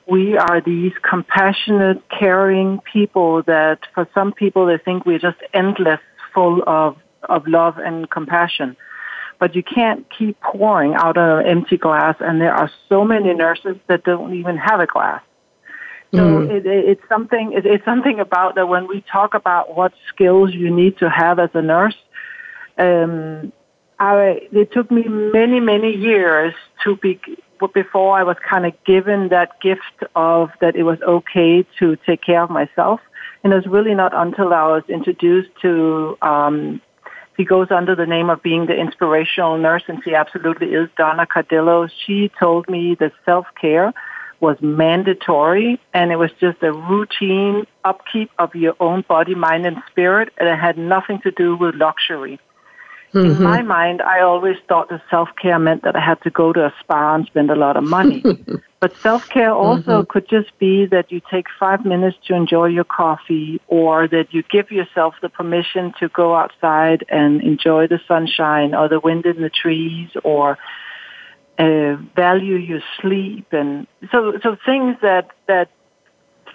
we 0.07 0.37
are 0.37 0.61
these 0.61 0.93
compassionate, 1.07 2.01
caring 2.09 2.79
people 2.91 3.43
that 3.43 3.79
for 3.93 4.07
some 4.13 4.31
people 4.31 4.65
they 4.65 4.77
think 4.77 5.05
we're 5.05 5.19
just 5.19 5.37
endless, 5.53 5.99
full 6.33 6.63
of 6.65 6.97
of 7.23 7.47
love 7.47 7.77
and 7.77 8.09
compassion. 8.09 8.77
But 9.39 9.55
you 9.55 9.61
can't 9.61 10.07
keep 10.09 10.39
pouring 10.41 10.95
out 10.95 11.17
of 11.17 11.39
an 11.39 11.45
empty 11.45 11.77
glass, 11.77 12.15
and 12.19 12.41
there 12.41 12.53
are 12.53 12.71
so 12.89 13.03
many 13.03 13.33
nurses 13.33 13.77
that 13.87 14.03
don't 14.03 14.33
even 14.33 14.57
have 14.57 14.79
a 14.79 14.87
glass. 14.87 15.21
So 16.13 16.19
mm. 16.19 16.49
it, 16.49 16.65
it, 16.65 16.89
it's 16.89 17.09
something. 17.09 17.53
It, 17.53 17.65
it's 17.65 17.85
something 17.85 18.19
about 18.19 18.55
that 18.55 18.67
when 18.67 18.87
we 18.87 19.01
talk 19.11 19.33
about 19.33 19.75
what 19.75 19.93
skills 20.07 20.53
you 20.53 20.73
need 20.73 20.97
to 20.99 21.09
have 21.09 21.39
as 21.39 21.49
a 21.53 21.61
nurse. 21.61 21.97
Um, 22.77 23.51
I, 23.99 24.47
it 24.51 24.71
took 24.71 24.91
me 24.91 25.03
many, 25.03 25.59
many 25.59 25.95
years 25.95 26.53
to 26.83 26.95
be 26.97 27.19
before 27.73 28.17
I 28.17 28.23
was 28.23 28.37
kind 28.47 28.67
of 28.67 28.73
given 28.85 29.29
that 29.29 29.59
gift 29.59 30.03
of 30.15 30.51
that 30.61 30.75
it 30.75 30.83
was 30.83 31.01
okay 31.01 31.65
to 31.79 31.95
take 32.05 32.21
care 32.21 32.43
of 32.43 32.51
myself. 32.51 32.99
And 33.43 33.51
it 33.51 33.55
was 33.55 33.65
really 33.65 33.95
not 33.95 34.13
until 34.13 34.53
I 34.53 34.67
was 34.67 34.83
introduced 34.87 35.49
to. 35.61 36.17
Um, 36.21 36.81
he 37.35 37.45
goes 37.45 37.67
under 37.69 37.95
the 37.95 38.07
name 38.07 38.31
of 38.31 38.41
being 38.41 38.65
the 38.65 38.75
inspirational 38.75 39.57
nurse, 39.59 39.83
and 39.87 40.03
she 40.03 40.15
absolutely 40.15 40.73
is 40.73 40.89
Donna 40.97 41.27
Cardillo. 41.27 41.87
She 42.05 42.31
told 42.39 42.67
me 42.67 42.95
that 42.99 43.13
self 43.25 43.45
care 43.59 43.93
was 44.39 44.57
mandatory 44.61 45.79
and 45.93 46.11
it 46.11 46.17
was 46.17 46.31
just 46.39 46.61
a 46.61 46.71
routine 46.71 47.65
upkeep 47.83 48.29
of 48.37 48.53
your 48.55 48.75
own 48.79 49.03
body, 49.07 49.35
mind, 49.35 49.65
and 49.65 49.77
spirit, 49.89 50.31
and 50.37 50.47
it 50.47 50.57
had 50.57 50.77
nothing 50.77 51.19
to 51.21 51.31
do 51.31 51.55
with 51.55 51.75
luxury. 51.75 52.39
Mm-hmm. 53.13 53.37
In 53.37 53.43
my 53.43 53.61
mind, 53.61 54.01
I 54.01 54.21
always 54.21 54.57
thought 54.67 54.89
that 54.89 55.01
self 55.09 55.29
care 55.41 55.57
meant 55.57 55.83
that 55.83 55.95
I 55.95 56.01
had 56.01 56.21
to 56.23 56.29
go 56.29 56.51
to 56.51 56.65
a 56.65 56.73
spa 56.81 57.15
and 57.15 57.25
spend 57.25 57.49
a 57.49 57.55
lot 57.55 57.77
of 57.77 57.83
money. 57.83 58.21
but 58.81 58.95
self 58.97 59.29
care 59.29 59.53
also 59.53 60.01
mm-hmm. 60.01 60.11
could 60.11 60.27
just 60.27 60.57
be 60.59 60.85
that 60.87 61.09
you 61.09 61.21
take 61.31 61.45
five 61.57 61.85
minutes 61.85 62.17
to 62.27 62.35
enjoy 62.35 62.65
your 62.65 62.83
coffee 62.83 63.61
or 63.67 64.09
that 64.09 64.33
you 64.33 64.43
give 64.51 64.71
yourself 64.71 65.15
the 65.21 65.29
permission 65.29 65.93
to 65.99 66.09
go 66.09 66.35
outside 66.35 67.05
and 67.07 67.41
enjoy 67.41 67.87
the 67.87 67.99
sunshine 68.07 68.75
or 68.75 68.89
the 68.89 68.99
wind 68.99 69.25
in 69.25 69.41
the 69.41 69.49
trees 69.49 70.09
or 70.25 70.57
uh, 71.59 71.95
value 72.15 72.55
your 72.55 72.81
sleep, 73.01 73.47
and 73.51 73.87
so 74.11 74.39
so 74.43 74.57
things 74.65 74.95
that 75.01 75.29
that 75.47 75.69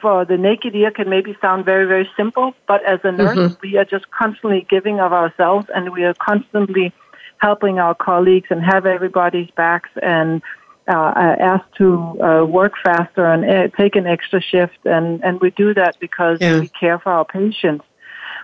for 0.00 0.24
the 0.24 0.36
naked 0.36 0.74
ear 0.74 0.90
can 0.90 1.08
maybe 1.08 1.36
sound 1.40 1.64
very 1.64 1.86
very 1.86 2.08
simple, 2.16 2.54
but 2.66 2.84
as 2.84 3.00
a 3.04 3.12
nurse, 3.12 3.36
mm-hmm. 3.36 3.54
we 3.62 3.76
are 3.76 3.84
just 3.84 4.10
constantly 4.10 4.66
giving 4.68 5.00
of 5.00 5.12
ourselves, 5.12 5.66
and 5.74 5.92
we 5.92 6.04
are 6.04 6.14
constantly 6.14 6.92
helping 7.38 7.78
our 7.78 7.94
colleagues 7.94 8.46
and 8.50 8.62
have 8.62 8.86
everybody's 8.86 9.50
backs 9.56 9.90
and 10.00 10.40
uh, 10.88 10.94
uh, 10.94 11.36
asked 11.38 11.72
to 11.76 12.20
uh, 12.22 12.44
work 12.44 12.72
faster 12.82 13.24
and 13.24 13.44
uh, 13.44 13.68
take 13.76 13.94
an 13.94 14.06
extra 14.06 14.40
shift, 14.40 14.78
and, 14.84 15.22
and 15.22 15.40
we 15.40 15.50
do 15.50 15.72
that 15.72 15.96
because 16.00 16.38
yeah. 16.40 16.58
we 16.58 16.68
care 16.68 16.98
for 16.98 17.12
our 17.12 17.24
patients. 17.24 17.84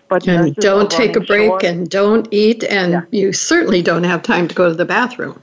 But 0.08 0.26
and 0.26 0.54
don't 0.56 0.90
take 0.90 1.16
a 1.16 1.20
break 1.20 1.48
short. 1.48 1.64
and 1.64 1.90
don't 1.90 2.28
eat, 2.30 2.62
and 2.64 2.92
yeah. 2.92 3.02
you 3.10 3.32
certainly 3.32 3.82
don't 3.82 4.04
have 4.04 4.22
time 4.22 4.46
to 4.48 4.54
go 4.54 4.68
to 4.68 4.74
the 4.74 4.84
bathroom. 4.84 5.42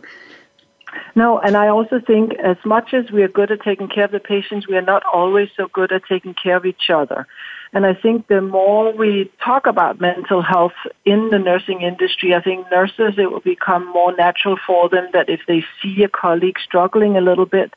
No, 1.15 1.39
and 1.39 1.55
I 1.55 1.67
also 1.69 1.99
think 1.99 2.33
as 2.35 2.57
much 2.65 2.93
as 2.93 3.11
we 3.11 3.23
are 3.23 3.27
good 3.27 3.51
at 3.51 3.61
taking 3.61 3.87
care 3.87 4.05
of 4.05 4.11
the 4.11 4.19
patients, 4.19 4.67
we 4.67 4.75
are 4.75 4.81
not 4.81 5.03
always 5.11 5.49
so 5.55 5.67
good 5.71 5.91
at 5.91 6.03
taking 6.07 6.33
care 6.33 6.57
of 6.57 6.65
each 6.65 6.89
other. 6.89 7.25
And 7.73 7.85
I 7.85 7.93
think 7.93 8.27
the 8.27 8.41
more 8.41 8.93
we 8.93 9.31
talk 9.43 9.65
about 9.65 9.99
mental 9.99 10.41
health 10.41 10.73
in 11.03 11.29
the 11.29 11.39
nursing 11.39 11.81
industry, 11.81 12.33
I 12.33 12.41
think 12.41 12.69
nurses, 12.71 13.15
it 13.17 13.31
will 13.31 13.41
become 13.41 13.85
more 13.91 14.15
natural 14.15 14.57
for 14.65 14.87
them 14.89 15.09
that 15.13 15.29
if 15.29 15.41
they 15.47 15.65
see 15.81 16.03
a 16.03 16.09
colleague 16.09 16.57
struggling 16.59 17.17
a 17.17 17.21
little 17.21 17.45
bit, 17.45 17.73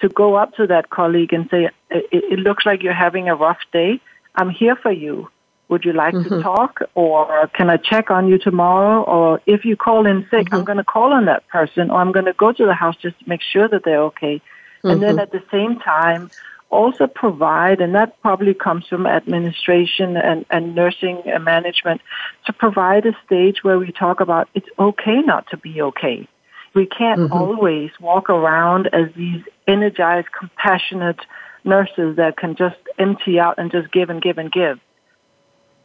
to 0.00 0.08
go 0.08 0.34
up 0.36 0.54
to 0.54 0.66
that 0.66 0.90
colleague 0.90 1.32
and 1.32 1.48
say, 1.50 1.70
it, 1.90 2.38
looks 2.38 2.64
like 2.64 2.82
you're 2.82 2.92
having 2.92 3.28
a 3.28 3.34
rough 3.34 3.58
day. 3.72 4.00
I'm 4.34 4.50
here 4.50 4.76
for 4.76 4.92
you. 4.92 5.28
Would 5.68 5.84
you 5.84 5.92
like 5.92 6.14
mm-hmm. 6.14 6.36
to 6.36 6.42
talk? 6.42 6.80
Or 6.94 7.48
can 7.54 7.68
I 7.68 7.76
check 7.76 8.10
on 8.10 8.28
you 8.28 8.38
tomorrow? 8.38 9.02
Or 9.02 9.40
if 9.46 9.64
you 9.64 9.76
call 9.76 10.06
in 10.06 10.26
sick, 10.30 10.46
mm-hmm. 10.46 10.54
I'm 10.54 10.64
going 10.64 10.78
to 10.78 10.84
call 10.84 11.12
on 11.12 11.26
that 11.26 11.46
person 11.48 11.90
or 11.90 12.00
I'm 12.00 12.12
going 12.12 12.26
to 12.26 12.32
go 12.32 12.52
to 12.52 12.66
the 12.66 12.74
house 12.74 12.96
just 12.96 13.18
to 13.20 13.28
make 13.28 13.42
sure 13.42 13.68
that 13.68 13.84
they're 13.84 14.02
okay. 14.04 14.36
Mm-hmm. 14.36 14.90
And 14.90 15.02
then 15.02 15.10
mm-hmm. 15.16 15.20
at 15.20 15.32
the 15.32 15.42
same 15.50 15.78
time, 15.78 16.30
also 16.70 17.06
provide, 17.06 17.80
and 17.80 17.94
that 17.94 18.20
probably 18.20 18.54
comes 18.54 18.86
from 18.86 19.06
administration 19.06 20.16
and, 20.16 20.44
and 20.50 20.74
nursing 20.74 21.22
and 21.26 21.44
management, 21.44 22.00
to 22.46 22.52
provide 22.52 23.06
a 23.06 23.16
stage 23.24 23.62
where 23.62 23.78
we 23.78 23.90
talk 23.90 24.20
about 24.20 24.48
it's 24.54 24.68
okay 24.78 25.20
not 25.22 25.48
to 25.50 25.56
be 25.56 25.80
okay. 25.80 26.28
We 26.74 26.86
can't 26.86 27.20
mm-hmm. 27.20 27.32
always 27.32 27.90
walk 28.00 28.28
around 28.28 28.88
as 28.92 29.12
these 29.16 29.42
energized, 29.66 30.28
compassionate 30.38 31.20
nurses 31.64 32.16
that 32.16 32.36
can 32.36 32.54
just 32.54 32.76
empty 32.98 33.40
out 33.40 33.58
and 33.58 33.70
just 33.70 33.90
give 33.90 34.10
and 34.10 34.20
give 34.20 34.38
and 34.38 34.52
give. 34.52 34.78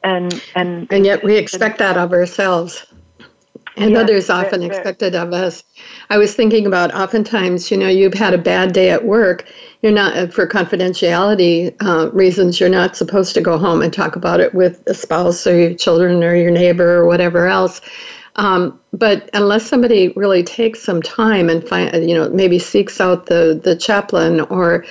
And 0.04 0.44
and 0.56 0.88
and 0.92 1.06
yet 1.06 1.24
we 1.24 1.38
expect 1.38 1.80
that 1.80 1.98
of 1.98 2.12
ourselves 2.12 2.86
and 3.78 3.98
others 3.98 4.30
often 4.30 4.62
expect 4.62 5.02
it 5.02 5.16
of 5.16 5.34
us. 5.34 5.64
I 6.10 6.18
was 6.18 6.36
thinking 6.36 6.66
about 6.66 6.94
oftentimes, 6.94 7.72
you 7.72 7.78
know, 7.78 7.88
you've 7.88 8.14
had 8.14 8.34
a 8.34 8.38
bad 8.38 8.74
day 8.74 8.92
at 8.92 9.06
work. 9.06 9.46
You're 9.82 9.92
not, 9.92 10.16
uh, 10.16 10.28
for 10.28 10.48
confidentiality 10.48 11.76
uh, 11.82 12.12
reasons, 12.12 12.60
you're 12.60 12.70
not 12.70 12.96
supposed 12.96 13.34
to 13.34 13.42
go 13.42 13.58
home 13.58 13.82
and 13.82 13.92
talk 13.92 14.16
about 14.16 14.40
it 14.40 14.54
with 14.54 14.84
a 14.88 14.94
spouse 14.94 15.48
or 15.48 15.58
your 15.58 15.74
children 15.74 16.24
or 16.24 16.36
your 16.36 16.52
neighbor 16.52 16.98
or 16.98 17.06
whatever 17.06 17.48
else. 17.48 17.82
Um, 18.36 18.80
but 18.92 19.30
unless 19.34 19.66
somebody 19.66 20.10
really 20.16 20.44
takes 20.44 20.82
some 20.82 21.02
time 21.02 21.50
and 21.50 21.68
find, 21.68 22.08
you 22.08 22.16
know, 22.16 22.30
maybe 22.30 22.58
seeks 22.58 23.00
out 23.00 23.28
the 23.28 23.60
the 23.64 23.76
chaplain 23.76 24.42
or 24.42 24.86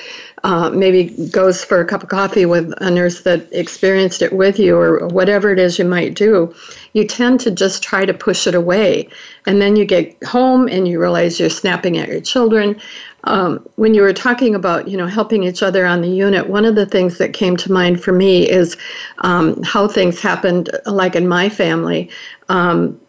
uh, 0.44 0.70
maybe 0.70 1.04
goes 1.28 1.64
for 1.64 1.80
a 1.80 1.84
cup 1.84 2.02
of 2.02 2.08
coffee 2.08 2.46
with 2.46 2.72
a 2.78 2.90
nurse 2.90 3.22
that 3.22 3.46
experienced 3.52 4.22
it 4.22 4.32
with 4.32 4.58
you 4.58 4.76
or 4.76 5.06
whatever 5.08 5.52
it 5.52 5.58
is 5.58 5.78
you 5.78 5.84
might 5.84 6.14
do, 6.14 6.52
you 6.94 7.06
tend 7.06 7.38
to 7.40 7.50
just 7.50 7.82
try 7.82 8.04
to 8.04 8.12
push 8.12 8.46
it 8.46 8.54
away. 8.54 9.08
And 9.46 9.62
then 9.62 9.76
you 9.76 9.84
get 9.84 10.22
home 10.24 10.68
and 10.68 10.88
you 10.88 11.00
realize 11.00 11.38
you're 11.38 11.50
snapping 11.50 11.96
at 11.98 12.08
your 12.08 12.20
children. 12.20 12.80
Um, 13.24 13.64
when 13.76 13.94
you 13.94 14.02
were 14.02 14.12
talking 14.12 14.56
about, 14.56 14.88
you 14.88 14.96
know, 14.96 15.06
helping 15.06 15.44
each 15.44 15.62
other 15.62 15.86
on 15.86 16.00
the 16.00 16.08
unit, 16.08 16.48
one 16.48 16.64
of 16.64 16.74
the 16.74 16.86
things 16.86 17.18
that 17.18 17.32
came 17.32 17.56
to 17.58 17.70
mind 17.70 18.02
for 18.02 18.12
me 18.12 18.48
is 18.48 18.76
um, 19.18 19.62
how 19.62 19.86
things 19.86 20.20
happened, 20.20 20.70
like 20.86 21.14
in 21.14 21.28
my 21.28 21.48
family. 21.48 22.10
Um, 22.48 23.00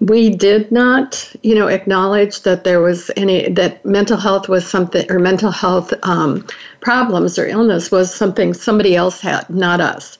we 0.00 0.30
did 0.30 0.72
not, 0.72 1.32
you 1.42 1.54
know, 1.54 1.68
acknowledge 1.68 2.42
that 2.42 2.64
there 2.64 2.80
was 2.80 3.10
any 3.16 3.48
that 3.50 3.84
mental 3.84 4.16
health 4.16 4.48
was 4.48 4.66
something 4.66 5.10
or 5.10 5.18
mental 5.18 5.50
health 5.50 5.92
um, 6.02 6.46
problems 6.80 7.38
or 7.38 7.46
illness 7.46 7.90
was 7.90 8.12
something 8.12 8.54
somebody 8.54 8.96
else 8.96 9.20
had, 9.20 9.48
not 9.48 9.80
us, 9.80 10.18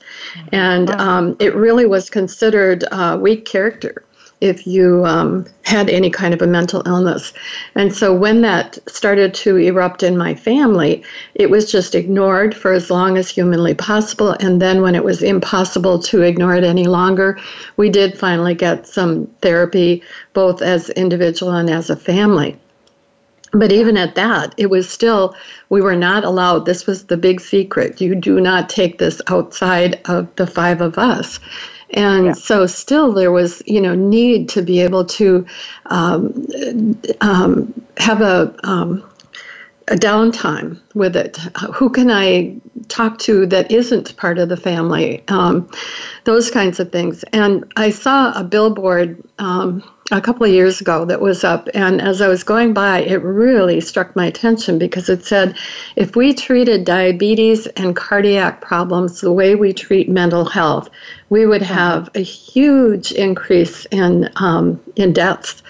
and 0.51 0.89
um, 0.91 1.35
it 1.39 1.53
really 1.55 1.85
was 1.85 2.09
considered 2.09 2.85
uh, 2.91 3.17
weak 3.19 3.45
character 3.45 4.03
if 4.39 4.67
you 4.67 5.03
um, 5.05 5.45
had 5.63 5.89
any 5.89 6.09
kind 6.09 6.33
of 6.33 6.41
a 6.41 6.47
mental 6.47 6.83
illness. 6.85 7.33
And 7.75 7.93
so 7.93 8.13
when 8.13 8.41
that 8.41 8.77
started 8.87 9.33
to 9.35 9.57
erupt 9.57 10.03
in 10.03 10.17
my 10.17 10.35
family, 10.35 11.03
it 11.33 11.49
was 11.49 11.71
just 11.71 11.95
ignored 11.95 12.55
for 12.55 12.71
as 12.71 12.91
long 12.91 13.17
as 13.17 13.29
humanly 13.29 13.73
possible. 13.73 14.31
And 14.39 14.61
then 14.61 14.81
when 14.81 14.93
it 14.93 15.03
was 15.03 15.23
impossible 15.23 15.99
to 16.03 16.21
ignore 16.21 16.55
it 16.55 16.63
any 16.63 16.85
longer, 16.85 17.39
we 17.77 17.89
did 17.89 18.17
finally 18.17 18.53
get 18.53 18.87
some 18.87 19.25
therapy, 19.41 20.03
both 20.33 20.61
as 20.61 20.89
individual 20.91 21.53
and 21.53 21.69
as 21.69 21.89
a 21.89 21.95
family. 21.95 22.59
But 23.53 23.71
even 23.71 23.97
at 23.97 24.15
that, 24.15 24.53
it 24.57 24.69
was 24.69 24.89
still, 24.89 25.33
we 25.69 25.81
were 25.81 25.95
not 25.95 26.25
allowed. 26.25 26.65
This 26.65 26.85
was 26.85 27.05
the 27.05 27.17
big 27.17 27.39
secret. 27.39 28.01
You 28.01 28.13
do 28.13 28.41
not 28.41 28.69
take 28.69 28.97
this 28.97 29.21
outside 29.27 29.99
of 30.05 30.27
the 30.35 30.45
five 30.45 30.81
of 30.81 30.97
us. 30.97 31.39
And 31.91 32.25
yeah. 32.27 32.33
so, 32.33 32.65
still, 32.65 33.13
there 33.13 33.31
was, 33.31 33.63
you 33.65 33.81
know, 33.81 33.95
need 33.95 34.49
to 34.49 34.61
be 34.61 34.81
able 34.81 35.05
to 35.05 35.45
um, 35.85 36.47
um, 37.21 37.73
have 37.97 38.21
a 38.21 38.53
um, 38.63 39.03
a 39.89 39.95
downtime 39.95 40.79
with 40.93 41.15
it. 41.15 41.37
Who 41.73 41.89
can 41.89 42.11
I 42.11 42.57
talk 42.89 43.19
to 43.19 43.45
that 43.47 43.71
isn't 43.71 44.17
part 44.17 44.37
of 44.37 44.49
the 44.49 44.57
family? 44.57 45.23
Um, 45.29 45.69
those 46.25 46.51
kinds 46.51 46.79
of 46.79 46.91
things. 46.91 47.23
And 47.31 47.71
I 47.77 47.91
saw 47.91 48.37
a 48.37 48.43
billboard 48.43 49.23
um, 49.39 49.83
a 50.11 50.19
couple 50.19 50.45
of 50.45 50.51
years 50.51 50.81
ago 50.81 51.05
that 51.05 51.21
was 51.21 51.43
up, 51.43 51.69
and 51.73 52.01
as 52.01 52.21
I 52.21 52.27
was 52.27 52.43
going 52.43 52.73
by, 52.73 52.99
it 52.99 53.21
really 53.23 53.79
struck 53.79 54.15
my 54.15 54.25
attention 54.25 54.77
because 54.77 55.09
it 55.09 55.25
said 55.25 55.57
if 55.95 56.15
we 56.15 56.33
treated 56.33 56.85
diabetes 56.85 57.67
and 57.67 57.95
cardiac 57.95 58.61
problems 58.61 59.21
the 59.21 59.31
way 59.31 59.55
we 59.55 59.73
treat 59.73 60.09
mental 60.09 60.45
health, 60.45 60.89
we 61.29 61.45
would 61.45 61.61
have 61.61 62.09
a 62.15 62.21
huge 62.21 63.11
increase 63.11 63.85
in 63.87 64.29
um, 64.37 64.81
in 64.95 65.13
deaths 65.13 65.61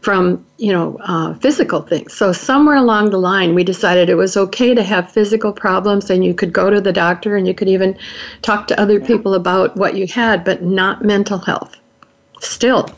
from 0.00 0.44
you 0.58 0.72
know 0.72 0.98
uh, 1.00 1.34
physical 1.34 1.82
things. 1.82 2.12
So 2.12 2.32
somewhere 2.32 2.76
along 2.76 3.10
the 3.10 3.18
line, 3.18 3.54
we 3.54 3.64
decided 3.64 4.08
it 4.08 4.16
was 4.16 4.36
okay 4.36 4.74
to 4.74 4.82
have 4.82 5.10
physical 5.10 5.52
problems, 5.52 6.10
and 6.10 6.24
you 6.24 6.34
could 6.34 6.52
go 6.52 6.70
to 6.70 6.80
the 6.80 6.92
doctor, 6.92 7.36
and 7.36 7.46
you 7.46 7.54
could 7.54 7.68
even 7.68 7.96
talk 8.42 8.66
to 8.68 8.80
other 8.80 9.00
people 9.00 9.34
about 9.34 9.76
what 9.76 9.96
you 9.96 10.06
had, 10.06 10.44
but 10.44 10.62
not 10.62 11.04
mental 11.04 11.38
health. 11.38 11.76
Still, 12.40 12.88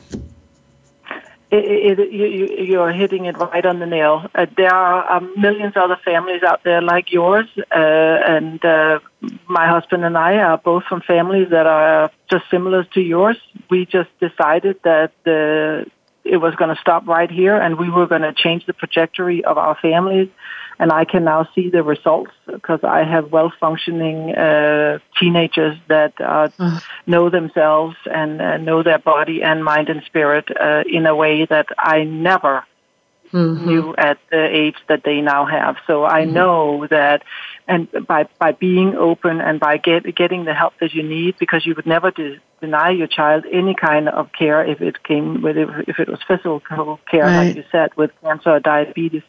it, 1.54 1.98
it, 1.98 2.12
you, 2.12 2.64
you 2.64 2.80
are 2.80 2.92
hitting 2.92 3.26
it 3.26 3.36
right 3.38 3.64
on 3.64 3.78
the 3.78 3.86
nail. 3.86 4.26
Uh, 4.34 4.46
there 4.56 4.74
are 4.74 5.12
um, 5.12 5.32
millions 5.36 5.74
of 5.76 5.82
other 5.82 5.98
families 6.04 6.42
out 6.42 6.64
there 6.64 6.82
like 6.82 7.12
yours, 7.12 7.46
uh, 7.56 7.74
and 7.74 8.64
uh, 8.64 9.00
my 9.48 9.68
husband 9.68 10.04
and 10.04 10.16
I 10.16 10.36
are 10.36 10.58
both 10.58 10.84
from 10.84 11.00
families 11.02 11.50
that 11.50 11.66
are 11.66 12.10
just 12.30 12.44
similar 12.50 12.84
to 12.94 13.00
yours. 13.00 13.36
We 13.70 13.86
just 13.86 14.10
decided 14.20 14.80
that 14.84 15.12
it 16.24 16.36
was 16.38 16.54
going 16.54 16.74
to 16.74 16.80
stop 16.80 17.06
right 17.06 17.30
here, 17.30 17.56
and 17.56 17.78
we 17.78 17.90
were 17.90 18.06
going 18.06 18.22
to 18.22 18.32
change 18.32 18.66
the 18.66 18.72
trajectory 18.72 19.44
of 19.44 19.58
our 19.58 19.76
families 19.80 20.28
and 20.78 20.90
I 20.92 21.04
can 21.04 21.24
now 21.24 21.48
see 21.54 21.70
the 21.70 21.82
results 21.82 22.32
because 22.46 22.80
I 22.82 23.04
have 23.04 23.30
well 23.30 23.52
functioning 23.60 24.34
uh, 24.34 24.98
teenagers 25.18 25.76
that 25.88 26.14
uh, 26.20 26.48
mm. 26.58 26.82
know 27.06 27.30
themselves 27.30 27.96
and 28.06 28.40
uh, 28.40 28.56
know 28.56 28.82
their 28.82 28.98
body 28.98 29.42
and 29.42 29.64
mind 29.64 29.88
and 29.88 30.02
spirit 30.04 30.48
uh, 30.58 30.84
in 30.86 31.06
a 31.06 31.14
way 31.14 31.44
that 31.46 31.66
I 31.78 32.04
never 32.04 32.64
mm-hmm. 33.32 33.66
knew 33.66 33.94
at 33.96 34.18
the 34.30 34.44
age 34.44 34.76
that 34.88 35.02
they 35.04 35.20
now 35.20 35.44
have. 35.44 35.76
So 35.86 36.04
I 36.04 36.22
mm-hmm. 36.22 36.34
know 36.34 36.86
that 36.88 37.22
and 37.66 37.88
by 38.06 38.28
by 38.38 38.52
being 38.52 38.94
open 38.94 39.40
and 39.40 39.58
by 39.58 39.76
get, 39.78 40.14
getting 40.14 40.44
the 40.44 40.54
help 40.54 40.74
that 40.80 40.94
you 40.94 41.02
need 41.02 41.36
because 41.38 41.66
you 41.66 41.74
would 41.74 41.86
never 41.86 42.10
de- 42.10 42.40
deny 42.60 42.90
your 42.90 43.06
child 43.06 43.44
any 43.52 43.74
kind 43.74 44.08
of 44.08 44.30
care 44.32 44.64
if 44.64 44.80
it 44.80 45.02
came 45.04 45.42
with 45.42 45.56
if 45.56 45.98
it 45.98 46.08
was 46.08 46.18
physical 46.26 46.60
care 47.10 47.24
right. 47.24 47.46
like 47.48 47.56
you 47.56 47.64
said 47.70 47.90
with 47.96 48.10
cancer 48.22 48.50
or 48.50 48.60
diabetes 48.60 49.22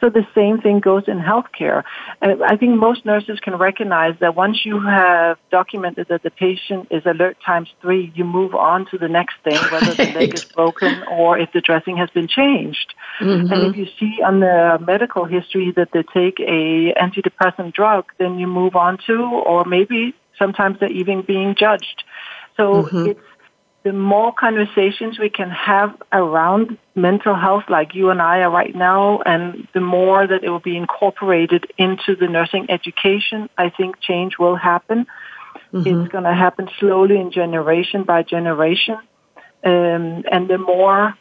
so 0.00 0.08
the 0.08 0.26
same 0.34 0.60
thing 0.60 0.80
goes 0.80 1.04
in 1.06 1.18
healthcare 1.18 1.82
and 2.20 2.42
i 2.44 2.56
think 2.56 2.78
most 2.78 3.04
nurses 3.04 3.38
can 3.40 3.56
recognize 3.56 4.14
that 4.20 4.34
once 4.34 4.64
you 4.64 4.80
have 4.80 5.38
documented 5.50 6.06
that 6.08 6.22
the 6.22 6.30
patient 6.30 6.86
is 6.90 7.02
alert 7.06 7.36
times 7.44 7.68
3 7.80 8.12
you 8.14 8.24
move 8.24 8.54
on 8.54 8.86
to 8.90 8.98
the 8.98 9.08
next 9.08 9.36
thing 9.44 9.58
whether 9.72 9.94
the 9.94 10.12
leg 10.12 10.34
is 10.34 10.44
broken 10.56 11.02
or 11.10 11.38
if 11.38 11.50
the 11.52 11.60
dressing 11.60 11.96
has 11.96 12.10
been 12.10 12.28
changed 12.28 12.94
mm-hmm. 13.20 13.52
and 13.52 13.62
if 13.64 13.76
you 13.76 13.86
see 13.98 14.22
on 14.24 14.40
the 14.40 14.78
medical 14.86 15.24
history 15.24 15.72
that 15.76 15.88
they 15.92 16.02
take 16.02 16.40
a 16.40 16.92
antidepressant 16.94 17.72
drug, 17.72 18.06
then 18.18 18.38
you 18.38 18.46
move 18.46 18.76
on 18.76 18.98
to, 19.06 19.16
or 19.46 19.64
maybe 19.64 20.14
sometimes 20.38 20.78
they're 20.80 20.92
even 20.92 21.22
being 21.22 21.54
judged. 21.54 22.04
So 22.58 22.82
mm-hmm. 22.82 23.06
it's 23.10 23.20
the 23.84 23.92
more 23.92 24.34
conversations 24.34 25.18
we 25.18 25.30
can 25.30 25.50
have 25.50 25.96
around 26.12 26.76
mental 26.94 27.34
health, 27.34 27.64
like 27.68 27.94
you 27.94 28.10
and 28.10 28.20
I 28.20 28.40
are 28.40 28.50
right 28.50 28.74
now, 28.74 29.20
and 29.24 29.68
the 29.72 29.80
more 29.80 30.26
that 30.26 30.42
it 30.42 30.50
will 30.50 30.58
be 30.60 30.76
incorporated 30.76 31.70
into 31.78 32.16
the 32.16 32.26
nursing 32.26 32.66
education, 32.70 33.48
I 33.56 33.70
think 33.70 34.00
change 34.00 34.36
will 34.38 34.56
happen. 34.56 35.06
Mm-hmm. 35.72 35.86
It's 35.86 36.12
going 36.12 36.24
to 36.24 36.34
happen 36.34 36.68
slowly 36.80 37.20
in 37.20 37.30
generation 37.30 38.02
by 38.02 38.24
generation. 38.24 38.98
Um, 39.64 40.24
and 40.30 40.48
the 40.48 40.58
more 40.58 41.14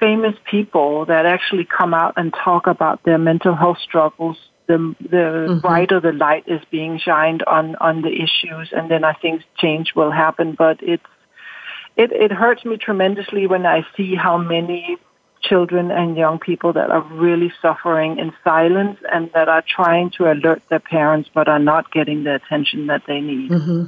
famous 0.00 0.34
people 0.50 1.06
that 1.06 1.26
actually 1.26 1.64
come 1.64 1.94
out 1.94 2.14
and 2.16 2.34
talk 2.34 2.66
about 2.66 3.02
their 3.04 3.18
mental 3.18 3.54
health 3.54 3.78
struggles, 3.82 4.36
the 4.70 4.94
the 5.00 5.16
mm-hmm. 5.16 5.58
brighter 5.58 6.00
the 6.00 6.12
light 6.12 6.44
is 6.46 6.62
being 6.70 6.98
shined 6.98 7.42
on 7.42 7.76
on 7.76 8.02
the 8.02 8.12
issues, 8.26 8.72
and 8.72 8.90
then 8.90 9.02
I 9.04 9.14
think 9.14 9.42
change 9.56 9.94
will 9.94 10.12
happen. 10.12 10.52
But 10.52 10.76
it's 10.82 11.10
it 11.96 12.12
it 12.12 12.32
hurts 12.32 12.64
me 12.64 12.76
tremendously 12.76 13.46
when 13.46 13.66
I 13.66 13.84
see 13.96 14.14
how 14.14 14.38
many 14.38 14.96
children 15.42 15.90
and 15.90 16.16
young 16.16 16.38
people 16.38 16.72
that 16.74 16.90
are 16.90 17.02
really 17.26 17.52
suffering 17.62 18.18
in 18.18 18.32
silence 18.44 18.98
and 19.12 19.32
that 19.32 19.48
are 19.48 19.64
trying 19.66 20.10
to 20.10 20.30
alert 20.30 20.62
their 20.68 20.80
parents 20.80 21.30
but 21.32 21.48
are 21.48 21.58
not 21.58 21.90
getting 21.90 22.24
the 22.24 22.34
attention 22.34 22.86
that 22.88 23.02
they 23.06 23.20
need. 23.20 23.50
Mm-hmm. 23.50 23.86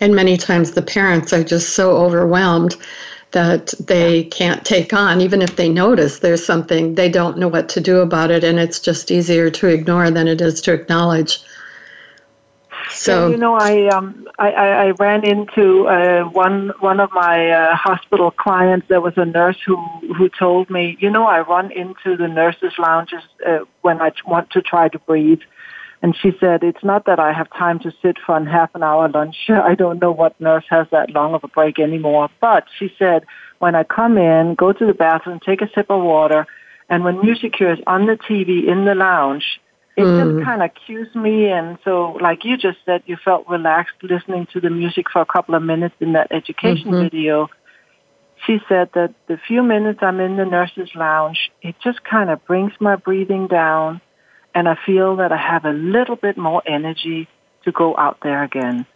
And 0.00 0.14
many 0.14 0.36
times 0.36 0.72
the 0.72 0.82
parents 0.82 1.32
are 1.32 1.42
just 1.42 1.70
so 1.70 1.96
overwhelmed 1.96 2.76
that 3.32 3.74
they 3.80 4.24
can't 4.24 4.64
take 4.64 4.92
on, 4.92 5.20
even 5.20 5.42
if 5.42 5.56
they 5.56 5.68
notice 5.68 6.20
there's 6.20 6.44
something, 6.44 6.94
they 6.94 7.08
don't 7.08 7.38
know 7.38 7.48
what 7.48 7.68
to 7.70 7.80
do 7.80 7.98
about 7.98 8.30
it, 8.30 8.44
and 8.44 8.58
it's 8.58 8.80
just 8.80 9.10
easier 9.10 9.50
to 9.50 9.66
ignore 9.68 10.10
than 10.10 10.28
it 10.28 10.40
is 10.40 10.60
to 10.62 10.72
acknowledge. 10.72 11.40
So 12.90 13.28
you 13.28 13.36
know, 13.36 13.54
I 13.54 13.88
um, 13.88 14.26
I, 14.38 14.50
I 14.50 14.90
ran 14.92 15.24
into 15.24 15.88
uh, 15.88 16.24
one 16.24 16.72
one 16.80 17.00
of 17.00 17.10
my 17.12 17.50
uh, 17.50 17.74
hospital 17.74 18.30
clients. 18.30 18.86
There 18.88 19.00
was 19.00 19.14
a 19.16 19.24
nurse 19.24 19.60
who 19.60 19.76
who 20.16 20.28
told 20.28 20.70
me, 20.70 20.96
you 21.00 21.10
know, 21.10 21.26
I 21.26 21.40
run 21.40 21.70
into 21.72 22.16
the 22.16 22.28
nurses' 22.28 22.74
lounges 22.78 23.22
uh, 23.46 23.58
when 23.82 24.00
I 24.00 24.12
want 24.26 24.50
to 24.50 24.62
try 24.62 24.88
to 24.88 24.98
breathe. 25.00 25.40
And 26.02 26.14
she 26.20 26.32
said, 26.38 26.62
it's 26.62 26.84
not 26.84 27.06
that 27.06 27.18
I 27.18 27.32
have 27.32 27.50
time 27.50 27.78
to 27.80 27.92
sit 28.02 28.16
for 28.24 28.36
a 28.36 28.44
half 28.50 28.74
an 28.74 28.82
hour 28.82 29.08
lunch. 29.08 29.36
I 29.48 29.74
don't 29.74 30.00
know 30.00 30.12
what 30.12 30.40
nurse 30.40 30.64
has 30.68 30.86
that 30.92 31.10
long 31.10 31.34
of 31.34 31.44
a 31.44 31.48
break 31.48 31.78
anymore. 31.78 32.28
But 32.40 32.64
she 32.78 32.92
said, 32.98 33.24
when 33.58 33.74
I 33.74 33.84
come 33.84 34.18
in, 34.18 34.54
go 34.54 34.72
to 34.72 34.86
the 34.86 34.94
bathroom, 34.94 35.40
take 35.40 35.62
a 35.62 35.70
sip 35.74 35.90
of 35.90 36.02
water, 36.02 36.46
and 36.88 37.02
when 37.02 37.16
MusiCure 37.16 37.78
is 37.78 37.84
on 37.86 38.06
the 38.06 38.16
TV 38.16 38.68
in 38.68 38.84
the 38.84 38.94
lounge, 38.94 39.60
it 39.96 40.02
mm. 40.02 40.34
just 40.34 40.44
kind 40.44 40.62
of 40.62 40.70
cues 40.86 41.12
me. 41.14 41.48
And 41.48 41.78
so, 41.84 42.18
like 42.20 42.44
you 42.44 42.56
just 42.56 42.78
said, 42.84 43.02
you 43.06 43.16
felt 43.24 43.48
relaxed 43.48 43.94
listening 44.02 44.46
to 44.52 44.60
the 44.60 44.70
music 44.70 45.06
for 45.10 45.22
a 45.22 45.26
couple 45.26 45.54
of 45.54 45.62
minutes 45.62 45.94
in 46.00 46.12
that 46.12 46.28
education 46.30 46.90
mm-hmm. 46.90 47.02
video. 47.02 47.48
She 48.46 48.58
said 48.68 48.90
that 48.94 49.14
the 49.26 49.38
few 49.48 49.62
minutes 49.62 50.00
I'm 50.02 50.20
in 50.20 50.36
the 50.36 50.44
nurse's 50.44 50.90
lounge, 50.94 51.50
it 51.62 51.74
just 51.82 52.04
kind 52.04 52.28
of 52.30 52.44
brings 52.44 52.72
my 52.78 52.96
breathing 52.96 53.48
down 53.48 54.02
and 54.56 54.66
I 54.66 54.74
feel 54.86 55.16
that 55.16 55.32
I 55.32 55.36
have 55.36 55.66
a 55.66 55.72
little 55.72 56.16
bit 56.16 56.38
more 56.38 56.62
energy 56.66 57.28
to 57.64 57.72
go 57.72 57.94
out 57.94 58.20
there 58.22 58.42
again. 58.42 58.86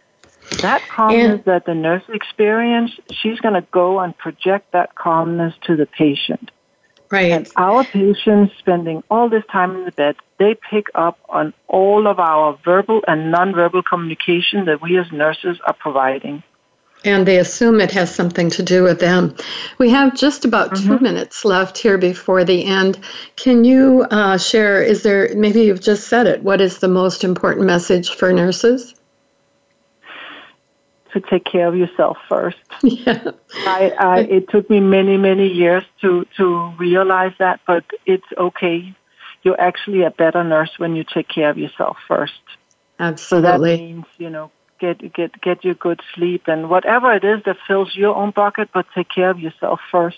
That 0.63 0.81
calmness 0.89 1.33
and, 1.33 1.43
that 1.45 1.65
the 1.67 1.75
nurse 1.75 2.03
experienced, 2.09 2.99
she's 3.11 3.39
going 3.39 3.53
to 3.53 3.67
go 3.71 3.99
and 3.99 4.17
project 4.17 4.71
that 4.71 4.95
calmness 4.95 5.53
to 5.67 5.75
the 5.75 5.85
patient. 5.85 6.49
Right. 7.11 7.31
And 7.31 7.47
our 7.57 7.83
patients 7.83 8.53
spending 8.57 9.03
all 9.11 9.29
this 9.29 9.43
time 9.51 9.75
in 9.75 9.85
the 9.85 9.91
bed, 9.91 10.15
they 10.39 10.55
pick 10.55 10.87
up 10.95 11.19
on 11.29 11.53
all 11.67 12.07
of 12.07 12.19
our 12.19 12.57
verbal 12.65 13.01
and 13.07 13.31
nonverbal 13.31 13.83
communication 13.85 14.65
that 14.65 14.81
we 14.81 14.97
as 14.97 15.11
nurses 15.11 15.59
are 15.67 15.75
providing 15.75 16.41
and 17.03 17.27
they 17.27 17.37
assume 17.37 17.81
it 17.81 17.91
has 17.91 18.13
something 18.13 18.49
to 18.51 18.63
do 18.63 18.83
with 18.83 18.99
them. 18.99 19.35
We 19.77 19.89
have 19.89 20.15
just 20.15 20.45
about 20.45 20.71
mm-hmm. 20.71 20.87
two 20.87 20.99
minutes 20.99 21.43
left 21.43 21.77
here 21.77 21.97
before 21.97 22.43
the 22.43 22.65
end. 22.65 22.99
Can 23.35 23.63
you 23.63 24.05
uh, 24.11 24.37
share? 24.37 24.81
Is 24.83 25.03
there 25.03 25.33
maybe 25.35 25.61
you've 25.61 25.81
just 25.81 26.07
said 26.07 26.27
it? 26.27 26.43
What 26.43 26.61
is 26.61 26.79
the 26.79 26.87
most 26.87 27.23
important 27.23 27.65
message 27.65 28.11
for 28.11 28.31
nurses? 28.31 28.95
To 31.13 31.19
take 31.19 31.43
care 31.43 31.67
of 31.67 31.75
yourself 31.75 32.17
first. 32.29 32.57
Yeah. 32.83 33.31
I, 33.65 33.91
I, 33.99 34.19
it 34.21 34.49
took 34.49 34.69
me 34.69 34.79
many, 34.79 35.17
many 35.17 35.47
years 35.47 35.83
to, 36.01 36.25
to 36.37 36.73
realize 36.79 37.33
that, 37.39 37.59
but 37.67 37.83
it's 38.05 38.25
okay. 38.37 38.95
You're 39.43 39.59
actually 39.59 40.03
a 40.03 40.11
better 40.11 40.43
nurse 40.43 40.71
when 40.77 40.95
you 40.95 41.03
take 41.03 41.27
care 41.27 41.49
of 41.49 41.57
yourself 41.57 41.97
first. 42.07 42.41
Absolutely. 42.99 43.49
So 43.49 43.51
that 43.51 43.59
means, 43.61 44.05
you 44.17 44.29
know, 44.29 44.51
get 44.81 45.13
get 45.13 45.39
get 45.41 45.63
your 45.63 45.75
good 45.75 46.01
sleep 46.13 46.43
and 46.47 46.69
whatever 46.69 47.13
it 47.13 47.23
is 47.23 47.41
that 47.45 47.57
fills 47.67 47.95
your 47.95 48.15
own 48.15 48.31
bucket, 48.31 48.69
but 48.73 48.85
take 48.93 49.07
care 49.07 49.29
of 49.29 49.39
yourself 49.39 49.79
first. 49.91 50.17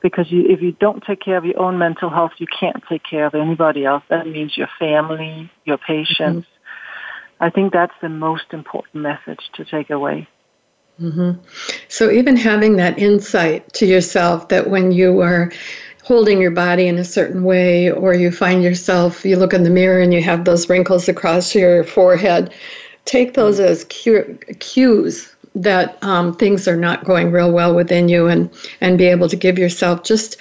Because 0.00 0.32
you, 0.32 0.46
if 0.48 0.60
you 0.60 0.72
don't 0.72 1.04
take 1.04 1.20
care 1.20 1.36
of 1.36 1.44
your 1.44 1.60
own 1.60 1.78
mental 1.78 2.10
health, 2.10 2.32
you 2.38 2.48
can't 2.48 2.82
take 2.88 3.02
care 3.08 3.24
of 3.24 3.36
anybody 3.36 3.84
else. 3.84 4.02
That 4.08 4.26
means 4.26 4.56
your 4.56 4.68
family, 4.76 5.48
your 5.64 5.78
patients. 5.78 6.48
Mm-hmm. 6.48 7.44
I 7.44 7.50
think 7.50 7.72
that's 7.72 7.94
the 8.02 8.08
most 8.08 8.46
important 8.52 8.96
message 8.96 9.38
to 9.54 9.64
take 9.64 9.90
away. 9.90 10.26
Mm-hmm. 11.00 11.40
So 11.88 12.10
even 12.10 12.36
having 12.36 12.76
that 12.76 12.98
insight 12.98 13.72
to 13.74 13.86
yourself 13.86 14.48
that 14.48 14.68
when 14.70 14.90
you 14.90 15.20
are 15.20 15.52
holding 16.04 16.40
your 16.40 16.50
body 16.50 16.88
in 16.88 16.98
a 16.98 17.04
certain 17.04 17.44
way, 17.44 17.90
or 17.90 18.12
you 18.12 18.32
find 18.32 18.62
yourself, 18.62 19.24
you 19.24 19.36
look 19.36 19.54
in 19.54 19.62
the 19.62 19.70
mirror 19.70 20.00
and 20.00 20.12
you 20.12 20.20
have 20.20 20.44
those 20.44 20.68
wrinkles 20.68 21.08
across 21.08 21.54
your 21.54 21.84
forehead, 21.84 22.52
take 23.04 23.34
those 23.34 23.60
as 23.60 23.84
cues 23.84 25.34
that 25.54 26.02
um, 26.02 26.34
things 26.34 26.66
are 26.66 26.76
not 26.76 27.04
going 27.04 27.30
real 27.30 27.52
well 27.52 27.74
within 27.74 28.08
you 28.08 28.26
and 28.26 28.50
and 28.80 28.96
be 28.96 29.06
able 29.06 29.28
to 29.28 29.36
give 29.36 29.58
yourself 29.58 30.02
just 30.02 30.38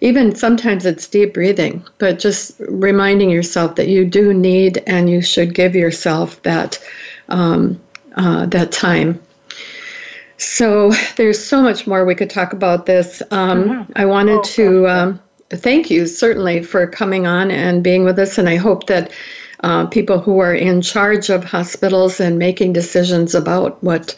even 0.00 0.34
sometimes 0.34 0.86
it's 0.86 1.06
deep 1.06 1.34
breathing 1.34 1.84
but 1.98 2.18
just 2.18 2.58
reminding 2.60 3.28
yourself 3.28 3.74
that 3.74 3.88
you 3.88 4.04
do 4.04 4.32
need 4.32 4.82
and 4.86 5.10
you 5.10 5.20
should 5.20 5.54
give 5.54 5.74
yourself 5.74 6.42
that 6.42 6.78
um, 7.28 7.80
uh, 8.16 8.46
that 8.46 8.72
time. 8.72 9.20
So 10.36 10.92
there's 11.16 11.42
so 11.42 11.62
much 11.62 11.86
more 11.86 12.04
we 12.04 12.14
could 12.14 12.30
talk 12.30 12.52
about 12.52 12.86
this. 12.86 13.22
Um, 13.30 13.64
mm-hmm. 13.64 13.92
i 13.96 14.04
wanted 14.04 14.38
oh, 14.38 14.42
to 14.42 14.88
um, 14.88 15.20
thank 15.50 15.90
you 15.90 16.06
certainly 16.06 16.62
for 16.62 16.86
coming 16.86 17.26
on 17.26 17.50
and 17.50 17.84
being 17.84 18.04
with 18.04 18.18
us 18.18 18.38
and 18.38 18.48
i 18.48 18.56
hope 18.56 18.86
that 18.86 19.12
uh, 19.64 19.86
people 19.86 20.20
who 20.20 20.40
are 20.40 20.54
in 20.54 20.82
charge 20.82 21.30
of 21.30 21.42
hospitals 21.42 22.20
and 22.20 22.38
making 22.38 22.74
decisions 22.74 23.34
about 23.34 23.82
what 23.82 24.14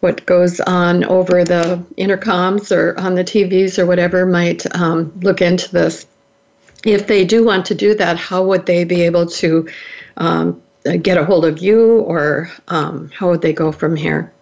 what 0.00 0.26
goes 0.26 0.58
on 0.58 1.04
over 1.04 1.44
the 1.44 1.84
intercoms 1.96 2.76
or 2.76 2.98
on 2.98 3.14
the 3.14 3.22
TVs 3.22 3.78
or 3.78 3.86
whatever 3.86 4.26
might 4.26 4.66
um, 4.74 5.12
look 5.20 5.40
into 5.40 5.70
this. 5.70 6.04
If 6.84 7.06
they 7.06 7.24
do 7.24 7.44
want 7.44 7.66
to 7.66 7.76
do 7.76 7.94
that, 7.94 8.16
how 8.16 8.44
would 8.44 8.66
they 8.66 8.82
be 8.84 9.02
able 9.02 9.26
to 9.26 9.68
um, 10.16 10.62
get 11.02 11.16
a 11.16 11.24
hold 11.24 11.44
of 11.44 11.58
you, 11.58 12.00
or 12.00 12.50
um, 12.66 13.10
how 13.14 13.30
would 13.30 13.42
they 13.42 13.52
go 13.52 13.70
from 13.70 13.94
here? 13.94 14.32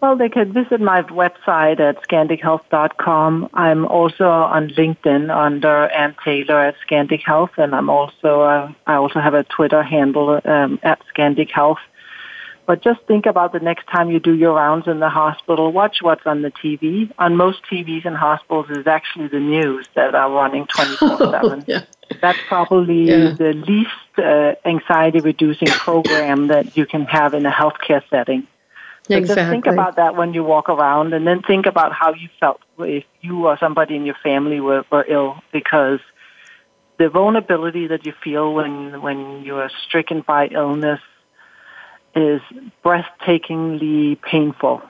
Well, 0.00 0.16
they 0.16 0.28
could 0.28 0.52
visit 0.52 0.80
my 0.80 1.02
website 1.02 1.80
at 1.80 2.02
scandichealth.com. 2.06 3.48
I'm 3.54 3.86
also 3.86 4.28
on 4.28 4.68
LinkedIn 4.68 5.34
under 5.34 5.88
Anne 5.88 6.14
Taylor 6.22 6.66
at 6.66 6.74
Scandic 6.86 7.22
Health, 7.22 7.52
and 7.56 7.74
I'm 7.74 7.88
also 7.88 8.42
uh, 8.42 8.72
I 8.86 8.94
also 8.94 9.20
have 9.20 9.34
a 9.34 9.44
Twitter 9.44 9.82
handle 9.82 10.40
um, 10.44 10.78
at 10.82 11.00
Scandic 11.14 11.50
Health. 11.50 11.78
But 12.66 12.82
just 12.82 13.00
think 13.06 13.26
about 13.26 13.52
the 13.52 13.60
next 13.60 13.86
time 13.86 14.10
you 14.10 14.18
do 14.18 14.34
your 14.34 14.54
rounds 14.54 14.88
in 14.88 14.98
the 14.98 15.08
hospital. 15.08 15.72
Watch 15.72 15.98
what's 16.02 16.26
on 16.26 16.42
the 16.42 16.50
TV. 16.50 17.10
On 17.18 17.36
most 17.36 17.60
TVs 17.70 18.04
in 18.04 18.14
hospitals 18.14 18.68
is 18.70 18.86
actually 18.88 19.28
the 19.28 19.38
news 19.38 19.86
that 19.94 20.14
are 20.14 20.30
running 20.30 20.66
24/7. 20.76 21.86
That's 22.20 22.38
probably 22.48 23.04
yeah. 23.04 23.30
the 23.30 23.52
least 23.52 24.18
uh, 24.18 24.54
anxiety-reducing 24.68 25.68
program 25.68 26.48
that 26.48 26.76
you 26.76 26.86
can 26.86 27.04
have 27.06 27.34
in 27.34 27.46
a 27.46 27.50
healthcare 27.50 28.02
setting. 28.10 28.46
So 29.08 29.16
exactly. 29.16 29.42
just 29.42 29.50
think 29.50 29.66
about 29.66 29.96
that 29.96 30.16
when 30.16 30.34
you 30.34 30.42
walk 30.42 30.68
around 30.68 31.14
and 31.14 31.26
then 31.26 31.40
think 31.42 31.66
about 31.66 31.92
how 31.92 32.12
you 32.14 32.28
felt 32.40 32.60
if 32.78 33.04
you 33.20 33.46
or 33.46 33.56
somebody 33.58 33.94
in 33.94 34.04
your 34.04 34.16
family 34.20 34.58
were, 34.58 34.84
were 34.90 35.04
ill 35.08 35.36
because 35.52 36.00
the 36.98 37.08
vulnerability 37.08 37.86
that 37.86 38.04
you 38.04 38.12
feel 38.24 38.52
when, 38.52 39.00
when 39.02 39.44
you 39.44 39.56
are 39.56 39.70
stricken 39.86 40.22
by 40.26 40.48
illness 40.48 41.00
is 42.16 42.40
breathtakingly 42.84 44.20
painful. 44.22 44.82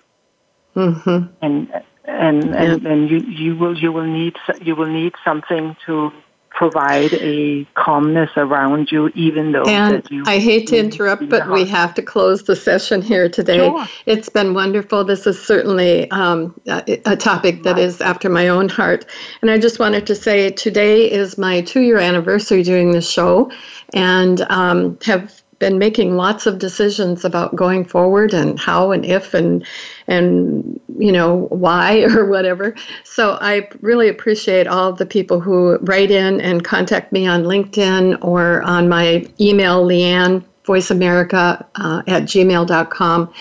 Mm-hmm. 0.74 1.26
And 1.42 1.82
and 2.04 2.54
and, 2.54 2.82
yeah. 2.82 2.90
and 2.90 3.10
you, 3.10 3.18
you 3.18 3.56
will 3.56 3.76
you 3.76 3.92
will 3.92 4.06
need 4.06 4.36
you 4.62 4.76
will 4.76 4.86
need 4.86 5.14
something 5.24 5.76
to 5.86 6.12
provide 6.56 7.12
a 7.12 7.64
calmness 7.74 8.30
around 8.36 8.90
you, 8.90 9.08
even 9.14 9.52
though. 9.52 9.64
And 9.64 10.02
you, 10.10 10.24
I 10.26 10.38
hate 10.38 10.66
to 10.68 10.78
interrupt, 10.78 11.28
but 11.28 11.48
we 11.50 11.66
have 11.66 11.94
to 11.94 12.02
close 12.02 12.44
the 12.44 12.56
session 12.56 13.02
here 13.02 13.28
today. 13.28 13.58
Sure. 13.58 13.86
It's 14.06 14.30
been 14.30 14.54
wonderful. 14.54 15.04
This 15.04 15.26
is 15.26 15.40
certainly 15.40 16.10
um, 16.10 16.58
a, 16.66 17.00
a, 17.04 17.16
topic 17.16 17.62
that 17.64 17.78
is 17.78 18.00
after 18.00 18.30
my 18.30 18.48
own 18.48 18.70
heart. 18.70 19.04
And 19.42 19.50
I 19.50 19.58
just 19.58 19.78
wanted 19.78 20.06
to 20.06 20.14
say 20.14 20.50
today 20.50 21.10
is 21.10 21.36
my 21.36 21.60
two 21.60 21.82
year 21.82 21.98
anniversary 21.98 22.62
doing 22.62 22.90
the 22.90 23.02
show 23.02 23.50
and 23.92 24.40
um, 24.48 24.98
have 25.04 25.42
been 25.58 25.78
making 25.78 26.16
lots 26.16 26.46
of 26.46 26.58
decisions 26.58 27.24
about 27.24 27.56
going 27.56 27.84
forward 27.84 28.34
and 28.34 28.58
how 28.58 28.92
and 28.92 29.04
if 29.04 29.32
and 29.34 29.66
and 30.06 30.78
you 30.98 31.10
know 31.10 31.46
why 31.50 32.02
or 32.14 32.26
whatever. 32.26 32.74
So 33.04 33.38
I 33.40 33.68
really 33.80 34.08
appreciate 34.08 34.66
all 34.66 34.92
the 34.92 35.06
people 35.06 35.40
who 35.40 35.78
write 35.78 36.10
in 36.10 36.40
and 36.40 36.64
contact 36.64 37.12
me 37.12 37.26
on 37.26 37.44
LinkedIn 37.44 38.22
or 38.22 38.62
on 38.62 38.88
my 38.88 39.26
email, 39.40 39.84
Leanne 39.84 40.44
Voice 40.64 40.90
America 40.90 41.64
uh, 41.76 42.02
at 42.06 42.24
gmail.com 42.24 43.32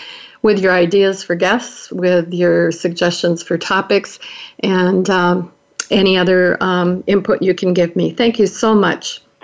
with 0.42 0.60
your 0.60 0.72
ideas 0.72 1.24
for 1.24 1.34
guests, 1.34 1.90
with 1.90 2.32
your 2.32 2.70
suggestions 2.70 3.42
for 3.42 3.58
topics, 3.58 4.20
and 4.60 5.10
um, 5.10 5.52
any 5.90 6.16
other 6.16 6.56
um, 6.62 7.02
input 7.06 7.42
you 7.42 7.52
can 7.52 7.74
give 7.74 7.96
me. 7.96 8.12
Thank 8.12 8.38
you 8.38 8.46
so 8.46 8.74
much. 8.74 9.20